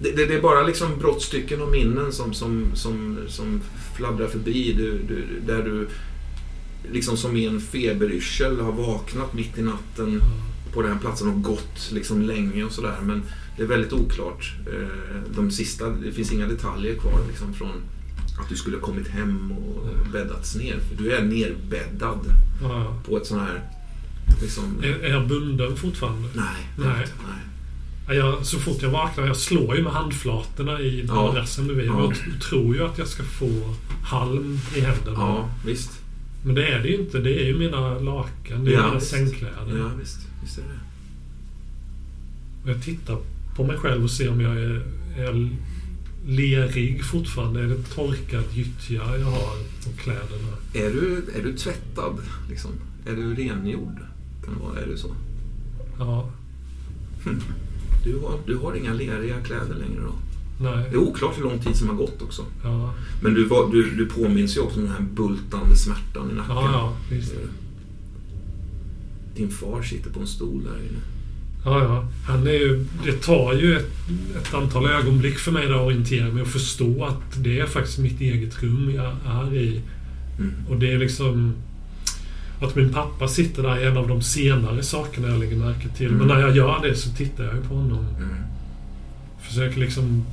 [0.00, 3.60] Det, det, det är bara liksom brottstycken och minnen som, som, som, som
[3.96, 4.72] fladdrar förbi.
[4.72, 5.88] Du, du, där du
[6.92, 10.20] liksom som i en feberyrsel har vaknat mitt i natten
[10.72, 12.96] på den här platsen och gått liksom länge och sådär.
[13.02, 13.22] Men
[13.56, 14.52] det är väldigt oklart.
[14.66, 17.72] Eh, De sista, det finns inga detaljer kvar liksom från
[18.40, 20.76] att du skulle ha kommit hem och bäddats ner.
[20.88, 22.18] För du är nerbäddad
[22.62, 23.02] Ja.
[23.06, 23.60] på ett sånt här...
[24.42, 26.28] Liksom, Är, är jag bunden fortfarande?
[26.34, 26.44] nej,
[26.78, 26.88] Nej.
[26.88, 27.06] nej.
[27.28, 27.38] nej.
[28.08, 31.14] Ja, Jag, så fort jag vaknar, jag slår ju med handflatorna i Ja.
[31.14, 31.86] madrassen bredvid.
[31.86, 32.04] Ja.
[32.04, 35.16] Jag t- tror ju att jag ska få halm i händerna.
[35.18, 35.90] Ja, visst.
[36.46, 37.18] Men det är det ju inte.
[37.18, 38.64] Det är ju mina lakan.
[38.64, 39.10] Det är Ja, mina visst.
[39.10, 39.78] sängkläder.
[39.78, 40.18] Ja, visst.
[40.42, 40.68] Visst är det
[42.62, 43.18] Och Jag tittar
[43.56, 44.82] på mig själv och ser om jag är,
[45.16, 45.50] är
[46.26, 47.60] lerig fortfarande.
[47.60, 50.52] Är det torkad gyttja jag har på kläderna?
[50.74, 52.16] Är du, är du tvättad?
[52.50, 52.70] Liksom?
[53.06, 53.98] Är du rengjord?
[54.44, 55.08] Kan det vara, är du så?
[55.98, 56.30] Ja.
[58.04, 60.12] Du har, du har inga leriga kläder längre då?
[60.58, 60.86] Nej.
[60.90, 62.42] Det är oklart hur lång tid som har gått också.
[62.64, 62.94] Ja.
[63.22, 66.56] Men du, var, du, du påminns ju också om den här bultande smärtan i nacken.
[66.56, 66.96] Ja, ja.
[67.10, 67.34] Visst.
[69.36, 71.00] Din far sitter på en stol där inne.
[71.64, 72.08] Ja, ja.
[72.26, 73.92] Han är ju, det tar ju ett,
[74.36, 78.20] ett antal ögonblick för mig att orientera mig och förstå att det är faktiskt mitt
[78.20, 79.80] eget rum jag är i.
[80.38, 80.54] Mm.
[80.68, 81.54] Och det är liksom...
[82.62, 86.06] Att min pappa sitter där är en av de senare sakerna jag lägger märke till.
[86.06, 86.18] Mm.
[86.18, 88.06] Men när jag gör det så tittar jag ju på honom.
[88.16, 88.28] Mm.
[89.42, 90.24] Försöker liksom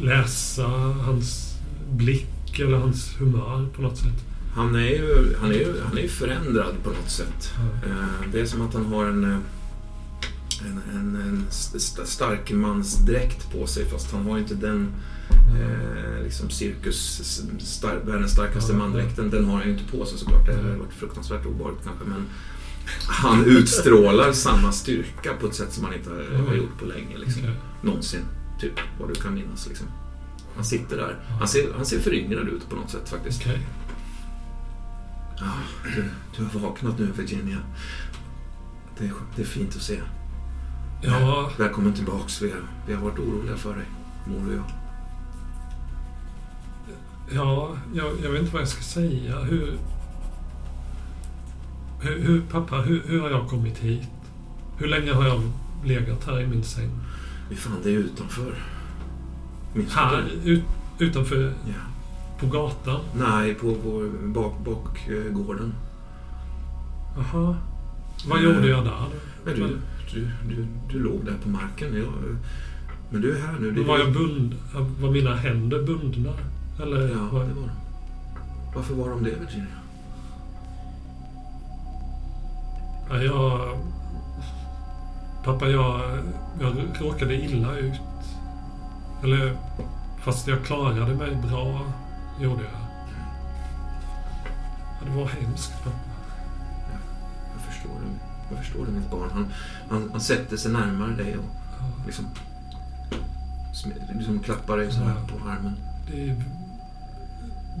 [0.00, 0.66] läsa
[1.04, 1.54] hans
[1.90, 4.24] blick eller hans humör på något sätt.
[4.54, 7.52] Han är ju han är, ju- han är förändrad på något sätt.
[7.86, 9.38] Eh, Det är som att han har en, eh,
[10.66, 14.88] en, en, en st- starkmansdräkt på sig fast han har inte den
[15.60, 17.20] eh, liksom cirkus,
[17.58, 18.78] star, världens starkaste Ja.
[18.78, 19.30] mandräkten.
[19.30, 20.46] Den har han ju inte på sig såklart.
[20.46, 22.04] Det hade varit fruktansvärt obehagligt kanske.
[22.04, 22.22] Men
[23.06, 26.10] han utstrålar samma styrka på ett sätt som han inte
[26.48, 27.18] har- gjort på länge.
[27.18, 27.42] Liksom.
[27.82, 28.20] Någonsin.
[28.60, 29.68] Typ, vad du kan minnas.
[29.68, 29.86] Liksom.
[30.54, 31.16] Han sitter där.
[31.38, 33.40] Han ser, han ser föryngrad ut på något sätt faktiskt.
[33.40, 33.60] Okej.
[35.38, 35.52] Ja,
[35.84, 36.04] du,
[36.36, 37.58] du har vaknat nu Virginia.
[38.98, 40.00] Det är, det är fint att se.
[41.02, 42.42] Ja, Välkommen tillbaks.
[42.42, 43.84] Vi har, vi har varit oroliga för dig,
[44.26, 44.64] mor och jag.
[47.30, 49.40] ja jag, jag vet inte vad jag ska säga.
[49.40, 49.78] Hur...
[52.00, 54.08] Hur, hur pappa, hur, hur har jag kommit hit?
[54.78, 55.42] Hur länge har jag
[55.84, 56.90] legat här i min säng?
[57.48, 58.54] Vi fann dig utanför.
[59.74, 60.62] Minns Här, ut,
[60.98, 61.74] utanför, Ja.
[62.40, 63.00] på gatan?
[63.18, 65.74] Nej, på vår bak, bakgården.
[67.16, 67.56] Jaha.
[68.28, 69.06] Vad gjorde jag där?
[69.44, 69.78] Men du,
[70.14, 71.96] du, du, du låg där på marken.
[71.96, 72.12] Jag,
[73.10, 73.84] men du är här nu.
[73.84, 74.54] Var, jag bund,
[75.00, 76.32] var mina händer bundna?
[76.82, 77.70] Eller Ja, var, det var de.
[78.74, 79.66] Varför var de det, Virginia?
[83.10, 83.60] Ja, jag...
[85.46, 86.00] Pappa, jag,
[86.60, 88.00] jag råkade illa ut.
[89.24, 89.56] Eller,
[90.24, 91.86] fast jag klarade mig bra,
[92.40, 92.72] gjorde jag.
[95.00, 95.96] Ja, det var hemskt, pappa.
[97.54, 98.54] Jag förstår det.
[98.54, 99.30] Jag förstår det, mitt barn.
[99.32, 99.46] Han,
[99.90, 101.44] han, han sätter sig närmare dig och
[101.80, 102.24] Ja, liksom,
[104.14, 105.36] liksom klappar dig så här Ja.
[105.38, 105.76] på armen.
[106.10, 106.36] det,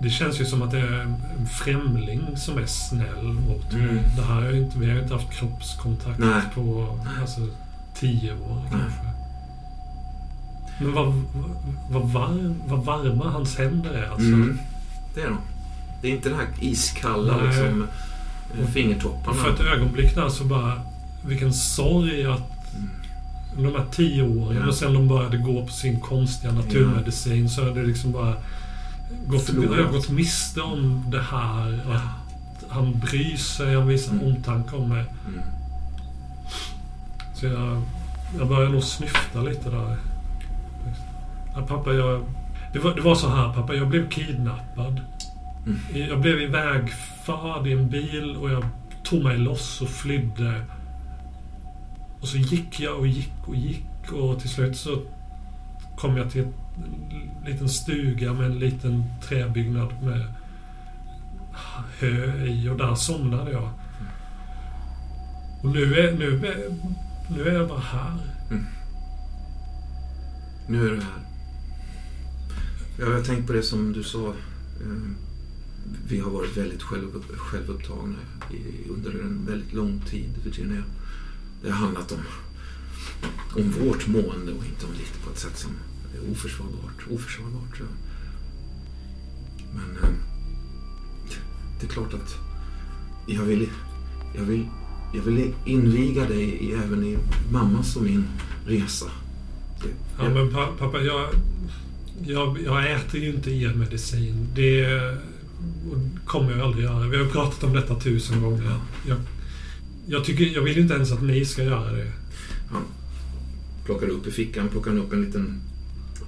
[0.02, 3.72] det känns ju som att det är en främling som är snäll mot.
[3.72, 3.98] Mm.
[4.16, 6.42] Det här har inte, vi har inte haft kroppskontakt Nej.
[6.54, 7.40] på alltså,
[7.94, 8.80] tio år Nej.
[8.80, 9.00] kanske.
[10.80, 11.22] Men vad,
[11.90, 14.26] vad, varm, vad varma hans händer är alltså.
[14.26, 14.58] Mm.
[15.14, 15.38] Det är de.
[16.02, 17.46] Det är inte det här iskalla Nej.
[17.46, 17.86] liksom,
[18.72, 19.36] fingertopparna.
[19.36, 20.72] För ett ögonblick där så bara...
[21.26, 22.52] Vilken sorg att
[23.58, 23.72] Mm.
[23.72, 24.66] de här tio åren Ja.
[24.68, 28.34] och sen de började gå på sin konstiga naturmedicin så hade det liksom bara
[29.26, 31.80] gått, jag har gått miste om det här.
[31.94, 34.26] Att han bryr sig, han visar Mm.
[34.26, 35.04] omtanke om mig.
[35.28, 35.40] Mm.
[37.34, 37.82] Så jag,
[38.38, 39.96] jag började nog snyfta lite där.
[41.54, 42.24] Ja, pappa, jag...
[42.72, 45.00] Det var, det var så här pappa, jag blev kidnappad.
[45.66, 46.08] Mm.
[46.08, 48.64] Jag blev ivägförd i en bil och jag
[49.04, 50.62] tog mig loss och flydde.
[52.20, 54.98] Och så gick jag och gick och gick och till slut så
[55.96, 56.52] kom jag till en
[57.46, 60.34] liten stuga med en liten träbyggnad med
[61.98, 63.70] hö i och där somnade jag.
[65.62, 66.76] Och nu är, nu är,
[67.36, 68.18] nu är jag bara här.
[68.50, 68.66] Mm.
[70.68, 71.22] Nu är du här.
[72.98, 74.28] Jag har tänkt på det som du sa.
[74.28, 75.10] Eh,
[76.08, 78.18] vi har varit väldigt själv, självupptagna
[78.50, 80.82] i, under en väldigt lång tid, Virginia.
[81.62, 82.20] Det har handlat om,
[83.56, 85.70] om vårt mående och inte om ditt på ett sätt som
[86.16, 87.04] är oförsvarbart.
[87.10, 87.88] Oförsvarbart, jag.
[89.74, 90.08] Men eh,
[91.80, 92.34] det är klart att
[93.28, 93.68] jag vill,
[94.36, 94.66] jag vill,
[95.14, 97.18] jag vill inviga dig även i
[97.52, 98.24] mammas och min
[98.66, 99.06] resa.
[99.82, 99.88] Det,
[100.18, 101.28] Ja, men pa- pappa, jag,
[102.26, 104.48] jag, jag äter ju inte er medicin.
[104.54, 107.08] Det det kommer jag aldrig göra.
[107.08, 108.78] Vi har pratat om detta tusen gånger.
[109.08, 109.18] Jag,
[110.06, 112.12] jag, tycker, jag vill inte ens att ni ska göra det.
[113.84, 115.60] Plockar upp i fickan, plockar han upp en liten,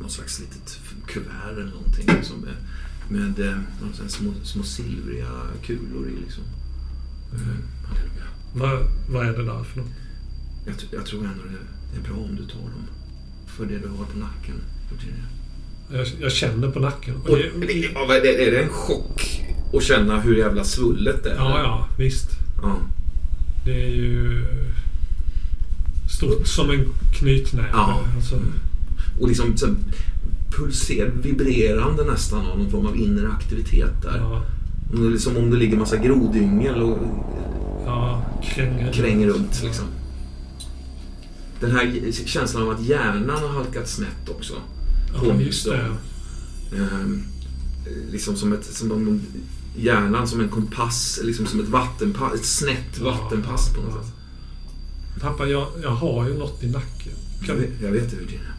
[0.00, 2.06] någon slags litet kuvert eller någonting.
[2.06, 2.54] Liksom, med
[3.08, 5.26] med eh, några små, små silvriga
[5.66, 6.44] kulor i liksom.
[7.32, 8.24] Eh, halleluja.
[8.52, 9.88] Vad, vad är det där för något?
[10.66, 11.58] Jag, jag tror ändå det,
[11.92, 12.86] det är bra om du tar dem.
[13.46, 14.54] För det du har på nacken.
[15.92, 17.16] Jag, jag känner på nacken.
[17.16, 19.44] Och Och, det, det, är, det, är det en chock
[19.74, 21.36] att känna hur jävla svullet det är?
[21.36, 22.30] ja, ja, visst.
[22.62, 22.76] ja.
[23.64, 24.44] Det är ju
[26.10, 27.68] stort som en knytnäve.
[27.72, 28.04] Ja.
[28.16, 28.40] Alltså,
[29.20, 29.74] Och liksom så,
[30.56, 34.16] pulser, vibrerande nästan av någon form av inre aktivitet där.
[34.18, 34.42] ja,
[34.92, 36.98] Om det är Som om det ligger massa grodyngel och
[37.84, 38.92] ja, kränger.
[38.92, 39.62] kränger runt.
[39.64, 39.84] Liksom.
[41.60, 44.54] Den här känslan av att hjärnan har halkat snett också.
[45.22, 45.86] Ja, just det.
[46.76, 47.22] Ehm,
[48.10, 49.20] liksom som, ett, som om de,
[49.82, 54.02] hjärnan som en kompass, liksom som ett vattenpass, ett snett Ja, vattenpass på något ja.
[54.02, 54.12] sätt.
[55.20, 57.12] Pappa, jag, jag har ju något i nacken.
[57.38, 58.52] Jag Kan, vet, jag vet det Virginia.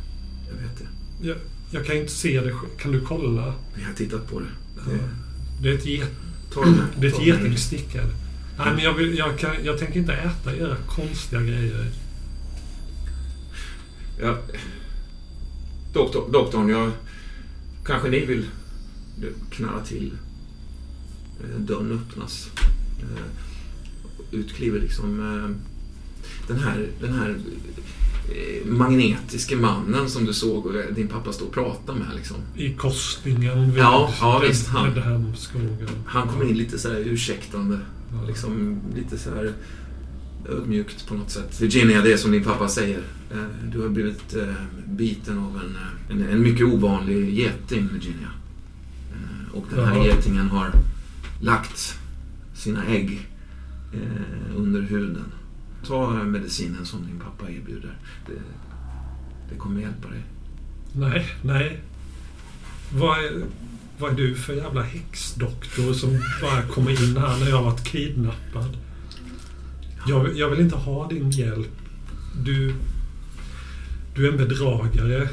[1.21, 1.27] Jag det.
[1.27, 1.37] jag,
[1.71, 2.53] jag kan inte se det.
[2.77, 3.53] Kan du kolla?
[3.75, 4.45] Vi har tittat på det.
[4.75, 4.81] Ja.
[4.91, 4.97] det
[5.61, 6.09] Det är ett, get,
[6.99, 8.07] det är ett den här.
[8.57, 11.91] Nej, men jag, vill, jag, kan, jag tänker inte äta era konstiga grejer.
[14.21, 14.37] Ja.
[15.93, 16.91] Doktor, doktorn, jag...
[17.85, 18.45] Kanske ni vill
[19.49, 20.11] knalla till.
[21.43, 22.49] Eh, Dörren öppnas.
[22.99, 23.25] Eh,
[24.31, 25.55] Utkliver liksom eh,
[26.47, 27.35] den här, den här
[28.65, 32.07] magnetiske mannen som du såg eh, din pappa stå och prata med.
[32.15, 32.37] Liksom.
[32.55, 34.91] I korsningen vid Ja, ja, visst, han.
[36.05, 37.79] Han kom in lite så här ursäktande.
[38.13, 38.27] Ja.
[38.27, 39.53] Liksom lite så här
[40.49, 41.61] ödmjukt på något sätt.
[41.61, 42.99] Virginia, det är som din pappa säger.
[43.31, 43.37] Eh,
[43.71, 44.53] Du har blivit eh,
[44.87, 48.29] biten av en, eh, en, en mycket ovanlig geting, Virginia.
[49.11, 50.05] Eh, Och den här Ja.
[50.05, 50.71] getingen har
[51.41, 51.95] lagt
[52.55, 53.27] sina ägg
[53.93, 55.25] eh, under huden.
[55.87, 57.97] Ta medicinen som din pappa erbjuder.
[58.27, 58.41] Det,
[59.49, 60.23] det kommer hjälpa dig.
[60.93, 61.79] Nej, nej.
[62.93, 63.43] Vad är,
[63.99, 67.83] vad är du för jävla häxdoktor som bara kommer in här när jag har varit
[67.83, 68.77] kidnappad?
[70.07, 71.71] Jag, jag vill inte ha din hjälp.
[72.45, 72.75] Du,
[74.15, 75.29] du är en bedragare.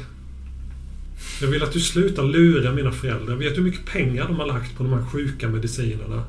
[1.41, 3.35] Jag vill att du slutar lura mina föräldrar.
[3.35, 6.23] Vet du hur mycket pengar de har lagt på de här sjuka medicinerna?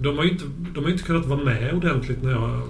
[0.00, 2.62] De har ju inte, de har inte kunnat vara med ordentligt när jag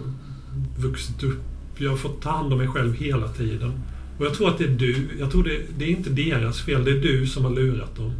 [0.78, 1.40] vuxit upp.
[1.78, 3.72] Jag har fått ta hand om mig själv hela tiden.
[4.18, 4.96] Och jag tror att det är du.
[5.18, 6.84] Jag tror det, det är inte deras fel.
[6.84, 8.12] Det är du som har lurat dem.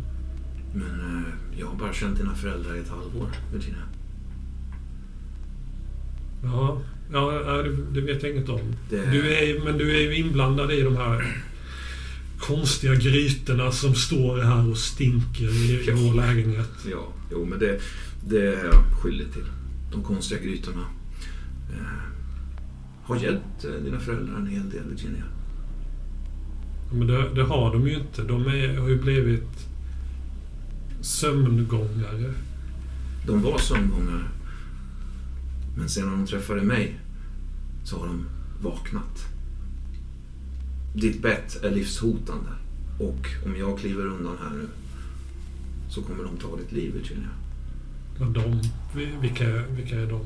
[0.74, 3.82] Men eh, jag har bara känt dina föräldrar i ett halvår, Virginia.
[6.42, 6.80] Ja,
[7.12, 7.30] ja
[7.62, 8.60] det, det vet jag inget om.
[8.90, 11.36] Det- Du är, men du är ju inblandad i de här
[12.38, 15.94] konstiga grytorna som står här och stinker i, i Ja.
[15.96, 16.70] vår lägenhet.
[16.90, 17.80] Ja, jo men det,
[18.28, 19.44] det är jag skyldig till.
[19.92, 20.84] De konstiga grytorna.
[23.04, 25.24] Har hjälpt eh, dina föräldrar en hel del, Virginia.
[26.92, 28.22] Men det, det har de ju inte.
[28.22, 29.66] De är, har ju blivit
[31.00, 32.32] sömngångare.
[33.26, 34.24] De var sömngångare.
[35.76, 36.98] Men sen när de träffade mig
[37.84, 38.26] så har de
[38.62, 39.24] vaknat.
[40.94, 42.50] Ditt bett är livshotande.
[42.98, 44.66] Och om jag kliver undan här nu
[45.88, 47.28] så kommer de ta ditt liv, Virginia.
[48.20, 48.60] Ja, de,
[48.94, 50.20] vi- vilka, vilka är de?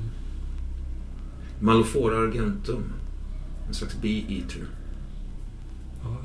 [1.60, 2.84] Malofora argentum.
[3.68, 4.64] En slags bee-eater.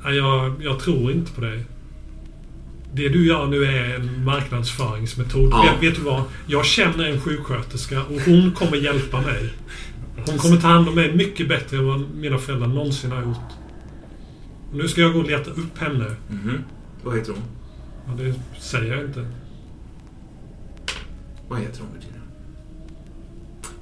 [0.04, 1.64] Ja, jag, jag tror inte på det.
[2.94, 5.50] Det du gör nu är en marknadsföringsmetod.
[5.52, 5.64] Ja.
[5.64, 6.24] Vet, vet du vad?
[6.48, 9.54] Jag känner en sjuksköterska och hon kommer hjälpa mig.
[10.26, 13.52] Hon kommer ta hand om mig mycket bättre än vad mina föräldrar någonsin har gjort.
[14.72, 16.16] Och nu ska jag gå och leta upp henne.
[16.30, 16.58] Mhm.
[17.04, 17.44] Vad heter hon?
[18.08, 19.28] Ja, det säger jag inte.
[21.48, 22.13] Vad heter hon?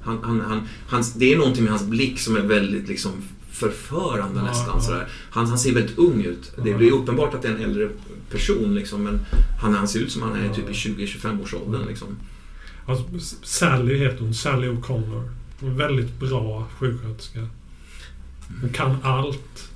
[0.04, 3.12] Han, han, han, hans, det är någonting med hans blick som är väldigt liksom
[3.50, 4.74] förförande Ja, nästan.
[4.74, 4.80] ja.
[4.80, 5.08] Sådär.
[5.30, 6.52] Han, han ser väldigt ung ut.
[6.64, 6.76] Det Ja.
[6.76, 7.88] blir uppenbart att det är en äldre
[8.30, 9.20] person liksom, men
[9.60, 11.86] han, han ser ut som han är typ i 20-25 års åldern.
[11.88, 12.08] Liksom.
[12.86, 13.04] Alltså,
[13.42, 14.34] Sally heter hon.
[14.34, 15.28] Sally O'Connor.
[15.62, 17.48] En väldigt bra sjuksköterska.
[18.60, 19.68] Hon kan allt.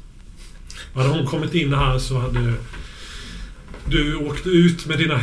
[0.95, 2.53] Hade hon kommit in här så hade
[3.89, 5.21] du åkt ut med dina,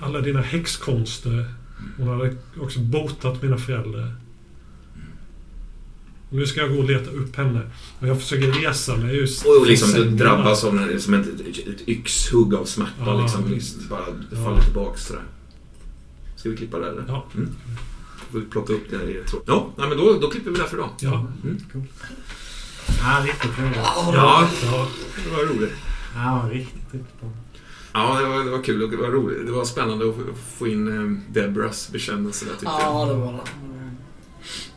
[0.00, 1.54] alla dina häxkonster.
[1.98, 4.14] Hon hade också botat mina föräldrar.
[6.34, 7.60] Och nu ska jag gå och leta upp henne.
[8.00, 10.68] Och jag försöker resa mig just Och liksom du drabbas här.
[10.68, 11.26] av en, som ett,
[11.68, 12.92] ett yxhugg av smärta.
[12.98, 13.88] Ja, liksom, visst.
[13.88, 14.00] bara
[14.30, 14.44] Ja.
[14.44, 15.22] faller tillbaks sådär.
[16.36, 17.04] Ska vi klippa där eller?
[17.08, 17.26] Ja.
[17.34, 17.48] Mm.
[18.32, 19.42] Får vi plocka upp det i tråd.
[19.46, 20.90] Ja, nej, men då, då klipper vi där för idag.
[21.00, 21.26] Ja.
[23.02, 23.76] Ja, riktigt roligt.
[23.76, 24.88] Ja, ja.
[25.24, 25.72] det var roligt.
[26.14, 27.30] Ja, riktigt, riktigt bra.
[27.92, 29.46] Ja, det var, det var kul och det var roligt.
[29.46, 30.14] Det var spännande att
[30.58, 33.08] få in eh, Debras bekännelse där tyckte Ja, jag.
[33.08, 33.40] det var det.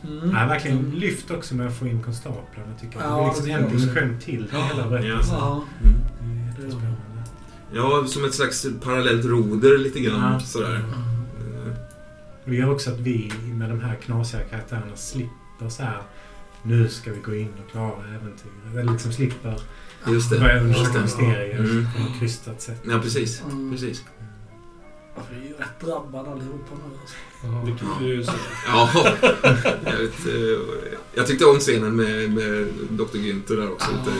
[0.08, 0.34] Mm.
[0.34, 3.10] Har verkligen lyft också med att få in konstaplarna tycker jag.
[3.10, 3.76] Ja, det är liksom det en är också.
[3.78, 4.88] dimension till till hela Ja.
[4.88, 5.34] berättelsen.
[5.38, 5.64] Ja.
[5.84, 5.94] Mm.
[6.20, 6.98] Det är jättespännande.
[7.74, 10.40] Ja, som ett slags parallellt roder lite grann Ja.
[10.40, 10.84] sådär.
[12.44, 16.02] Och det gör också att vi med de här knasiga karaktärerna slipper så här
[16.62, 18.54] nu ska vi gå in och klara äventyret.
[18.72, 19.60] Eller liksom slipper
[20.08, 20.38] Just det.
[20.40, 21.86] börja Just undersöka mysterier Mm.
[21.96, 22.82] på något krystat sätt.
[22.90, 23.42] Ja, precis.
[23.42, 23.70] Mm.
[23.72, 24.02] precis.
[25.18, 27.16] Ja, Vi är ju rätt drabbade allihopa nu alltså.
[27.80, 28.24] Det man ju.
[28.66, 28.88] Ja,
[29.84, 30.60] jag, vet, eh,
[31.14, 33.16] jag tyckte om scenen med, med Dr.
[33.16, 33.90] Günther där också.
[33.90, 34.16] Lite.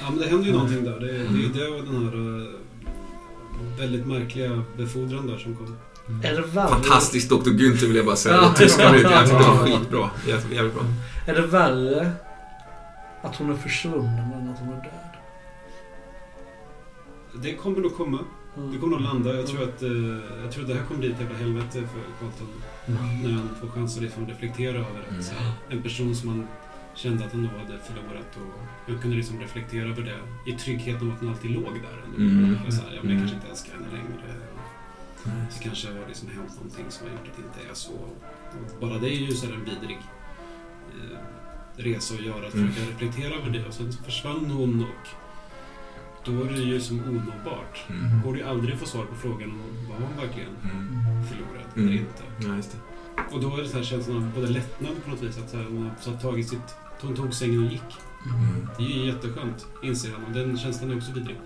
[0.00, 1.00] Ja, men det händer ju någonting där.
[1.00, 5.76] Det, det är ju det och den här eh, väldigt märkliga befordran där som kom.
[6.22, 6.68] Är det värre?
[6.68, 7.34] Fantastisk Dr.
[7.50, 8.34] Günther vill jag bara säga.
[8.34, 8.54] Ja.
[8.56, 9.02] Tyska ut.
[9.02, 10.10] Jag tyckte det var skitbra.
[10.26, 10.84] Jävligt, jävligt bra.
[11.26, 12.12] Är det värre
[13.22, 14.92] att hon är försvunnen än att hon är död?
[17.42, 18.18] Det kommer nog komma.
[18.56, 18.72] Mm.
[18.72, 19.34] Det kommer nog landa.
[19.36, 19.90] Jag tror att, eh,
[20.42, 22.48] jag tror att det här kommer bli ett jävla helvete för Carlton.
[23.22, 25.20] När han får chans att liksom reflektera över Mm.
[25.20, 25.32] att
[25.72, 26.48] en person som han
[26.94, 28.60] kände att han då hade förlorat och
[28.92, 32.02] han kunde liksom reflektera över det i tryggheten om att han alltid låg där.
[32.04, 32.16] ändå.
[32.44, 32.66] Mm.
[32.66, 33.18] Och Så här, ja, men jag Mm.
[33.18, 34.34] kanske inte älskar henne längre.
[35.24, 37.92] Det kanske har liksom hänt någonting som har gjort att det inte är så.
[37.92, 39.98] Och bara det är ju så här en vidrig
[40.94, 41.18] eh,
[41.76, 42.72] resa att göra, att Mm.
[42.72, 43.66] försöka reflektera över det.
[43.66, 45.08] Och sen så försvann hon och
[46.26, 47.84] då är det ju som onåbart.
[47.88, 48.22] Mm.
[48.24, 51.24] Går det ju aldrig att få svar på frågan om var hon verkligen Mm.
[51.28, 51.88] förlorad Mm.
[51.88, 52.22] eller inte.
[52.48, 52.78] Ja, just det.
[53.34, 55.56] Och då är det så här känslan av både lättnad på något vis att så
[55.56, 56.74] här, hon har tagit sitt...
[57.00, 57.82] Hon tog sängen och gick.
[58.26, 58.68] Mm.
[58.78, 60.24] Det är ju jätteskönt, inser han.
[60.24, 61.36] Och den känslan är också vidrig.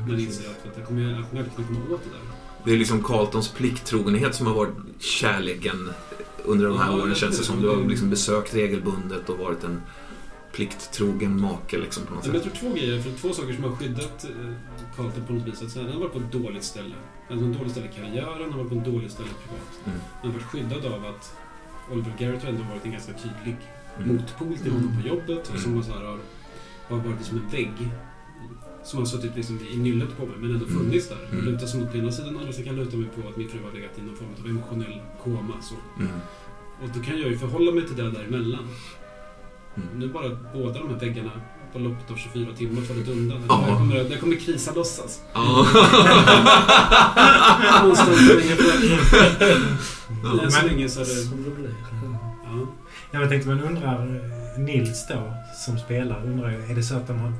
[0.00, 2.34] När han inser att, jag kommer, att jag verkligen kommer åt det där.
[2.64, 5.90] Det är liksom Carltons plikttrogenhet som har varit kärleken
[6.44, 7.62] under de här Ja, åren känns det som.
[7.62, 9.82] Du har liksom besökt regelbundet och varit en
[10.52, 12.54] plikttrogen make liksom på något Men jag sätt.
[12.54, 14.52] tror två grejer, för två saker som har skyddat eh,
[14.96, 15.62] Carlton på något vis.
[15.62, 16.94] Att så han har varit på ett dåligt ställe.
[17.28, 19.28] Han har på ett dåligt ställe i karriären, han har varit på ett dåligt ställe
[19.42, 19.72] privat.
[19.86, 19.98] Mm.
[20.22, 21.34] Han har varit skyddad av att
[21.92, 23.56] Oliver Garrett har ändå varit en ganska tydlig
[23.98, 24.16] Mm.
[24.16, 25.76] motpol till honom på jobbet och som Mm.
[25.76, 26.18] har, så här, har,
[26.88, 27.72] har varit som en vägg.
[28.84, 31.28] Som har suttit liksom i nyllet på mig men ändå funnits där.
[31.32, 31.58] Mm.
[31.58, 33.72] Sig mot ena sidan andra sidan kan jag luta mig på att min fru har
[33.72, 35.62] legat i någon form av emotionell koma.
[35.62, 35.74] Så.
[35.98, 36.12] Mm.
[36.82, 38.68] Och då kan jag ju förhålla mig till det däremellan.
[39.82, 39.98] Mm.
[39.98, 41.30] Nu bara båda de här väggarna
[41.72, 43.42] på loppet av 24 timmar fallit undan.
[43.48, 43.64] Ja.
[43.68, 45.20] Där kommer, där kommer krisa lossas.
[45.34, 45.66] Ja.
[47.82, 48.64] Någonstans så länge för-
[50.24, 50.42] Ja.
[50.44, 51.10] Än så Men- länge så är det...
[52.44, 52.66] Ja.
[53.10, 54.16] Ja, men jag tänkte man undrar,
[54.56, 55.32] eh, Nils då,
[55.64, 57.32] som spelar, undrar är det så att de har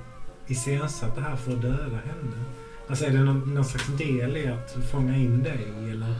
[0.47, 2.44] iscensatt det här för att döda henne?
[2.89, 6.15] Alltså är det någon, någon slags del i att fånga in dig eller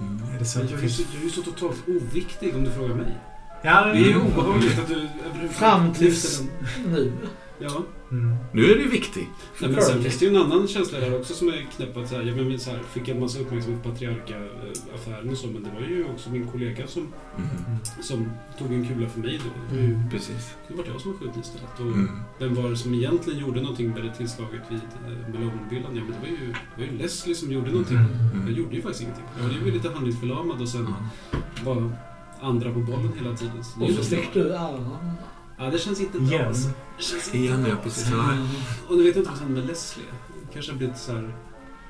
[0.00, 0.22] Mm.
[0.34, 2.64] är det så Men att det jag, är så, jag är så totalt oviktig om
[2.64, 3.16] du frågar mig.
[3.64, 6.42] Ja, Det är ju obehagligt att du Fram tills
[6.86, 7.12] nu.
[7.58, 7.82] Ja.
[8.10, 8.36] Mm.
[8.52, 9.28] Nu är du viktig.
[9.60, 11.96] Nej, men sen finns det ju en annan känsla där också som är knäpp.
[11.96, 15.46] Att så här, jag men, så här, fick en massa uppmärksamhet på Patriarka-affären och så,
[15.46, 17.48] men det var ju också min kollega som, Mm.
[18.02, 19.50] som tog en kula för mig då.
[19.70, 20.54] Det var ju Precis.
[20.68, 21.74] det var jag som var skjuten istället.
[21.80, 22.10] Och Mm.
[22.38, 25.96] vem var det som egentligen gjorde någonting med det tillslaget vid eh, Malone-villan?
[25.96, 26.46] Ja, men det var, ju,
[26.76, 27.96] det var ju Leslie som gjorde någonting.
[27.96, 28.42] Mm.
[28.46, 29.24] Jag gjorde ju faktiskt ingenting.
[29.40, 30.94] Jag var ju lite handlingsförlamad och sen
[31.64, 31.92] var
[32.44, 33.64] andra på bollen hela tiden.
[33.64, 35.12] Så det Och så så- stick du armen.
[35.58, 36.28] Ja, det känns inte bra.
[36.28, 36.46] Igen.
[36.46, 36.68] alltså.
[36.96, 37.70] Det känns inte Igen, bra.
[37.70, 38.08] ja, precis.
[38.12, 38.24] Ja.
[38.88, 40.04] Och nu vet jag inte vad som hände med Leslie.
[40.52, 41.34] Kanske har blivit så här...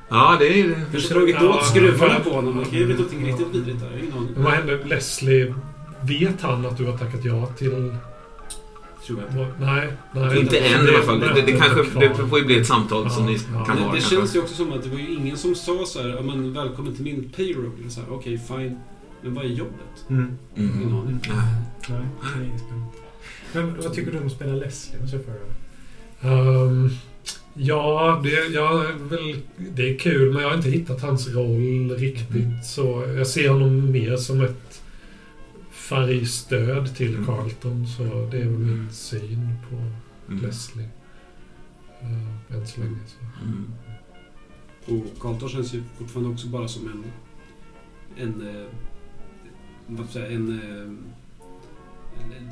[0.09, 0.85] Ja, det är...
[0.93, 2.59] Kanske dragit Ja, åt skruvarna på honom.
[2.59, 3.87] Det kan ju bli någonting riktigt vidrigt där.
[3.87, 4.35] Jag har ingen aning.
[4.37, 4.85] Vad hände?
[4.85, 5.55] Leslie,
[6.03, 7.95] vet han att du har tackat ja till...
[9.07, 9.47] Tror jag.
[9.61, 10.41] Nej, nej.
[10.41, 11.21] Inte än i alla fall.
[11.21, 13.65] Det, det, kanske, det får ju bli ett samtal som ni ja.
[13.65, 13.93] kan Det, ha.
[13.93, 14.17] det kanske.
[14.17, 16.53] känns ju också som att det var ju ingen som sa så här, ja, men
[16.53, 17.71] välkommen till min payroll.
[17.91, 18.79] Så här, Okej, fine.
[19.25, 20.05] Men vad är jobbet?
[20.11, 20.39] Mm.
[20.57, 20.95] Ingen Mm.
[20.95, 21.21] aning.
[21.29, 21.37] Nej.
[21.89, 22.01] Nej,
[22.39, 22.87] det är spännande.
[23.53, 25.01] Men vad tycker du om att spela Leslie?
[25.01, 25.41] Måste jag fråga.
[26.35, 26.91] Ehm,
[27.55, 29.37] ja, det, jag är väl,
[29.75, 32.65] det är kul men jag har inte hittat hans roll riktigt.
[32.65, 34.83] Så jag ser honom mer som ett
[35.71, 37.27] färgstöd till Mm.
[37.27, 37.87] Carlton.
[37.87, 39.77] Så det är väl min syn på
[40.33, 40.45] Mm.
[40.45, 40.89] Leslie.
[42.03, 42.97] Uh, än så länge.
[43.07, 43.45] Så.
[43.45, 43.73] Mm.
[44.87, 47.05] Och Carlton känns ju fortfarande också bara som en...
[48.23, 48.43] En...
[49.89, 50.61] En...
[50.61, 50.91] Eh,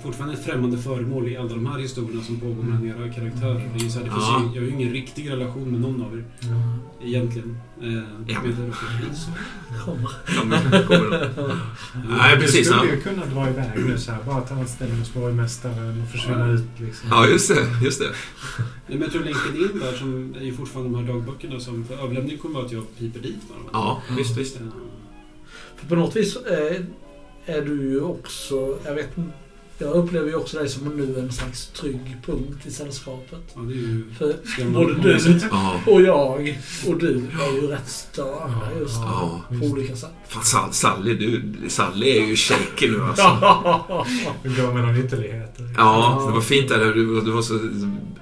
[0.02, 3.70] fortfarande ett främmande föremål i alla de här historierna som pågår mellan era karaktärer.
[3.78, 4.40] Det är så här, det finns Ja.
[4.42, 6.24] ju, jag har ju ingen riktig relation med någon av er.
[7.02, 7.56] Egentligen.
[7.82, 7.92] Eh,
[8.26, 8.42] Ja.
[8.42, 8.74] med det.
[9.84, 10.86] Kommer.
[10.86, 11.30] Kommer.
[12.08, 12.68] Nej, precis.
[12.68, 14.22] Du skulle ju kunna dra iväg nu så här.
[14.26, 16.52] Bara ta anställning hos borgmästaren och försvinna Ja.
[16.54, 17.08] ut liksom.
[17.10, 17.84] ja, just det.
[17.84, 18.10] Just det.
[18.86, 21.94] Men jag tror länken in där som är ju fortfarande de här dagböckerna som för
[21.94, 23.66] överlämningen kommer vara att jag piper dit med dem.
[23.72, 24.56] Ja, visst, visst.
[24.60, 24.66] Eh,
[25.76, 26.82] För på något vis eh,
[27.46, 29.32] är du ju också, jag vet inte,
[29.78, 33.40] jag upplever ju också dig som nu en slags trygg punkt i sällskapet.
[33.54, 34.34] Ja, det är ju För
[34.72, 35.40] både du.
[35.50, 35.80] Ja.
[35.86, 37.08] och jag och du
[37.42, 39.04] är ju rätt störda just nu.
[39.06, 39.40] Ja.
[39.60, 40.10] På olika sätt.
[40.28, 43.22] Fan, Sall- Sally, du, Sally är ju shaky nu alltså.
[44.42, 45.74] Det går med någon ytterligheter.
[45.76, 46.78] Ja, det var fint där.
[46.94, 47.58] Du, du var så,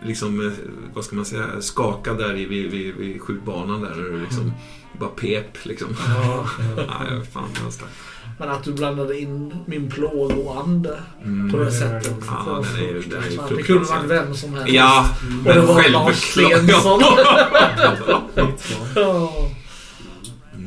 [0.07, 0.53] liksom, eh,
[0.95, 3.91] vad ska man säga, skakad där i- vid, vid, vid skjutbanan där.
[3.91, 4.53] När du liksom
[5.01, 5.89] bara pep liksom.
[6.09, 6.47] Ja.
[6.77, 7.93] Nej, fan det var starkt.
[8.41, 11.51] Men att du blandade in min plågoande Mm.
[11.53, 12.13] på det sättet.
[12.27, 13.23] ja, ja, den är den
[13.53, 14.69] är det kunde varit vem som helst.
[14.69, 16.71] Ja, Och men det var Lars självklart.
[16.71, 17.01] Stensson.
[18.97, 19.33] Ja.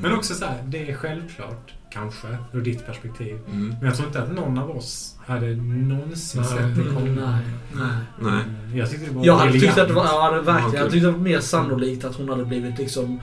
[0.01, 3.37] Men också så här, det är självklart, kanske, ur ditt perspektiv.
[3.47, 3.67] Mm.
[3.69, 6.49] Men jag tror inte att någon av oss hade någonsin Nej.
[6.49, 7.05] sett det Mm, komma.
[7.27, 7.43] Nej,
[7.73, 7.91] nej.
[8.71, 8.79] Nej.
[8.79, 10.91] Jag tyckte det var Jag hade tyckt att det var, ja, det verkligen, Ja, jag
[10.91, 13.19] tyckte det var mer sannolikt att hon hade blivit liksom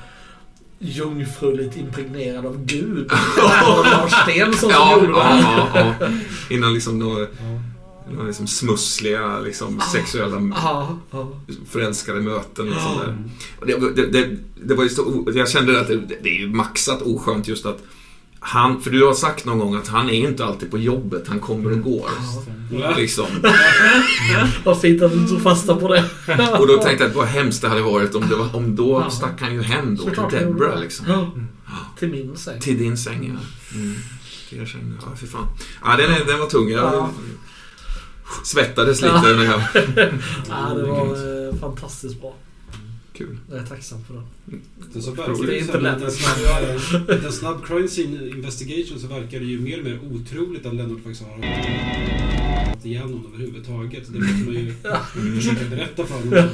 [0.81, 3.11] jungfruligt impregnerad av Gud.
[3.85, 5.69] Lars Stensson som gjorde det här.
[5.75, 6.09] ja, ja.
[6.51, 7.27] Innan liksom några,
[8.11, 11.33] några liksom smussliga liksom, sexuella Ja, ja.
[11.71, 13.17] förälskade möten och sånt där.
[13.61, 16.49] Och det, det, det, det var ju så, jag kände att det, det är ju
[16.49, 17.83] maxat oskönt just att
[18.43, 21.41] han, för du har sagt någon gång att han är inte alltid på jobbet, han
[21.41, 22.09] kommer och går.
[22.81, 22.95] Ja.
[22.97, 23.27] Liksom.
[24.65, 26.05] Vad fint att du tog fasta på det.
[26.59, 29.03] Och då tänkte jag att vad hemskt det hade varit om, det var, om då
[29.07, 29.11] Ja.
[29.11, 30.81] stack han ju hem då Såklart till Deborah det.
[30.81, 31.07] liksom.
[31.09, 31.31] Ja.
[31.99, 32.61] Till min säng.
[32.61, 33.77] Till din säng ja.
[33.79, 33.97] Mm.
[34.49, 35.47] Till er säng, ja fy fan.
[35.85, 36.69] Ja, den, är, den var tung.
[36.69, 37.11] Jag Ja.
[38.45, 39.23] svettades lite Ja.
[39.37, 39.61] när jag...
[40.49, 41.07] Ja, det var
[41.49, 42.35] eh, fantastiskt bra.
[43.21, 43.39] Kul.
[43.51, 44.23] Jag är tacksam för det.
[44.93, 46.03] Sen så Det verkar är det inte som lätt.
[46.03, 50.67] en snabb, en snabb crime scene investigation så verkar det ju mer och mer otroligt
[50.67, 51.37] att Lennart faktiskt har
[52.75, 54.13] gått igenom överhuvudtaget.
[54.13, 54.75] Det måste man ju
[55.41, 56.49] försöka berätta för honom.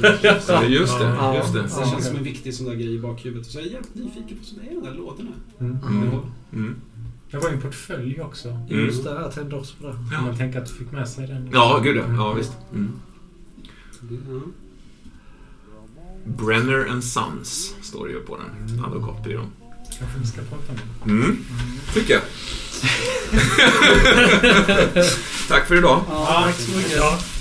[0.47, 1.35] Ja, just det.
[1.35, 1.69] Just det.
[1.69, 3.47] Så det känns som en viktig sån där grej i bakhuvudet.
[3.47, 5.31] Och så är jag jävligt nyfiken på vad som är i de där lådorna.
[5.59, 5.77] Mm.
[5.87, 6.09] Mm.
[6.53, 6.75] Mm.
[7.31, 8.47] Det var ju en portfölj också.
[8.49, 8.85] Mm.
[8.85, 9.95] Just det, jag tänkte också på det.
[10.11, 10.21] Ja.
[10.21, 11.49] Man tänker att du fick med sig den.
[11.53, 12.03] Ja, gud ja.
[12.17, 12.53] Ja, visst.
[12.73, 12.91] Mm.
[14.09, 14.41] Ja.
[16.27, 18.85] Brenner and Sons står det ju på den.
[18.85, 19.51] Advokatbyrån.
[19.99, 21.11] Kanske vi ska prata om det.
[21.11, 21.45] Mm.
[21.93, 22.23] Tycker jag.
[25.47, 26.01] Tack för idag.
[26.09, 27.36] Ja, tack så mycket.